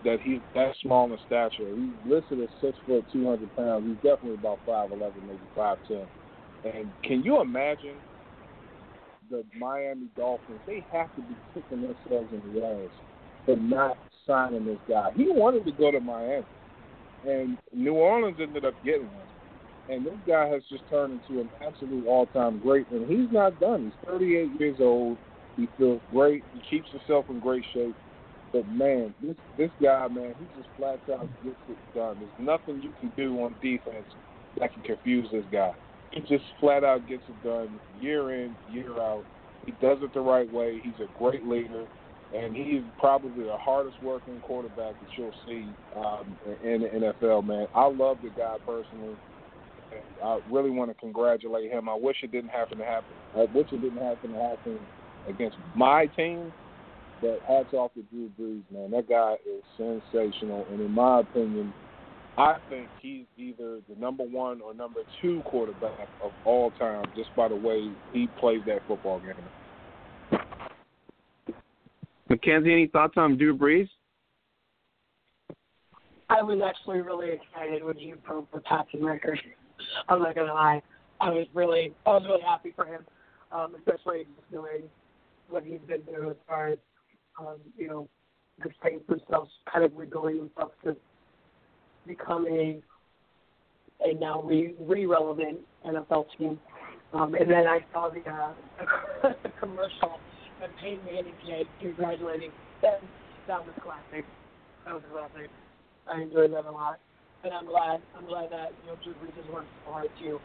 [0.04, 1.74] that he's that small in stature.
[1.74, 3.86] He's listed as six foot, two hundred pounds.
[3.86, 6.06] He's definitely about five eleven, maybe five ten.
[6.62, 7.96] And can you imagine
[9.30, 10.60] the Miami Dolphins?
[10.66, 12.90] They have to be kicking themselves in the ass
[13.44, 15.10] for not signing this guy.
[15.16, 16.46] He wanted to go to Miami,
[17.24, 19.26] and New Orleans ended up getting him.
[19.92, 23.84] And this guy has just turned into an absolute all-time great, and he's not done.
[23.84, 25.18] He's 38 years old.
[25.54, 26.44] He feels great.
[26.54, 27.94] He keeps himself in great shape.
[28.54, 32.18] But man, this this guy, man, he just flat out gets it done.
[32.20, 34.06] There's nothing you can do on defense
[34.58, 35.72] that can confuse this guy.
[36.10, 39.24] He just flat out gets it done year in, year out.
[39.66, 40.80] He does it the right way.
[40.82, 41.84] He's a great leader,
[42.34, 47.44] and he's probably the hardest working quarterback that you'll see um, in the NFL.
[47.44, 49.16] Man, I love the guy personally.
[50.24, 51.88] I really want to congratulate him.
[51.88, 53.14] I wish it didn't happen to happen.
[53.36, 54.78] I wish it didn't happen to happen
[55.28, 56.52] against my team.
[57.20, 58.90] But hats off to Drew Brees, man.
[58.90, 61.72] That guy is sensational, and in my opinion,
[62.36, 67.28] I think he's either the number one or number two quarterback of all time, just
[67.36, 70.40] by the way he plays that football game.
[72.28, 73.88] Mackenzie, any thoughts on Drew Brees?
[76.30, 79.38] I was actually really excited when he broke the passing record.
[80.08, 80.82] I'm not gonna lie.
[81.20, 83.04] I was really, I was really happy for him,
[83.52, 84.82] um, especially knowing
[85.48, 86.78] what he's been through as far as
[87.38, 88.08] um, you know,
[88.62, 90.96] the Saints themselves kind of rebuilding themselves to
[92.06, 92.80] become a
[94.18, 96.58] now re re relevant NFL team.
[97.12, 100.18] Um, and then I saw the uh, commercial
[100.60, 102.50] that Peyton Manning did congratulating
[102.80, 103.00] them.
[103.46, 104.24] That was classic.
[104.86, 105.50] That was classic.
[106.06, 106.98] I enjoyed that a lot,
[107.44, 110.40] and I'm glad I'm glad that you know Drew Brees has worked so hard to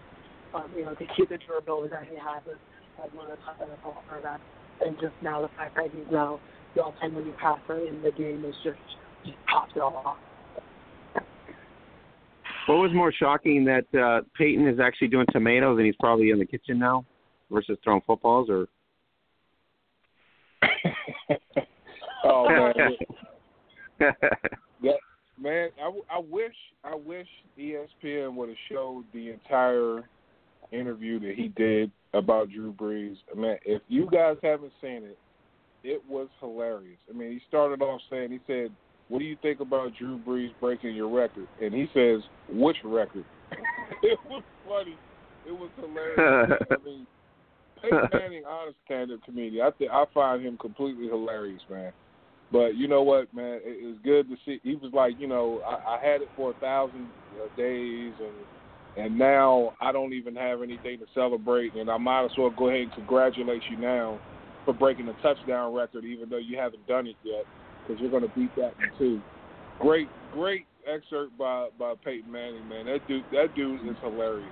[0.55, 2.57] um, you know to keep the durability that he has as,
[3.05, 4.39] as one of the top NFL quarterbacks,
[4.85, 6.39] and just now the fact that he's now
[6.75, 8.77] the all-time leading passer in the game is just
[9.25, 10.17] just topped it all off.
[12.67, 16.39] What was more shocking that uh, Peyton is actually doing tomatoes and he's probably in
[16.39, 17.05] the kitchen now
[17.49, 18.67] versus throwing footballs or
[22.25, 22.75] oh man.
[24.81, 24.91] yeah,
[25.41, 26.53] man, I, I wish
[26.84, 27.27] I wish
[27.59, 30.07] ESPN would have showed the entire
[30.72, 33.15] interview that he did about Drew Brees.
[33.35, 35.18] Man, if you guys haven't seen it,
[35.84, 36.97] it was hilarious.
[37.09, 38.72] I mean, he started off saying, he said,
[39.09, 43.26] "What do you think about Drew Brees breaking your record?" And he says, "Which record?"
[44.03, 44.97] it was funny.
[45.45, 46.61] It was hilarious.
[46.72, 47.07] I mean,
[47.81, 49.65] Peyton Manning, honest stand-up comedian.
[49.65, 51.93] I think I find him completely hilarious, man.
[52.51, 53.55] But you know what, man?
[53.55, 54.59] It, it's good to see.
[54.63, 58.35] He was like, you know, I, I had it for a thousand uh, days, and
[59.05, 62.69] and now I don't even have anything to celebrate, and I might as well go
[62.69, 64.19] ahead and congratulate you now
[64.65, 67.45] for breaking the touchdown record, even though you haven't done it yet,
[67.85, 69.21] because you're going to beat that one too.
[69.79, 72.85] Great, great excerpt by by Peyton Manning, man.
[72.85, 74.47] That dude, that dude is hilarious.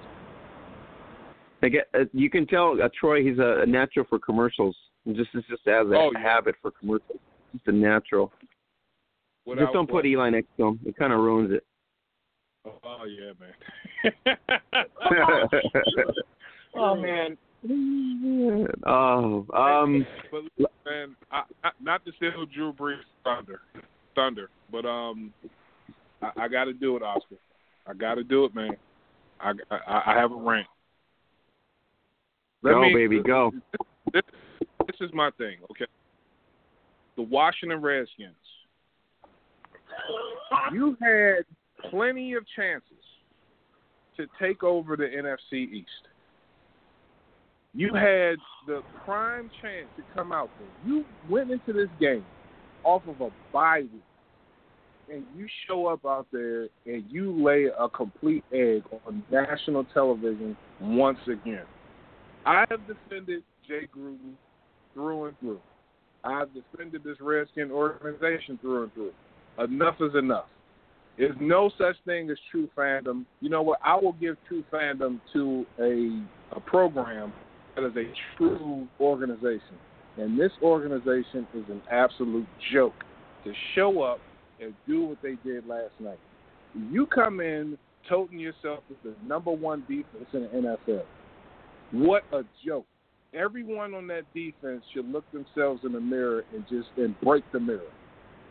[1.63, 4.75] I get, uh, you can tell uh, Troy he's a, a natural for commercials.
[5.07, 6.21] Just just as a Oh, yeah.
[6.21, 7.19] habit for commercials.
[7.55, 8.31] Just a natural.
[9.45, 10.05] Without just don't put.
[10.05, 10.79] Eli next to him.
[10.85, 11.63] It kind of ruins it.
[12.83, 14.37] Oh yeah, man.
[16.77, 17.37] Oh man,
[18.85, 23.61] oh, um, but look, man, I, I, not to steal Drew Brees' thunder,
[24.13, 25.33] thunder, but um,
[26.21, 27.37] I, I got to do it, Oscar.
[27.87, 28.71] I got to do it, man.
[29.39, 30.67] I, I I have a rant.
[32.61, 33.51] Let go me- baby, go.
[34.13, 34.23] This,
[34.59, 35.85] this is my thing, okay?
[37.15, 38.35] The Washington Redskins.
[40.73, 41.45] You had
[41.89, 42.91] plenty of chances
[44.17, 45.89] to take over the NFC East.
[47.73, 48.37] You had
[48.67, 50.89] the prime chance to come out there.
[50.89, 52.25] You went into this game
[52.83, 57.89] off of a bye week, and you show up out there and you lay a
[57.89, 61.65] complete egg on national television once again.
[62.45, 64.35] I have defended Jay Gruden
[64.93, 65.59] through and through.
[66.25, 69.11] I've defended this Redskin organization through and through.
[69.59, 70.45] Enough is enough.
[71.17, 73.25] There's no such thing as true fandom.
[73.39, 73.79] You know what?
[73.83, 77.31] I will give true fandom to a a program
[77.75, 79.77] that is a true organization.
[80.17, 82.93] And this organization is an absolute joke
[83.43, 84.19] to show up
[84.61, 86.19] and do what they did last night.
[86.91, 87.77] You come in
[88.09, 91.03] toting yourself as the number one defense in the NFL.
[91.91, 92.85] What a joke.
[93.33, 97.59] Everyone on that defense should look themselves in the mirror and just and break the
[97.59, 97.81] mirror.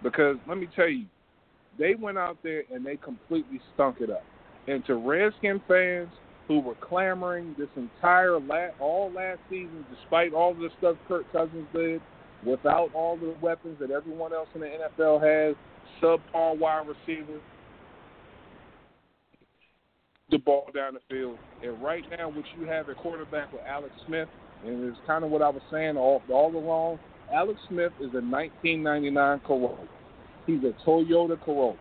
[0.03, 1.07] Because let me tell you,
[1.79, 4.25] they went out there and they completely stunk it up.
[4.67, 6.11] And to Redskin fans
[6.49, 11.67] who were clamoring this entire la- all last season, despite all the stuff Kirk Cousins
[11.75, 12.01] did,
[12.45, 14.67] without all the weapons that everyone else in the
[14.99, 15.57] NFL has,
[16.03, 17.41] subpar wide receivers,
[20.31, 21.39] the ball down the field.
[21.63, 24.29] And right now, what you have at quarterback with Alex Smith,
[24.67, 26.99] and it's kind of what I was saying all, all along.
[27.33, 29.89] Alex Smith is a 1999 Corolla.
[30.47, 31.77] He's a Toyota Corolla.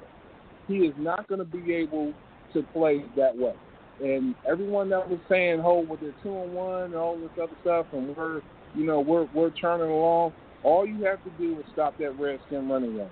[0.68, 2.14] He is not going to be able
[2.54, 3.54] to play that way.
[4.02, 7.54] And everyone that was saying, "Oh, with their two and one and all this other
[7.62, 8.42] stuff," and we're,
[8.74, 10.34] you know, we're we're turning along.
[10.64, 13.10] All you have to do is stop that Redskin running game,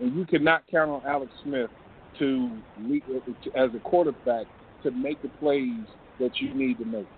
[0.00, 1.70] and you cannot count on Alex Smith
[2.18, 2.50] to
[3.54, 4.46] as a quarterback
[4.82, 5.86] to make the plays
[6.20, 7.08] that you need to make.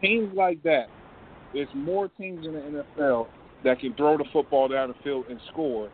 [0.00, 0.86] Teams like that,
[1.52, 3.26] there's more teams in the NFL
[3.64, 5.90] that can throw the football down the field and score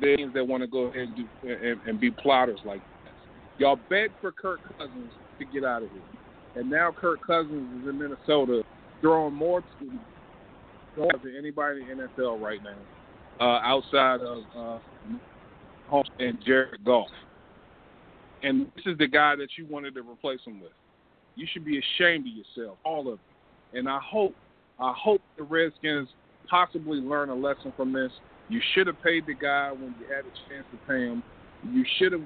[0.00, 3.12] than teams that want to go ahead and, do, and, and be plotters like that.
[3.58, 6.00] Y'all begged for Kirk Cousins to get out of here.
[6.56, 8.62] And now Kirk Cousins is in Minnesota
[9.00, 9.62] throwing more
[10.96, 12.76] than anybody in the NFL right now,
[13.40, 17.08] uh, outside of uh, and Jared Goff.
[18.42, 20.72] And this is the guy that you wanted to replace him with.
[21.36, 23.18] You should be ashamed of yourself, all of
[23.72, 23.78] you.
[23.78, 24.34] And I hope,
[24.78, 26.08] I hope the Redskins
[26.48, 28.12] possibly learn a lesson from this.
[28.48, 31.22] You should have paid the guy when you had a chance to pay him.
[31.72, 32.22] You should have,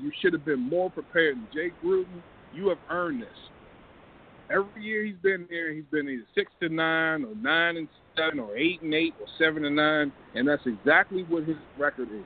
[0.00, 1.36] you should have been more prepared.
[1.52, 2.22] Jake Gruden,
[2.54, 3.28] you have earned this.
[4.50, 7.86] Every year he's been there, he's been either six to nine, or nine and
[8.16, 12.08] seven, or eight and eight, or seven and nine, and that's exactly what his record
[12.10, 12.24] is.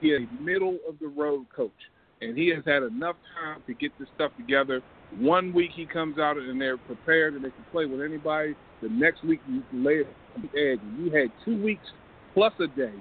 [0.00, 1.72] He is a middle of the road coach,
[2.20, 4.80] and he has had enough time to get this stuff together.
[5.18, 8.54] One week he comes out and they're prepared and they can play with anybody.
[8.82, 10.80] The next week you lay it on the edge.
[10.98, 11.84] You had two weeks
[12.34, 12.92] plus a day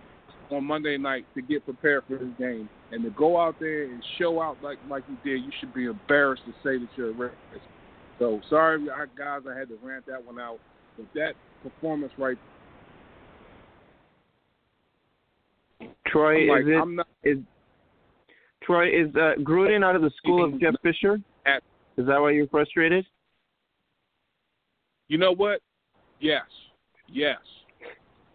[0.51, 4.01] on Monday night to get prepared for this game, and to go out there and
[4.19, 7.13] show out like like you did, you should be embarrassed to say that you're a
[7.13, 7.61] Redskins
[8.19, 8.85] so sorry,
[9.17, 10.59] guys, I had to rant that one out.
[10.97, 11.33] But that
[11.63, 12.37] performance right.
[16.07, 17.37] Troy, like, is it not, is
[18.63, 21.19] Troy is uh, Gruden out of the school of Jeff Fisher?
[21.45, 21.61] At,
[21.97, 23.05] is that why you're frustrated?
[25.07, 25.61] You know what?
[26.19, 26.43] Yes,
[27.07, 27.37] yes,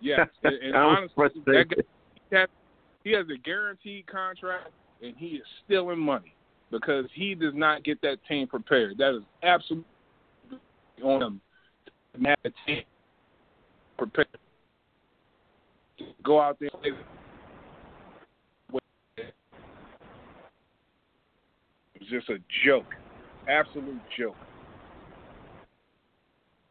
[0.01, 0.21] yes.
[0.45, 1.83] and, and honestly, that guy,
[2.31, 2.49] he, has,
[3.05, 4.71] he has a guaranteed contract,
[5.03, 6.35] and he is stealing money
[6.71, 8.97] because he does not get that team prepared.
[8.99, 9.85] That is absolutely
[11.03, 11.41] on him
[12.15, 12.85] to have a team
[13.99, 14.29] prepared.
[16.23, 16.71] Go out there.
[16.83, 16.95] It
[21.99, 22.87] was just a joke,
[23.51, 24.37] absolute joke.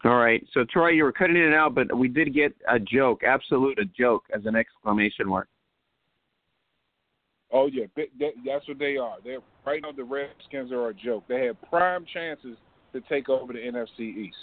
[0.06, 0.46] All right.
[0.54, 3.86] So Troy, you were cutting it out, but we did get a joke, absolute a
[3.86, 5.48] joke, as an exclamation mark.
[7.52, 9.18] Oh yeah, that's what they are.
[9.24, 9.92] They're right now.
[9.92, 11.24] The Redskins are a joke.
[11.28, 12.56] They had prime chances
[12.94, 14.38] to take over the NFC East.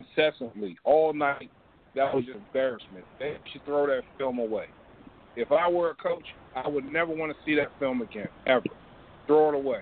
[0.00, 1.50] Incessantly, all night.
[1.94, 3.04] That was an embarrassment.
[3.20, 4.66] They should throw that film away.
[5.36, 6.24] If I were a coach,
[6.56, 8.64] I would never want to see that film again, ever.
[9.28, 9.80] Throw it away.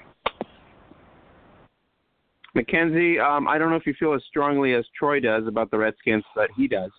[2.55, 5.79] Mackenzie, um, I don't know if you feel as strongly as Troy does about the
[5.79, 6.91] Redskins, but he does.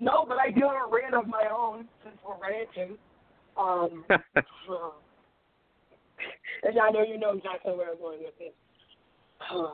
[0.00, 2.96] No, but I do have a rant of my own since we're ranting.
[3.56, 4.18] Um, uh,
[6.62, 8.52] and I know you know exactly where I'm going with this.
[9.54, 9.68] Uh,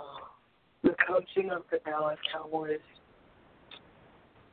[0.82, 2.78] the coaching of the Dallas Cowboys.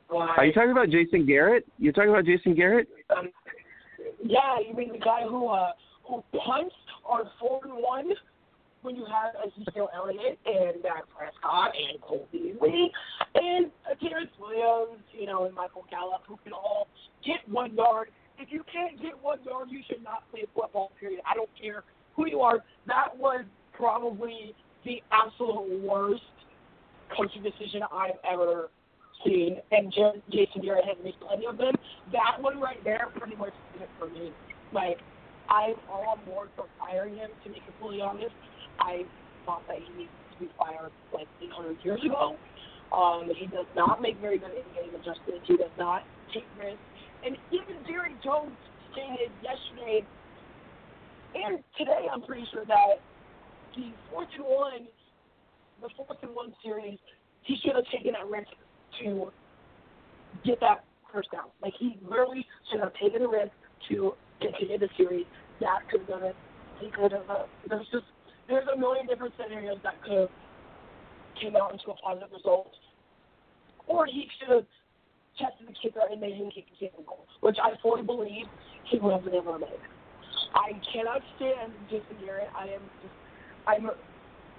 [0.07, 0.33] Why?
[0.37, 1.67] Are you talking about Jason Garrett?
[1.77, 2.87] You're talking about Jason Garrett?
[3.15, 3.29] Um,
[4.23, 5.71] yeah, you mean the guy who uh,
[6.07, 6.75] who punts
[7.05, 8.11] on four and one
[8.81, 12.91] when you have Ezekiel Elliott and Dak Prescott and Cole Beasley
[13.35, 13.71] and
[14.01, 16.87] Terrance Williams, you know, and Michael Gallup, who can all
[17.25, 18.09] get one yard.
[18.39, 20.91] If you can't get one yard, you should not play football.
[20.99, 21.21] Period.
[21.29, 21.83] I don't care
[22.15, 22.59] who you are.
[22.87, 26.23] That was probably the absolute worst
[27.15, 28.69] coaching decision I've ever
[29.23, 29.93] seen, and
[30.31, 31.75] Jason Garrett has made plenty of them.
[32.11, 34.31] That one right there pretty much did it for me.
[34.73, 34.97] Like,
[35.49, 38.33] I'm all on board for firing him, to it fully honest.
[38.81, 39.05] I
[39.45, 42.35] thought that he needs to be fired like 800 years ago.
[42.91, 45.47] Um, he does not make very good in-game adjustments.
[45.47, 46.03] He does not
[46.33, 46.81] take risks.
[47.25, 48.51] And even Jerry Jones
[48.91, 50.05] stated yesterday
[51.35, 52.99] and today, I'm pretty sure that
[53.75, 54.87] the fourth and one,
[55.81, 56.97] the fourth and one series,
[57.43, 58.51] he should have taken that risk
[59.01, 59.31] to
[60.45, 60.83] get that
[61.13, 61.47] first down.
[61.61, 63.51] Like he literally should have taken the risk
[63.89, 65.25] to continue the series.
[65.61, 66.35] That could have done it.
[66.79, 67.29] He could have.
[67.29, 68.05] Uh, there's just
[68.51, 70.33] there's a million different scenarios that could have
[71.39, 72.69] came out into a positive result.
[73.87, 74.67] Or he should have
[75.39, 78.45] tested the kicker and made him kick the kick goal, which I fully believe
[78.91, 79.83] he would have been able to make.
[80.53, 82.49] I cannot stand Jason Garrett.
[82.57, 83.15] I am just,
[83.65, 83.89] I'm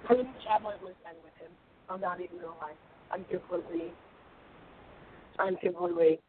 [0.05, 1.53] pretty much at my wit's end with him.
[1.87, 2.73] I'm not even gonna lie.
[3.11, 3.93] I'm completely,
[5.37, 6.19] I'm completely,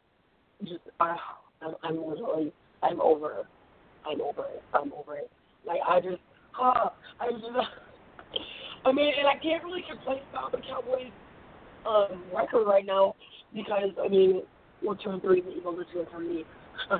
[0.62, 1.16] just, uh,
[1.62, 3.46] I'm, I'm literally, I'm over.
[4.06, 4.62] I'm over it.
[4.74, 5.30] I'm over it.
[5.66, 6.20] Like I just,
[6.60, 6.88] uh,
[7.20, 7.30] I
[8.84, 11.12] I mean, and I can't really complain about the Cowboys'
[11.86, 13.14] um, record right now
[13.54, 14.42] because I mean,
[14.82, 16.44] we're two and three, the Eagles are two and three,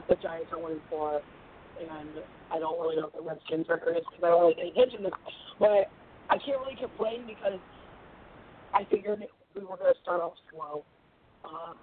[0.08, 1.20] the Giants are one and four,
[1.80, 2.08] and
[2.52, 5.04] I don't really know what the Redskins' record is because I don't really pay attention
[5.04, 5.10] to.
[5.10, 5.20] Them.
[5.58, 5.92] But
[6.30, 7.60] I can't really complain because
[8.72, 9.20] I figured
[9.54, 10.84] we were going to start off slow.
[11.44, 11.76] Um,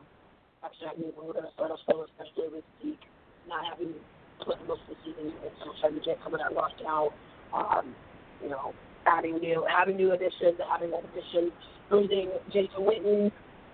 [0.66, 3.06] actually, I knew we were going to start off slow, especially with Zeke
[3.48, 3.94] not having
[4.42, 6.56] played most of the season, and so trying to get some of that
[6.88, 7.14] out
[7.54, 7.96] um,
[8.44, 8.74] you know,
[9.08, 11.52] adding new, having new additions, having old additions,
[11.92, 13.32] losing Jason Witten,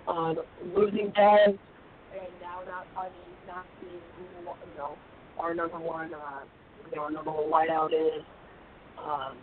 [0.07, 0.37] um,
[0.75, 1.59] losing Ben,
[2.13, 4.97] and now not finding, not seeing who, you know,
[5.39, 6.41] our number one, uh,
[6.89, 8.23] you know, our number one wideout is.
[8.99, 9.37] um,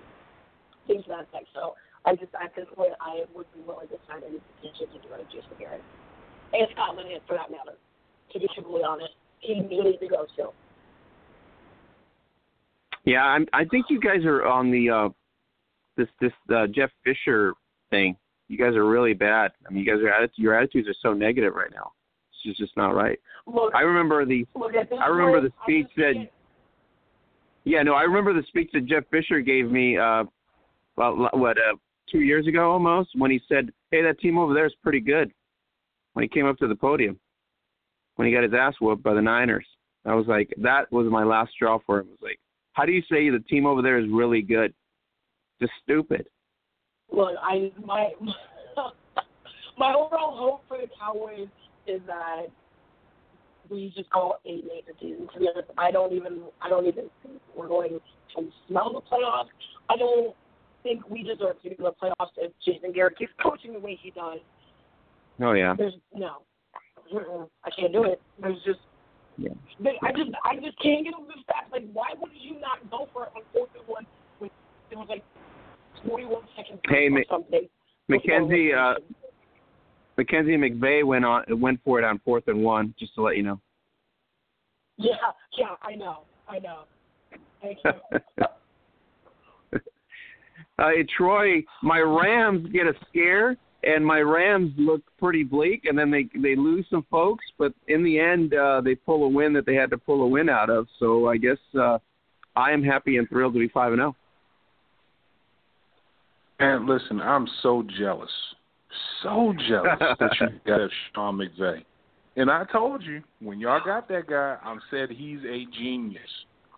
[0.86, 1.48] things to that effect.
[1.55, 1.74] So
[2.05, 5.11] I just at this point I would be willing to sign any petition to get
[5.11, 5.82] rid of Jason Garrett
[6.52, 7.77] and Scott Linehan for that matter.
[8.32, 10.55] To be completely honest, he, needs to go still.
[13.05, 15.09] Yeah, I'm, I think you guys are on the uh,
[15.97, 17.55] this this uh, Jeff Fisher
[17.90, 18.16] thing.
[18.48, 19.52] You guys are really bad.
[19.66, 21.93] I mean, you guys are your attitudes are so negative right now.
[22.31, 23.18] It's just just not right.
[23.47, 26.28] Look, I remember the look I remember the speech I that
[27.64, 30.24] yeah no I remember the speech that Jeff Fisher gave me uh
[30.97, 31.76] well what uh
[32.10, 35.31] two years ago almost when he said hey that team over there is pretty good
[36.14, 37.18] when he came up to the podium
[38.16, 39.66] when he got his ass whooped by the Niners
[40.06, 42.40] I was like that was my last straw for him it was like
[42.74, 44.72] how do you say the team over there is really good
[45.60, 46.26] just stupid
[47.10, 48.10] Look, I my
[49.78, 51.48] my overall hope for the Cowboys
[51.86, 52.46] is that
[53.70, 55.28] we just go eight and eight this season.
[55.32, 58.01] To be honest, I don't even I don't even think we're going
[58.36, 59.48] to smell the playoffs.
[59.88, 60.34] I don't
[60.82, 63.98] think we deserve to be in the playoffs if Jason Garrett keeps coaching the way
[64.01, 64.40] he does.
[65.40, 66.42] oh yeah There's no,
[67.64, 68.20] I can't do it.
[68.40, 68.80] There's just
[69.36, 69.51] Yeah.
[69.81, 72.89] They- I just I just can't get over the fact like why would you not
[72.90, 74.06] go for it on fourth and one
[74.39, 74.51] when
[74.90, 75.24] it was like
[76.06, 77.69] 41 seconds Hey, or something.
[78.09, 78.94] Mackenzie uh
[80.16, 83.43] Mackenzie McVay went on went for it on fourth and one just to let you
[83.43, 83.61] know
[84.97, 85.15] Yeah,
[85.59, 86.81] yeah, I know, I know.
[87.61, 87.90] Thank you.
[90.78, 93.56] uh, Troy, my Rams get a scare,
[93.86, 98.02] and my Rams look pretty bleak, and then they they lose some folks, but in
[98.02, 100.70] the end, uh, they pull a win that they had to pull a win out
[100.70, 100.86] of.
[100.98, 101.98] So I guess uh,
[102.56, 104.15] I am happy and thrilled to be five and oh.
[106.59, 106.77] zero.
[106.77, 108.31] And listen, I'm so jealous,
[109.23, 111.85] so jealous that you got Sean McVay.
[112.36, 116.23] And I told you when y'all got that guy, I said he's a genius.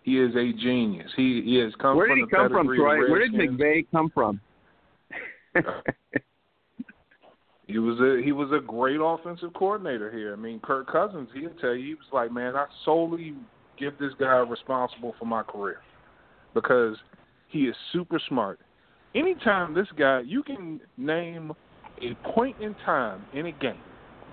[0.02, 1.10] He is a genius.
[1.16, 3.10] He, he has come Where from did he the come from, Troy?
[3.10, 4.40] Where did McVay come from?
[7.66, 10.32] He was a he was a great offensive coordinator here.
[10.32, 13.34] I mean, Kirk Cousins, he'll tell you, he was like, man, I solely
[13.78, 15.80] give this guy responsible for my career
[16.54, 16.96] because
[17.48, 18.60] he is super smart.
[19.14, 21.52] Anytime this guy, you can name
[22.02, 23.80] a point in time in a game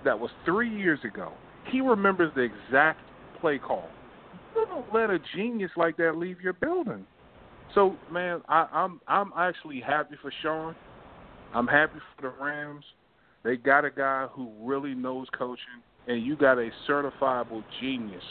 [0.03, 1.31] that was three years ago,
[1.71, 2.99] he remembers the exact
[3.39, 3.89] play call.
[4.55, 7.05] You don't let a genius like that leave your building.
[7.73, 10.75] So, man, I, I'm I'm actually happy for Sean.
[11.53, 12.83] I'm happy for the Rams.
[13.43, 15.65] They got a guy who really knows coaching,
[16.07, 18.23] and you got a certifiable genius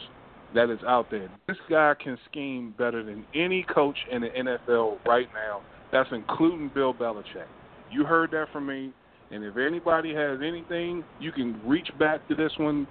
[0.55, 1.31] that is out there.
[1.49, 5.61] This guy can scheme better than any coach in the NFL right now.
[5.91, 7.47] That's including Bill Belichick.
[7.91, 8.93] You heard that from me.
[9.31, 12.87] And if anybody has anything, you can reach back to this one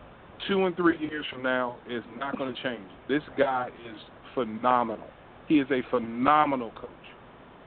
[0.48, 1.77] two and three years from now.
[1.88, 2.81] It's not going to change.
[3.07, 3.98] This guy is
[4.34, 5.07] phenomenal.
[5.48, 6.89] He is a phenomenal coach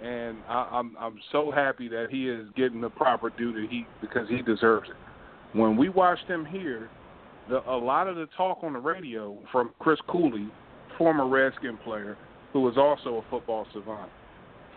[0.02, 3.86] and I, I'm I'm so happy that he is getting the proper due that he
[4.00, 5.58] because he deserves it.
[5.58, 6.90] When we watched him here,
[7.48, 10.48] the a lot of the talk on the radio from Chris Cooley,
[10.98, 12.16] former Redskin player
[12.52, 14.10] who was also a football savant,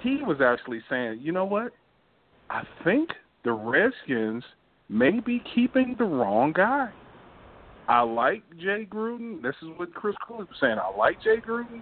[0.01, 1.73] he was actually saying, you know what?
[2.49, 3.09] I think
[3.43, 4.43] the Redskins
[4.89, 6.89] may be keeping the wrong guy.
[7.87, 9.41] I like Jay Gruden.
[9.41, 10.77] This is what Chris Cooley was saying.
[10.77, 11.81] I like Jay Gruden.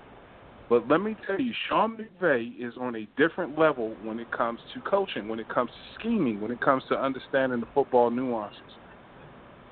[0.69, 4.59] But let me tell you, Sean McVay is on a different level when it comes
[4.73, 8.59] to coaching, when it comes to scheming, when it comes to understanding the football nuances.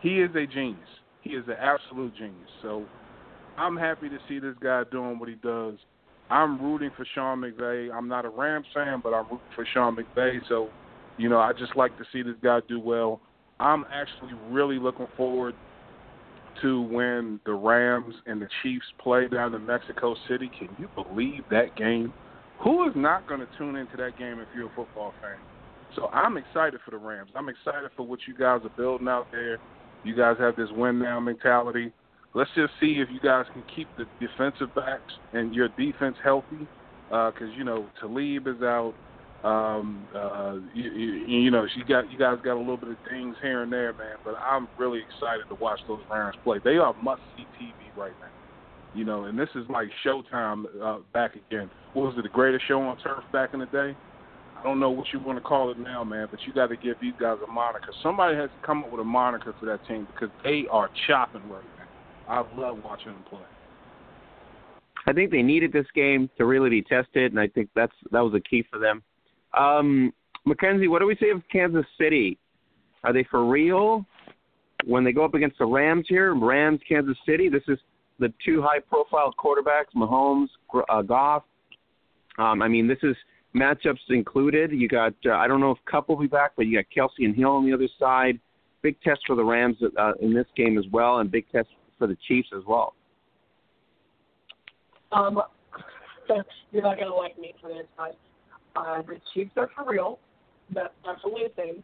[0.02, 0.78] He is a genius.
[1.22, 2.50] He is an absolute genius.
[2.62, 2.84] So
[3.58, 5.76] I'm happy to see this guy doing what he does.
[6.30, 7.92] I'm rooting for Sean McVay.
[7.92, 10.40] I'm not a Rams fan, but I'm rooting for Sean McVay.
[10.48, 10.70] So,
[11.18, 13.20] you know, I just like to see this guy do well.
[13.60, 15.56] I'm actually really looking forward
[16.62, 20.50] to when the Rams and the Chiefs play down in Mexico City.
[20.58, 22.14] Can you believe that game?
[22.64, 25.38] Who is not going to tune into that game if you're a football fan?
[25.96, 27.30] So I'm excited for the Rams.
[27.36, 29.60] I'm excited for what you guys are building out there.
[30.04, 31.92] You guys have this win now mentality.
[32.34, 36.68] Let's just see if you guys can keep the defensive backs and your defense healthy.
[37.10, 38.94] Because uh, you know Talib is out.
[39.44, 42.98] Um, uh, you, you, you know, she got you guys got a little bit of
[43.10, 44.16] things here and there, man.
[44.24, 46.60] But I'm really excited to watch those Rams play.
[46.64, 48.28] They are must see TV right now.
[48.96, 51.70] You know, and this is like Showtime uh, back again.
[51.94, 53.98] What was it, the greatest show on turf back in the day?
[54.58, 56.78] I don't know what you want to call it now, man, but you got to
[56.78, 57.92] give these guys a moniker.
[58.02, 61.42] Somebody has to come up with a moniker for that team because they are chopping
[61.50, 61.84] right now.
[62.30, 63.42] I love watching them play.
[65.06, 68.22] I think they needed this game to really be tested, and I think that's that
[68.22, 69.04] was a key for them.
[69.54, 70.14] Um,
[70.46, 72.38] Mackenzie, what do we say of Kansas City?
[73.04, 74.06] Are they for real
[74.86, 76.34] when they go up against the Rams here?
[76.36, 77.50] Rams, Kansas City.
[77.50, 77.78] This is
[78.20, 80.48] the two high-profile quarterbacks, Mahomes,
[80.90, 81.44] uh, Goff.
[82.38, 83.16] Um, I mean, this is
[83.56, 84.72] matchups included.
[84.72, 87.26] You got uh, I don't know if Kupp will be back, but you got Kelce
[87.26, 88.40] and Hill on the other side.
[88.82, 92.08] Big test for the Rams uh, in this game as well, and big test for
[92.08, 92.96] the Chiefs as well.
[95.12, 95.42] Um,
[96.72, 98.18] you're not gonna like me for this, but
[98.76, 100.20] uh, the Chiefs are for real.
[100.74, 101.84] That's definitely a thing.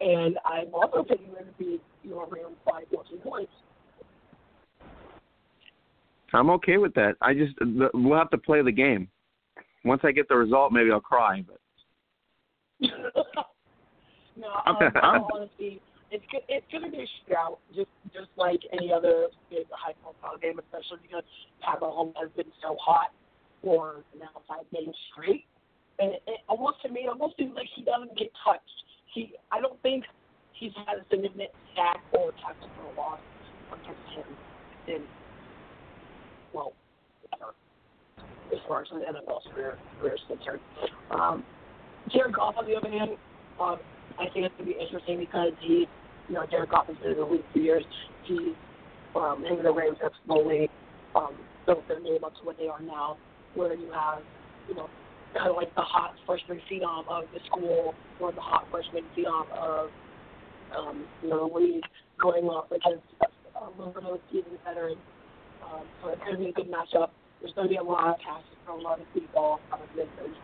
[0.00, 3.52] And I'm also thinking they're going to beat your Rams by 14 points.
[6.34, 7.14] I'm okay with that.
[7.22, 7.54] I just
[7.94, 9.08] we'll have to play the game.
[9.84, 11.44] Once I get the result, maybe I'll cry.
[11.46, 11.60] But
[14.36, 18.92] no, um, I honestly, it's it's going to be a shootout, just just like any
[18.92, 21.22] other big high profile game, especially because
[21.62, 23.12] Pat Mahomes has been so hot
[23.62, 25.44] for now five games straight.
[25.98, 28.62] And it, almost to me, almost seems like he doesn't get touched.
[29.14, 30.04] He, I don't think
[30.52, 33.20] he's had a significant sack or a loss
[33.72, 34.36] against him
[34.88, 35.02] in
[36.52, 36.72] well,
[38.52, 40.60] as far as the NFL career, career is concerned.
[41.10, 41.44] Um,
[42.12, 43.10] Jared Goff, on the other hand,
[43.60, 43.78] um,
[44.18, 45.86] I think it's going to be interesting because he,
[46.28, 47.84] you know, Jared Goff has been in the league for years.
[48.24, 48.54] He,
[49.14, 50.70] um, and the Rams have slowly
[51.14, 51.34] um,
[51.66, 53.16] built their name up to what they are now,
[53.54, 54.22] where you have,
[54.68, 54.88] you know,
[55.34, 59.50] kind of like the hot freshman phenom of the school or the hot freshman phenom
[59.52, 59.90] of,
[60.76, 61.84] um, you know, the league
[62.20, 64.96] going off against a little bit of a seasoned veteran
[65.66, 67.10] um, so it's going to be a good matchup.
[67.40, 69.82] There's going to be a lot of passes from a lot of people, a lot
[69.82, 70.36] of misses.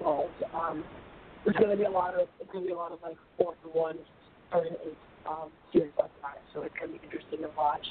[0.00, 0.84] Um,
[1.44, 3.16] there's going to be a lot of it's going to be a lot of like
[3.36, 3.98] fourth and one,
[4.52, 4.98] third and eight
[5.28, 6.40] um, series like that.
[6.54, 7.84] So it's going to be interesting to watch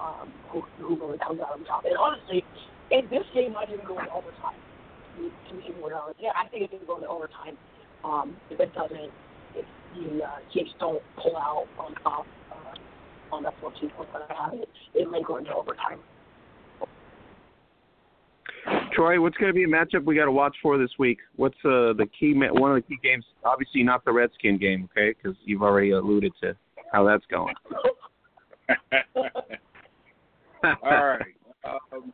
[0.00, 1.84] um, who, who really comes out on top.
[1.84, 2.44] And honestly,
[2.90, 4.56] in this game might even go into overtime.
[5.16, 5.70] To me,
[6.18, 7.56] yeah, I think it's going to go into overtime.
[8.04, 9.10] Um, if it doesn't,
[9.54, 14.22] if the uh, Chiefs don't pull out on top uh, on that 14 point that
[14.30, 16.00] I have, it, it may go into overtime.
[18.92, 21.18] Troy, what's going to be a matchup we got to watch for this week?
[21.36, 23.24] What's uh, the key ma- one of the key games?
[23.44, 25.14] Obviously, not the Redskin game, okay?
[25.20, 26.54] Because you've already alluded to
[26.92, 27.54] how that's going.
[30.64, 31.34] All right,
[31.64, 32.12] um,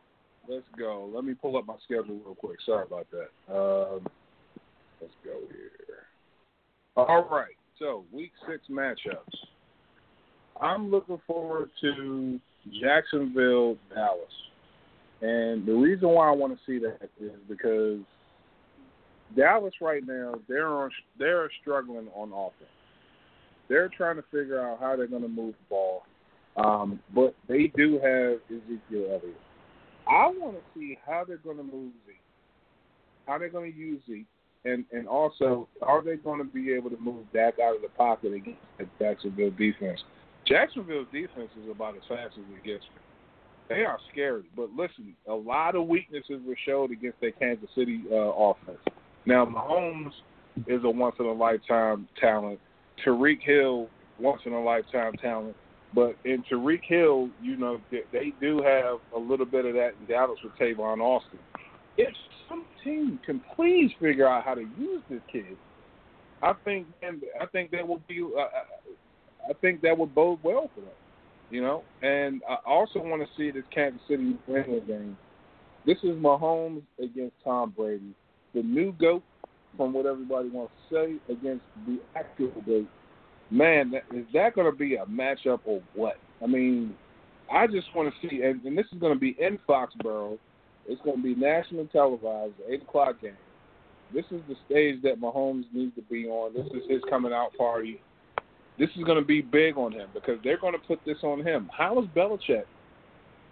[0.49, 1.09] let's go.
[1.13, 2.57] Let me pull up my schedule real quick.
[2.65, 3.53] Sorry about that.
[3.53, 4.07] Um,
[4.99, 5.71] let's go here.
[6.95, 9.35] All right, so week six matchups.
[10.61, 12.39] I'm looking forward to
[12.81, 14.27] Jacksonville, Dallas.
[15.21, 17.99] And the reason why I want to see that is because
[19.37, 22.69] Dallas right now they're on they're struggling on offense.
[23.67, 26.03] They're trying to figure out how they're going to move the ball,
[26.57, 29.37] um, but they do have Ezekiel Elliott.
[30.09, 32.15] I want to see how they're going to move Zeke,
[33.27, 34.25] how they're going to use Zeke,
[34.65, 37.89] and and also are they going to be able to move Dak out of the
[37.89, 39.99] pocket against the Jacksonville defense?
[40.47, 42.83] Jacksonville's defense is about as fast as it gets.
[43.69, 44.43] They are scary.
[44.55, 48.79] But listen, a lot of weaknesses were showed against their Kansas City uh, offense.
[49.27, 50.11] Now, Mahomes
[50.65, 52.59] is a once in a lifetime talent.
[53.05, 53.87] Tyreek Hill,
[54.19, 55.55] once in a lifetime talent.
[55.93, 59.91] But in Tyreek Hill, you know, they, they do have a little bit of that
[59.99, 61.39] in Dallas with Tavon Austin.
[61.97, 62.13] If
[62.47, 65.57] some team can please figure out how to use this kid,
[66.41, 68.41] I think and I think that will be uh,
[69.49, 70.91] I think that would bode well for them
[71.49, 71.83] you know.
[72.01, 75.17] And I also want to see this Kansas City New game.
[75.85, 78.13] This is Mahomes against Tom Brady,
[78.53, 79.23] the new goat,
[79.77, 82.87] from what everybody wants to say, against the actual goat.
[83.51, 86.17] Man, is that going to be a matchup or what?
[86.43, 86.93] I mean,
[87.51, 90.37] I just want to see, and, and this is going to be in Foxborough.
[90.87, 93.33] It's going to be national televised, eight o'clock game.
[94.13, 96.53] This is the stage that Mahomes needs to be on.
[96.53, 97.99] This is his coming out party
[98.79, 101.45] this is going to be big on him because they're going to put this on
[101.45, 101.69] him.
[101.77, 102.63] How is Belichick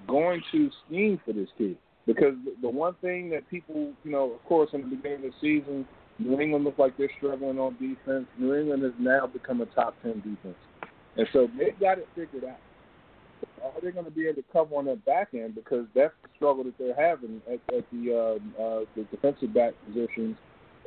[0.08, 1.78] going to scheme for this kid?
[2.08, 5.34] Because the one thing that people, you know, of course, in the beginning of the
[5.42, 5.86] season,
[6.20, 8.26] New England looked like they're struggling on defense.
[8.38, 10.58] New England has now become a top ten defense,
[11.16, 12.58] and so they've got it figured out.
[13.64, 15.54] Are they going to be able to cover on that back end?
[15.54, 19.74] Because that's the struggle that they're having at, at the uh, uh, the defensive back
[19.86, 20.36] positions,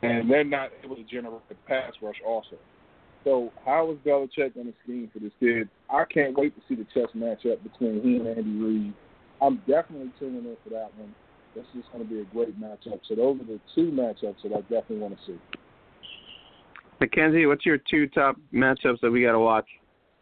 [0.02, 2.56] and they're not able to generate a pass rush also.
[3.22, 5.68] So how is Belichick going to scheme for this kid?
[5.90, 8.94] I can't wait to see the chess matchup between he and Andy Reid.
[9.42, 11.14] I'm definitely tuning in for that one.
[11.54, 13.00] This is going to be a great matchup.
[13.08, 15.38] So those are the two matchups that I definitely want to see.
[17.00, 19.66] Mackenzie, what's your two top matchups that we got to watch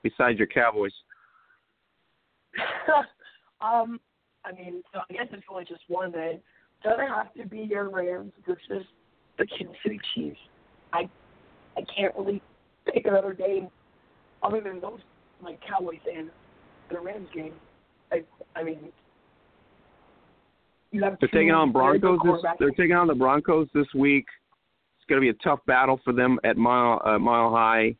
[0.02, 0.92] besides your Cowboys?
[3.60, 4.00] um,
[4.44, 6.12] I mean, so I guess it's only just one.
[6.12, 6.40] Then
[6.82, 8.86] doesn't have to be your Rams versus
[9.38, 10.38] the Kansas City Chiefs.
[10.92, 11.08] I
[11.76, 12.40] I can't really
[12.92, 13.68] pick another game
[14.42, 15.00] other than those
[15.42, 16.30] like Cowboys and
[16.90, 17.54] the Rams game.
[18.12, 18.22] I
[18.56, 18.92] I mean
[20.90, 22.18] You have They're taking on Broncos.
[22.24, 24.26] This, they're taking on the Broncos this week.
[24.98, 27.94] It's going to be a tough battle for them at Mile uh, Mile High.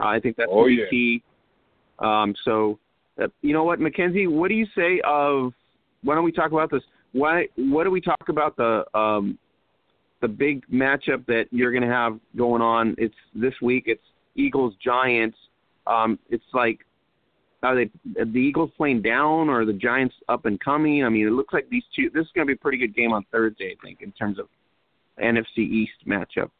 [0.00, 0.88] Uh, I think that's Oh, gonna be yeah.
[0.90, 1.22] key.
[2.00, 2.78] Um, so,
[3.22, 4.26] uh, you know what, Mackenzie?
[4.26, 5.52] What do you say of?
[6.02, 6.82] Why don't we talk about this?
[7.12, 7.46] Why?
[7.56, 9.38] What do we talk about the um,
[10.20, 12.96] the big matchup that you're going to have going on?
[12.98, 13.84] It's this week.
[13.86, 14.02] It's
[14.34, 15.38] Eagles Giants.
[15.86, 16.80] Um, it's like
[17.64, 21.04] are they are the Eagles playing down or the Giants up and coming?
[21.04, 22.10] I mean, it looks like these two.
[22.12, 24.38] This is going to be a pretty good game on Thursday, I think, in terms
[24.38, 24.46] of
[25.22, 26.50] NFC East matchup.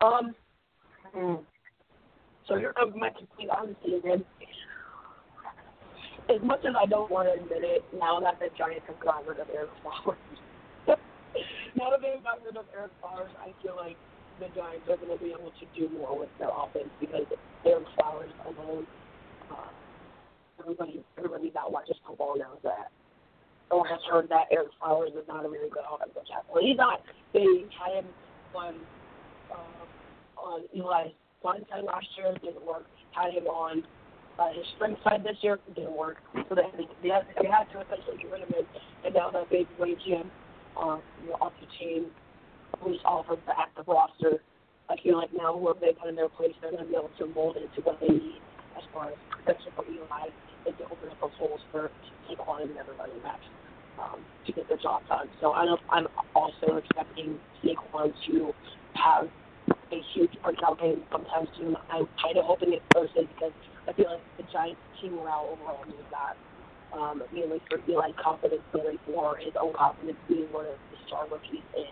[0.00, 0.34] Um,
[1.14, 1.34] hmm.
[2.48, 4.24] so you're of my complete honesty, man.
[6.28, 9.28] As much as I don't want to admit it, now that the Giants have gotten
[9.28, 10.18] rid of Ereck Flowers,
[11.76, 13.96] now that they've gotten rid of Ereck Flowers, I feel like
[14.40, 17.26] the Giants are going to be able to do more with their offense because
[17.66, 18.86] Ereck Flowers alone.
[19.50, 19.70] Uh,
[20.60, 22.90] everybody, everybody that watches football knows that
[23.72, 26.60] or has heard that Ereck Flowers is not a very good offensive tackle.
[26.60, 27.00] He's not.
[27.32, 28.06] They had him
[28.54, 28.74] on
[29.50, 32.86] uh, on Eli's blind side last year, didn't work.
[33.12, 33.82] Had him on
[34.38, 36.18] uh, his strength side this year, didn't work.
[36.48, 36.68] So they
[37.02, 38.66] they had, they had to essentially get rid of him,
[39.04, 40.30] and now that they've waived him
[40.76, 42.06] uh, you know, off the team,
[42.82, 44.42] who's off of the active roster,
[44.90, 47.10] I feel like now whoever they put in their place, they're going to be able
[47.18, 48.42] to mold it to what they need
[48.76, 50.28] as far as protection for Eli
[50.66, 51.90] and to open up those holes for
[52.28, 53.46] Saquon and everybody else
[53.98, 55.28] um, to get the job done.
[55.40, 58.52] So I know I'm also expecting Saquon to
[58.94, 59.28] have
[59.92, 61.76] a huge breakout game sometime soon.
[61.90, 63.52] I'm kind of hoping it's Thursday because
[63.88, 66.36] I feel like the Giants team morale overall needs that.
[66.92, 71.24] Um, mainly for Eli's confidence building for his own confidence being one of the star
[71.24, 71.88] rookies in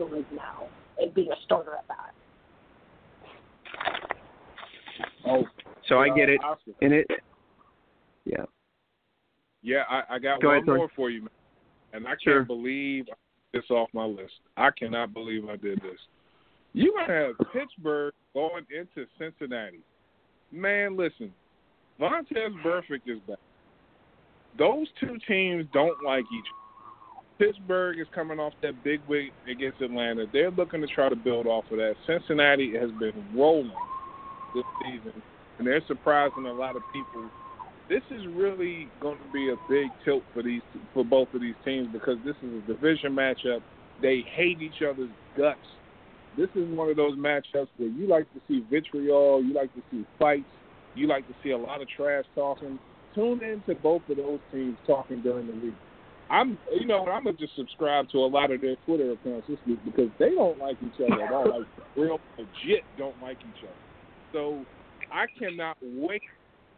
[0.00, 0.64] the league now
[0.98, 2.14] and being a starter at that.
[5.26, 5.44] Oh,
[5.88, 6.72] So I uh, get it, Oscar.
[6.82, 7.06] and it.
[8.24, 8.44] Yeah.
[9.62, 10.78] Yeah, I, I got Go one ahead, Tori.
[10.78, 11.30] more for you, man.
[11.92, 12.44] And I can't Sure.
[12.44, 13.14] believe I
[13.52, 14.32] this off my list.
[14.56, 15.98] I cannot believe I did this.
[16.72, 19.80] You have Pittsburgh going into Cincinnati.
[20.52, 21.32] Man, listen,
[22.00, 23.38] Vontaze Burfict is back.
[24.56, 26.59] Those two teams don't like each other.
[27.40, 30.26] Pittsburgh is coming off that big win against Atlanta.
[30.30, 31.94] They're looking to try to build off of that.
[32.06, 33.72] Cincinnati has been rolling
[34.54, 35.22] this season,
[35.58, 37.30] and they're surprising a lot of people
[37.90, 40.62] this is really going to be a big tilt for these
[40.94, 43.60] for both of these teams because this is a division matchup.
[44.00, 45.58] They hate each other's guts.
[46.38, 49.82] This is one of those matchups where you like to see vitriol, you like to
[49.90, 50.44] see fights,
[50.94, 52.78] you like to see a lot of trash talking.
[53.12, 55.74] Tune in to both of those teams talking during the week.
[56.30, 59.58] I'm, you know, I'm gonna just subscribe to a lot of their Twitter accounts this
[59.66, 61.60] week because they don't like each other at all.
[61.60, 63.74] Like real legit don't like each other.
[64.32, 64.64] So
[65.12, 66.22] I cannot wait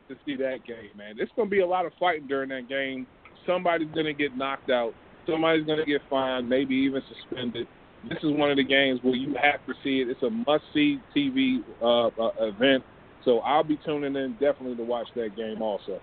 [0.08, 1.16] to see that game, man.
[1.18, 3.06] It's going to be a lot of fighting during that game.
[3.46, 4.94] Somebody's going to get knocked out.
[5.26, 7.66] Somebody's going to get fined, maybe even suspended.
[8.08, 10.08] This is one of the games where you have to see it.
[10.08, 12.82] It's a must-see TV uh, uh, event.
[13.24, 16.00] So I'll be tuning in definitely to watch that game also.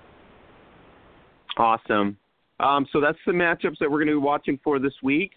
[1.58, 2.18] Awesome.
[2.60, 5.32] Um, so that's the matchups that we're going to be watching for this week.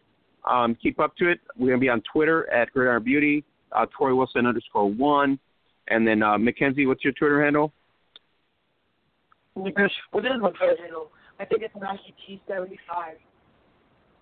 [0.51, 1.41] Um, keep up to it.
[1.57, 5.39] We're going to be on Twitter at Gridiron Beauty, uh, Tori Wilson underscore one,
[5.89, 7.73] and then uh, Mackenzie, what's your Twitter handle?
[9.55, 11.11] What is my Twitter handle?
[11.39, 13.17] I think it's Nike T seventy five.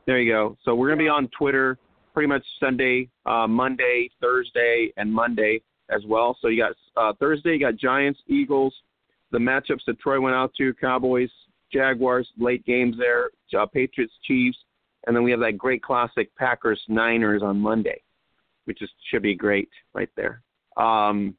[0.06, 0.56] There you go.
[0.64, 1.78] So we're going to be on Twitter
[2.12, 6.36] pretty much Sunday, uh, Monday, Thursday, and Monday as well.
[6.40, 8.74] So you got uh, Thursday, you got Giants, Eagles,
[9.30, 11.30] the matchups that Troy went out to, Cowboys,
[11.72, 14.58] Jaguars, late games there, uh, Patriots, Chiefs,
[15.06, 18.02] and then we have that great classic Packers, Niners on Monday,
[18.64, 20.42] which is should be great right there.
[20.76, 21.34] Um,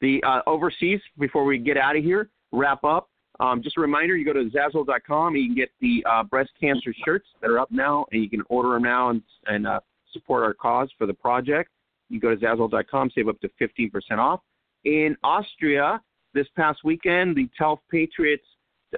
[0.00, 3.08] the uh, overseas, before we get out of here, wrap up.
[3.40, 6.94] Um, just a reminder, you go to Zazzle.com, you can get the uh, breast cancer
[7.04, 9.80] shirts that are up now, and you can order them now and, and uh,
[10.12, 11.70] support our cause for the project.
[12.08, 14.40] You go to Zazzle.com, save up to 15% off.
[14.84, 16.00] In Austria,
[16.34, 18.44] this past weekend, the Telf Patriots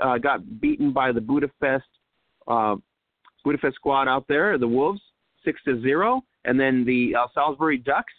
[0.02, 1.84] uh, got beaten by the Budapest
[2.46, 2.76] uh,
[3.44, 5.00] Budapest squad out there, the Wolves,
[5.44, 8.12] six to zero, and then the uh, Salisbury Ducks,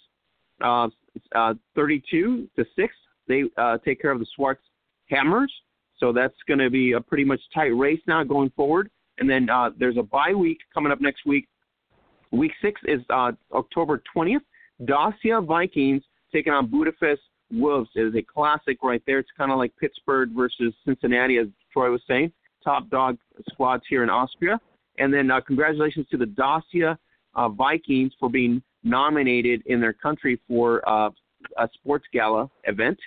[0.64, 0.88] uh,
[1.36, 2.94] uh, 32 to six.
[3.28, 4.62] They uh, take care of the Swartz
[5.10, 5.52] Hammers.
[6.00, 8.90] So that's going to be a pretty much tight race now going forward.
[9.18, 11.48] And then uh, there's a bye week coming up next week.
[12.32, 14.42] Week six is uh, October 20th.
[14.84, 16.04] Dacia Vikings
[16.34, 17.22] taking on Budapest
[17.52, 17.90] Wolves.
[17.96, 19.20] It is a classic right there.
[19.20, 22.32] It's kind of like Pittsburgh versus Cincinnati, as Troy was saying.
[22.64, 23.18] Top dog
[23.52, 24.60] squads here in Austria.
[24.98, 26.98] And then uh, congratulations to the Dacia
[27.36, 31.10] uh, Vikings for being nominated in their country for uh,
[31.58, 32.98] a sports gala event.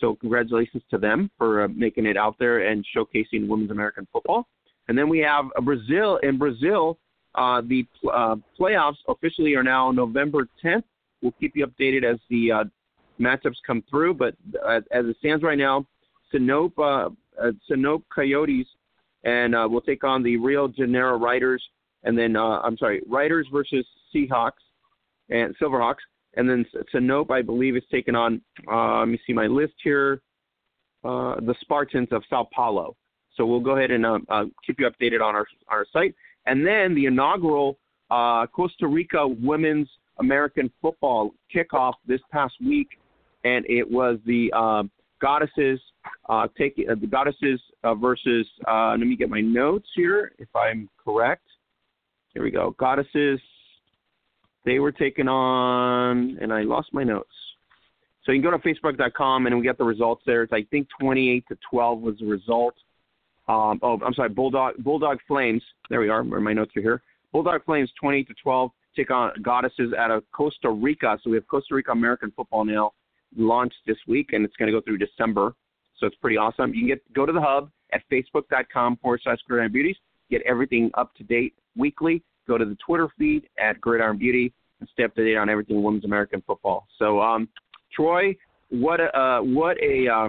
[0.00, 4.48] So congratulations to them for uh, making it out there and showcasing women's American football.
[4.88, 6.18] And then we have Brazil.
[6.22, 6.98] In Brazil,
[7.36, 10.82] uh, the uh, playoffs officially are now November 10th.
[11.22, 12.64] We'll keep you updated as the uh,
[13.20, 14.14] matchups come through.
[14.14, 14.34] But
[14.64, 15.86] uh, as it stands right now,
[16.32, 16.74] Sinop,
[17.42, 18.66] uh, uh, Coyotes,
[19.24, 21.62] and uh, we'll take on the Rio Janeiro Riders.
[22.04, 23.84] And then, uh, I'm sorry, Riders versus
[24.14, 24.52] Seahawks
[25.28, 26.04] and Silverhawks.
[26.36, 28.40] And then Sinop, I believe, is taking on,
[28.70, 30.20] uh, let me see my list here,
[31.04, 32.94] uh, the Spartans of Sao Paulo.
[33.34, 36.14] So we'll go ahead and uh, uh, keep you updated on our, our site.
[36.46, 37.78] And then the inaugural
[38.10, 39.88] uh, Costa Rica Women's
[40.18, 42.88] American Football kickoff this past week,
[43.44, 44.84] and it was the uh,
[45.20, 45.80] Goddesses
[46.28, 48.46] uh, take uh, the Goddesses uh, versus.
[48.66, 51.46] Uh, let me get my notes here, if I'm correct.
[52.34, 52.74] Here we go.
[52.78, 53.40] Goddesses.
[54.64, 57.30] They were taken on, and I lost my notes.
[58.24, 60.42] So you can go to facebook.com and we get the results there.
[60.42, 62.74] It's I think 28 to 12 was the result.
[63.48, 65.62] Um, oh, I'm sorry, Bulldog Bulldog Flames.
[65.88, 66.24] There we are.
[66.24, 67.02] Where my notes are here.
[67.32, 71.18] Bulldog Flames 28 to 12 take on Goddesses out of Costa Rica.
[71.22, 72.92] So we have Costa Rica American football now
[73.36, 75.54] launched this week, and it's going to go through December.
[75.98, 76.74] So it's pretty awesome.
[76.74, 79.96] You can get go to the hub at facebook.com forward slash Gridiron Beauties.
[80.30, 82.22] Get everything up to date weekly.
[82.46, 85.82] Go to the Twitter feed at Gridiron Beauty and stay up to date on everything
[85.82, 86.86] women's American football.
[86.98, 87.48] So, um,
[87.92, 88.36] Troy,
[88.68, 90.28] what a uh, what a uh,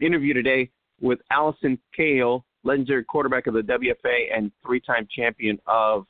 [0.00, 6.06] interview today with Allison Cahill, legendary quarterback of the WFA and three-time champion of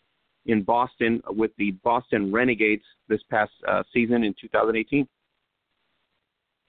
[0.47, 5.09] in Boston with the Boston Renegades this past uh, season in 2018.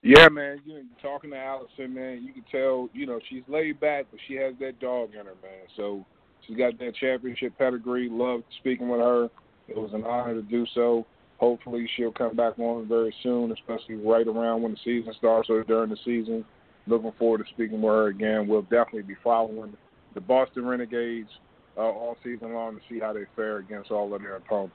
[0.07, 0.61] Yeah, man.
[0.65, 2.89] You know, talking to Allison, man, you can tell.
[2.93, 5.67] You know, she's laid back, but she has that dog in her, man.
[5.75, 6.05] So
[6.45, 8.07] she's got that championship pedigree.
[8.09, 9.25] Loved speaking with her.
[9.67, 11.05] It was an honor to do so.
[11.39, 15.63] Hopefully, she'll come back on very soon, especially right around when the season starts or
[15.65, 16.45] during the season.
[16.87, 18.47] Looking forward to speaking with her again.
[18.47, 19.75] We'll definitely be following
[20.13, 21.29] the Boston Renegades
[21.75, 24.73] uh, all season long to see how they fare against all of their opponents.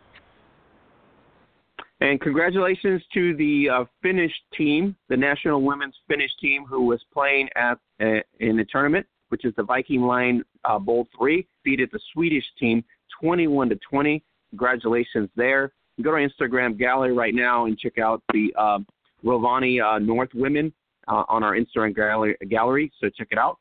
[2.02, 7.48] And congratulations to the uh, Finnish team, the national women's Finnish team, who was playing
[7.54, 12.00] at uh, in the tournament, which is the Viking Line uh, Bowl three, defeated the
[12.12, 12.82] Swedish team
[13.20, 14.20] 21 to 20.
[14.50, 15.72] Congratulations there.
[16.02, 18.80] Go to our Instagram gallery right now and check out the uh,
[19.24, 20.72] Rovani North women
[21.06, 22.90] uh, on our Instagram gallery, gallery.
[23.00, 23.58] So check it out.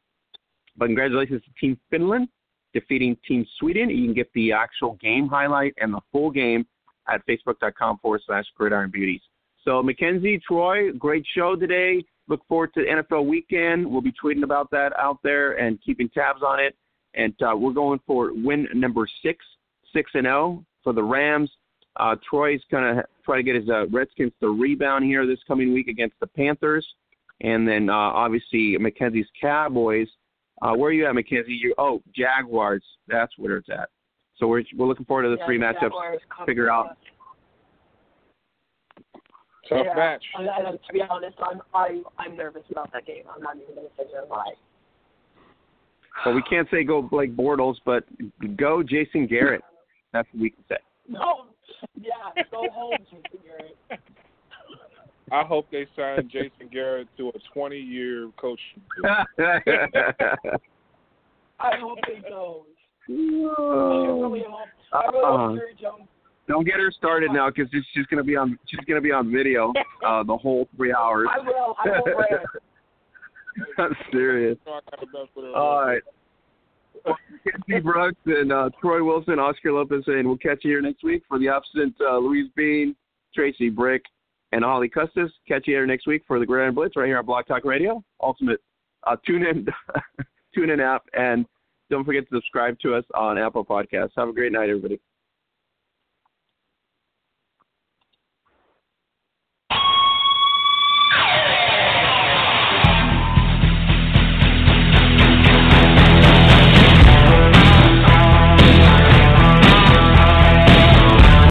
[0.77, 2.27] But congratulations to Team Finland
[2.73, 3.91] defeating Team Sweden.
[3.91, 6.65] You can get the actual game highlight and the full game
[7.11, 9.21] at facebook.com forward slash gridiron beauties.
[9.63, 12.03] So, Mackenzie, Troy, great show today.
[12.27, 13.85] Look forward to NFL weekend.
[13.85, 16.75] We'll be tweeting about that out there and keeping tabs on it.
[17.13, 19.45] And uh, we're going for win number six,
[19.93, 21.51] six and zero oh for the Rams.
[21.97, 25.89] Uh, Troy's gonna try to get his uh, Redskins to rebound here this coming week
[25.89, 26.87] against the Panthers,
[27.41, 30.07] and then uh, obviously Mackenzie's Cowboys
[30.61, 31.53] uh, where are you at, Mackenzie?
[31.53, 32.83] You oh Jaguars.
[33.07, 33.89] That's where it's at.
[34.41, 35.91] So we're we're looking forward to the yeah, three matchups.
[36.47, 36.97] Figure out.
[39.69, 40.23] Tough yeah, match.
[40.35, 43.23] And, and to be honest, I'm I, I'm nervous about that game.
[43.33, 44.53] I'm not even going to sit here and lie.
[46.25, 48.03] Well, we can't say go Blake Bortles, but
[48.57, 49.61] go Jason Garrett.
[50.11, 50.75] That's what we can say.
[51.07, 51.47] No,
[51.99, 53.75] yeah, go home, Jason Garrett.
[55.31, 59.11] I hope they sign Jason Garrett to a 20-year coaching deal.
[61.59, 62.67] I hope they don't.
[63.11, 64.29] I Whoa.
[64.29, 64.43] really.
[64.93, 66.07] I really hope Jerry Jones.
[66.47, 68.57] Don't get her started now because she's going to be on.
[68.67, 69.71] She's going to be on video
[70.05, 71.27] uh, the whole three hours.
[71.31, 71.75] I will.
[71.79, 72.25] I will.
[73.77, 74.57] I'm serious.
[74.65, 75.55] So I gotta mess with her.
[75.55, 76.01] All right.
[77.05, 81.23] Mackenzie Brooks and uh, Troy Wilson, Oscar Lopez, and we'll catch you here next week
[81.27, 82.95] for the absent uh, Louise Bean,
[83.33, 84.03] Tracy Brick,
[84.51, 85.31] and Holly Custis.
[85.47, 88.03] Catch you here next week for the Grand Blitz right here on BlogtalkRadio.
[88.21, 88.61] Ultimate
[89.07, 89.65] uh, tune in,
[90.55, 91.45] tune in app, and
[91.91, 94.11] don't forget to subscribe to us on Apple Podcasts.
[94.15, 94.99] Have a great night, everybody.